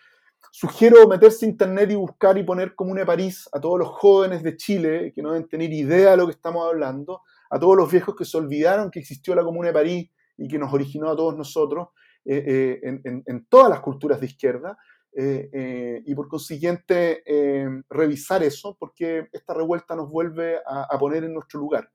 sugiero 0.51 1.09
meterse 1.09 1.47
a 1.47 1.49
internet 1.49 1.91
y 1.91 1.95
buscar 1.95 2.37
y 2.37 2.43
poner 2.43 2.75
Comuna 2.75 3.01
de 3.01 3.07
París 3.07 3.49
a 3.53 3.61
todos 3.61 3.79
los 3.79 3.89
jóvenes 3.89 4.43
de 4.43 4.57
Chile 4.57 5.13
que 5.15 5.23
no 5.23 5.33
deben 5.33 5.49
tener 5.49 5.73
idea 5.73 6.11
de 6.13 6.17
lo 6.19 6.27
que 6.27 6.33
estamos 6.33 6.67
hablando, 6.67 7.23
a 7.51 7.59
todos 7.59 7.77
los 7.77 7.91
viejos 7.91 8.15
que 8.17 8.25
se 8.25 8.37
olvidaron 8.37 8.91
que 8.91 9.01
existió 9.01 9.35
la 9.35 9.45
Comuna 9.45 9.69
de 9.69 9.75
París 9.75 10.11
y 10.37 10.47
que 10.47 10.59
nos 10.59 10.73
originó 10.73 11.11
a 11.11 11.17
todos 11.17 11.37
nosotros 11.37 11.89
eh, 12.25 12.81
eh, 12.83 13.23
en 13.25 13.47
todas 13.49 13.71
las 13.71 13.81
culturas 13.81 14.21
de 14.21 14.27
izquierda, 14.27 14.77
eh, 15.13 15.49
eh, 15.53 16.03
y 16.05 16.15
por 16.15 16.29
consiguiente 16.29 17.23
eh, 17.27 17.67
revisar 17.89 18.43
eso, 18.43 18.77
porque 18.79 19.29
esta 19.33 19.55
revuelta 19.55 19.97
nos 19.97 20.09
vuelve 20.09 20.61
a, 20.65 20.97
poner 20.99 21.25
en 21.25 21.35
nuestro 21.35 21.61
lugar. 21.61 21.91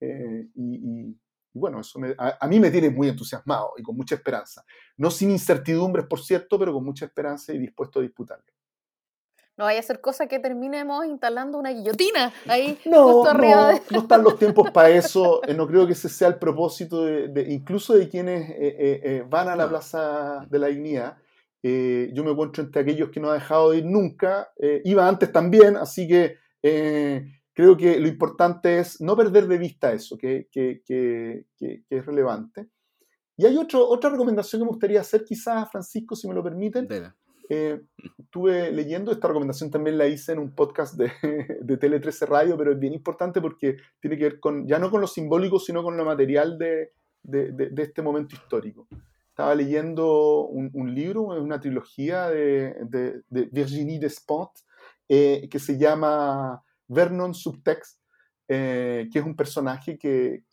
Y, 0.00 1.16
bueno, 1.54 1.80
eso 1.80 1.98
a, 2.18 2.46
mí 2.48 2.60
me 2.60 2.70
tiene 2.70 2.90
muy 2.90 3.08
entusiasmado 3.08 3.72
y 3.78 3.82
con 3.82 3.96
mucha 3.96 4.14
esperanza. 4.14 4.64
No 4.98 5.10
sin 5.10 5.30
incertidumbres, 5.30 6.06
por 6.06 6.20
cierto, 6.20 6.58
pero 6.58 6.72
con 6.72 6.84
mucha 6.84 7.06
esperanza 7.06 7.54
y 7.54 7.58
dispuesto 7.58 8.00
a 8.00 8.02
disputarlo. 8.02 8.44
No 9.56 9.64
vaya 9.64 9.80
a 9.80 9.82
ser 9.82 10.02
cosa 10.02 10.26
que 10.26 10.38
terminemos 10.38 11.06
instalando 11.06 11.56
una 11.56 11.70
guillotina 11.70 12.30
ahí 12.46 12.78
no, 12.84 13.04
justo 13.10 13.30
arriba. 13.30 13.72
No, 13.72 13.80
no 13.90 13.98
están 14.00 14.22
los 14.22 14.38
tiempos 14.38 14.70
para 14.70 14.90
eso. 14.90 15.40
no 15.56 15.66
creo 15.66 15.86
que 15.86 15.94
ese 15.94 16.10
sea 16.10 16.28
el 16.28 16.38
propósito 16.38 17.06
de, 17.06 17.50
incluso 17.50 17.94
de 17.94 18.06
quienes 18.10 19.30
van 19.30 19.48
a 19.48 19.56
la 19.56 19.66
Plaza 19.66 20.44
de 20.50 20.58
la 20.58 20.66
Dignidad. 20.66 21.16
Eh, 21.62 22.10
yo 22.12 22.22
me 22.22 22.30
encuentro 22.30 22.62
entre 22.62 22.82
aquellos 22.82 23.10
que 23.10 23.20
no 23.20 23.30
ha 23.30 23.34
dejado 23.34 23.70
de 23.70 23.78
ir 23.78 23.86
nunca, 23.86 24.50
eh, 24.56 24.82
iba 24.84 25.08
antes 25.08 25.32
también, 25.32 25.76
así 25.76 26.06
que 26.06 26.36
eh, 26.62 27.26
creo 27.52 27.76
que 27.76 27.98
lo 27.98 28.08
importante 28.08 28.78
es 28.78 29.00
no 29.00 29.16
perder 29.16 29.46
de 29.46 29.58
vista 29.58 29.92
eso, 29.92 30.16
que, 30.16 30.48
que, 30.50 30.82
que, 30.84 31.46
que 31.58 31.82
es 31.90 32.06
relevante. 32.06 32.68
Y 33.36 33.46
hay 33.46 33.56
otro, 33.56 33.86
otra 33.86 34.10
recomendación 34.10 34.60
que 34.60 34.64
me 34.64 34.70
gustaría 34.70 35.00
hacer, 35.00 35.24
quizás, 35.24 35.70
Francisco, 35.70 36.14
si 36.14 36.28
me 36.28 36.34
lo 36.34 36.42
permiten. 36.42 36.88
estuve 37.48 38.72
leyendo, 38.72 39.12
esta 39.12 39.28
recomendación 39.28 39.70
también 39.70 39.98
la 39.98 40.06
hice 40.06 40.32
en 40.32 40.38
un 40.38 40.54
podcast 40.54 40.94
de, 40.96 41.10
de 41.60 41.76
Tele 41.76 42.00
13 42.00 42.26
Radio, 42.26 42.56
pero 42.56 42.72
es 42.72 42.78
bien 42.78 42.94
importante 42.94 43.40
porque 43.40 43.76
tiene 44.00 44.16
que 44.16 44.24
ver 44.24 44.40
con, 44.40 44.66
ya 44.66 44.78
no 44.78 44.90
con 44.90 45.00
lo 45.00 45.06
simbólico, 45.06 45.58
sino 45.58 45.82
con 45.82 45.96
lo 45.96 46.04
material 46.04 46.58
de, 46.58 46.92
de, 47.22 47.52
de 47.52 47.82
este 47.82 48.02
momento 48.02 48.34
histórico 48.34 48.86
estaba 49.36 49.54
leyendo 49.54 50.46
un, 50.46 50.94
libro, 50.94 51.24
una 51.24 51.60
trilogía 51.60 52.30
de, 52.30 53.22
Virginie 53.28 54.00
Despentes, 54.00 54.64
eh, 55.10 55.46
que 55.50 55.58
se 55.58 55.76
llama 55.76 56.64
Vernon 56.88 57.34
Subtext, 57.34 58.00
eh, 58.48 59.10
que 59.12 59.18
es 59.18 59.24
un 59.26 59.36
personaje 59.36 59.98
que, 59.98 60.44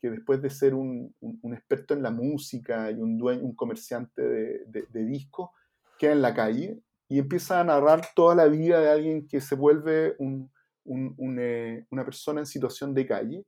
después 0.00 0.40
de 0.40 0.48
ser 0.48 0.76
un, 0.76 1.12
experto 1.42 1.92
en 1.92 2.04
la 2.04 2.12
música 2.12 2.92
y 2.92 3.00
un 3.00 3.18
dueño, 3.18 3.42
un 3.42 3.56
comerciante 3.56 4.22
de, 4.22 4.86
de 4.88 5.04
discos, 5.04 5.50
queda 5.98 6.12
en 6.12 6.22
la 6.22 6.32
calle 6.32 6.78
y 7.08 7.18
empieza 7.18 7.58
a 7.58 7.64
narrar 7.64 8.02
toda 8.14 8.36
la 8.36 8.46
vida 8.46 8.78
de 8.78 8.90
alguien 8.90 9.26
que 9.26 9.40
se 9.40 9.56
vuelve 9.56 10.14
eh, 10.20 11.84
una 11.88 12.04
persona 12.04 12.38
en 12.42 12.46
situación 12.46 12.94
de 12.94 13.06
calle 13.06 13.44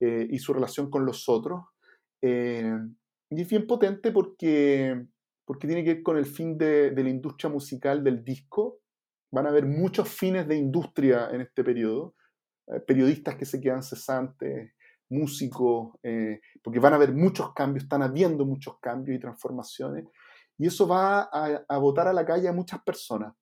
y 0.00 0.38
su 0.38 0.52
relación 0.52 0.90
con 0.90 1.06
los 1.06 1.30
otros. 1.30 1.62
Y 3.30 3.42
es 3.42 3.48
bien 3.48 3.66
potente 3.66 4.10
porque, 4.12 5.06
porque 5.44 5.66
tiene 5.66 5.84
que 5.84 5.94
ver 5.94 6.02
con 6.02 6.16
el 6.16 6.26
fin 6.26 6.56
de, 6.56 6.90
de 6.90 7.02
la 7.02 7.10
industria 7.10 7.50
musical 7.50 8.02
del 8.02 8.24
disco. 8.24 8.80
Van 9.30 9.46
a 9.46 9.50
haber 9.50 9.66
muchos 9.66 10.08
fines 10.08 10.48
de 10.48 10.56
industria 10.56 11.28
en 11.30 11.42
este 11.42 11.62
periodo. 11.62 12.14
Eh, 12.68 12.80
periodistas 12.80 13.36
que 13.36 13.46
se 13.46 13.60
quedan 13.60 13.82
cesantes, 13.82 14.72
músicos, 15.10 15.94
eh, 16.02 16.40
porque 16.62 16.78
van 16.78 16.92
a 16.92 16.96
haber 16.96 17.14
muchos 17.14 17.54
cambios, 17.54 17.84
están 17.84 18.02
habiendo 18.02 18.44
muchos 18.44 18.78
cambios 18.80 19.16
y 19.16 19.20
transformaciones. 19.20 20.04
Y 20.58 20.66
eso 20.66 20.86
va 20.86 21.22
a, 21.32 21.64
a 21.66 21.78
votar 21.78 22.08
a 22.08 22.12
la 22.12 22.26
calle 22.26 22.48
a 22.48 22.52
muchas 22.52 22.82
personas. 22.82 23.34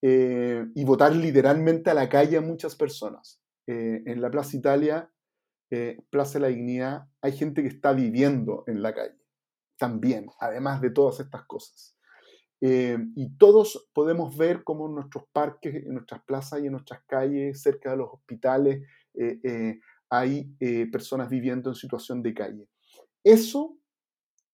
Eh, 0.00 0.64
y 0.74 0.84
votar 0.84 1.14
literalmente 1.14 1.90
a 1.90 1.94
la 1.94 2.08
calle 2.08 2.36
a 2.36 2.42
muchas 2.42 2.76
personas. 2.76 3.40
en 3.66 4.20
la 4.20 4.30
Plaza 4.30 4.58
Italia 4.58 5.10
eh, 5.70 5.98
Plaza 6.10 6.34
de 6.34 6.40
la 6.40 6.48
Dignidad, 6.48 7.08
hay 7.20 7.32
gente 7.32 7.62
que 7.62 7.68
está 7.68 7.92
viviendo 7.92 8.64
en 8.66 8.82
la 8.82 8.94
calle 8.94 9.18
también, 9.76 10.26
además 10.38 10.80
de 10.80 10.90
todas 10.90 11.20
estas 11.20 11.44
cosas. 11.46 11.96
Eh, 12.60 12.98
y 13.16 13.36
todos 13.36 13.90
podemos 13.92 14.36
ver 14.36 14.62
cómo 14.64 14.86
en 14.86 14.94
nuestros 14.94 15.24
parques, 15.32 15.74
en 15.74 15.94
nuestras 15.94 16.22
plazas 16.24 16.60
y 16.60 16.66
en 16.66 16.72
nuestras 16.72 17.02
calles, 17.06 17.60
cerca 17.60 17.90
de 17.90 17.96
los 17.96 18.08
hospitales, 18.12 18.86
eh, 19.14 19.80
hay 20.08 20.44
personas 20.92 21.28
viviendo 21.28 21.70
en 21.70 21.74
situación 21.74 22.22
de 22.22 22.34
calle. 22.34 22.68
Eso 23.24 23.76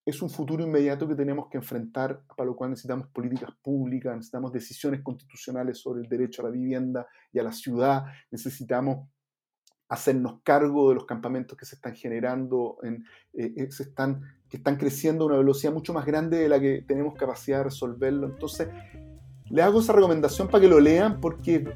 es 0.07 0.23
un 0.23 0.31
futuro 0.31 0.65
inmediato 0.65 1.07
que 1.07 1.15
tenemos 1.15 1.49
que 1.49 1.59
enfrentar, 1.59 2.25
para 2.37 2.47
lo 2.47 2.57
cual 2.57 2.71
necesitamos 2.71 3.09
políticas 3.09 3.51
públicas, 3.63 4.15
necesitamos 4.15 4.53
decisiones 4.53 5.03
constitucionales 5.03 5.79
sobre 5.79 6.01
el 6.03 6.09
derecho 6.09 6.43
a 6.43 6.47
la 6.47 6.51
vivienda 6.51 7.07
y 7.33 7.39
a 7.39 7.43
la 7.43 7.53
ciudad, 7.53 8.05
necesitamos 8.31 9.09
hacernos 9.91 10.37
cargo 10.45 10.89
de 10.89 10.95
los 10.95 11.05
campamentos 11.05 11.59
que 11.59 11.67
se 11.67 11.75
están 11.75 11.95
generando, 11.95 12.79
en, 12.83 13.05
eh, 13.35 13.53
eh, 13.57 13.71
se 13.73 13.83
están, 13.83 14.23
que 14.49 14.57
están 14.57 14.77
creciendo 14.77 15.25
a 15.25 15.27
una 15.27 15.37
velocidad 15.37 15.73
mucho 15.73 15.93
más 15.93 16.07
grande 16.07 16.39
de 16.39 16.49
la 16.49 16.61
que 16.61 16.85
tenemos 16.87 17.15
capacidad 17.15 17.59
de 17.59 17.65
resolverlo. 17.65 18.29
Entonces, 18.29 18.69
le 19.51 19.63
hago 19.63 19.81
esa 19.81 19.93
recomendación 19.93 20.47
para 20.47 20.63
que 20.63 20.69
lo 20.69 20.79
lean 20.79 21.21
porque 21.21 21.69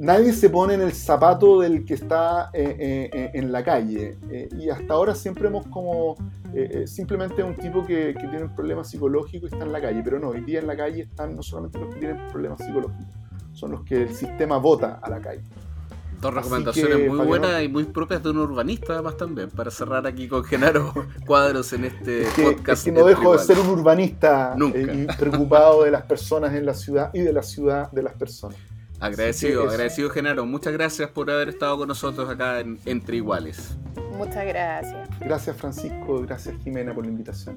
nadie 0.00 0.32
se 0.32 0.50
pone 0.50 0.74
en 0.74 0.80
el 0.80 0.92
zapato 0.92 1.60
del 1.60 1.84
que 1.84 1.94
está 1.94 2.50
eh, 2.52 3.30
en 3.32 3.52
la 3.52 3.62
calle. 3.62 4.18
y 4.58 4.68
hasta 4.68 4.94
ahora 4.94 5.14
siempre 5.14 5.46
hemos 5.46 5.68
como 5.68 6.16
simplemente 6.86 7.44
un 7.44 7.54
tipo 7.54 7.86
que, 7.86 8.12
que, 8.18 8.26
tiene 8.26 8.44
un 8.44 8.54
problema 8.56 8.82
psicológico 8.82 9.46
y 9.46 9.50
está 9.52 9.64
en 9.64 9.70
la 9.70 9.80
calle. 9.80 10.02
Pero 10.02 10.18
no, 10.18 10.30
hoy 10.30 10.40
día 10.40 10.58
en 10.58 10.66
la 10.66 10.76
calle 10.76 11.02
están 11.02 11.36
no 11.36 11.44
solamente 11.44 11.78
los 11.78 11.94
que 11.94 12.00
tienen 12.00 12.26
problemas 12.26 12.58
psicológicos, 12.58 13.06
son 13.52 13.70
los 13.70 13.84
que 13.84 14.02
el 14.02 14.14
sistema 14.14 14.56
vota 14.56 14.98
a 15.00 15.08
la 15.08 15.20
calle. 15.20 15.44
Dos 16.26 16.34
recomendaciones 16.34 17.08
muy 17.08 17.24
buenas 17.24 17.62
y 17.62 17.68
muy 17.68 17.84
propias 17.84 18.20
de 18.20 18.30
un 18.30 18.38
urbanista, 18.38 18.94
además 18.94 19.16
también, 19.16 19.48
para 19.48 19.70
cerrar 19.70 20.08
aquí 20.08 20.26
con 20.26 20.42
Genaro 20.42 20.92
Cuadros 21.24 21.72
en 21.72 21.84
este 21.84 22.26
podcast. 22.34 22.68
Es 22.80 22.82
que 22.82 22.90
no 22.90 23.06
dejo 23.06 23.36
de 23.36 23.38
ser 23.38 23.56
un 23.60 23.68
urbanista 23.68 24.56
y 24.74 25.06
preocupado 25.16 25.84
de 25.84 25.92
las 25.92 26.02
personas 26.02 26.52
en 26.54 26.66
la 26.66 26.74
ciudad 26.74 27.10
y 27.14 27.20
de 27.20 27.32
la 27.32 27.44
ciudad 27.44 27.92
de 27.92 28.02
las 28.02 28.14
personas. 28.14 28.58
Agradecido, 28.98 29.70
agradecido 29.70 30.10
Genaro. 30.10 30.44
Muchas 30.46 30.72
gracias 30.72 31.10
por 31.10 31.30
haber 31.30 31.50
estado 31.50 31.78
con 31.78 31.86
nosotros 31.86 32.28
acá 32.28 32.58
en 32.58 32.80
Entre 32.86 33.18
Iguales. 33.18 33.76
Muchas 34.16 34.44
gracias. 34.46 35.08
Gracias 35.20 35.56
Francisco, 35.56 36.22
gracias 36.22 36.56
Jimena 36.64 36.92
por 36.92 37.04
la 37.04 37.12
invitación. 37.12 37.56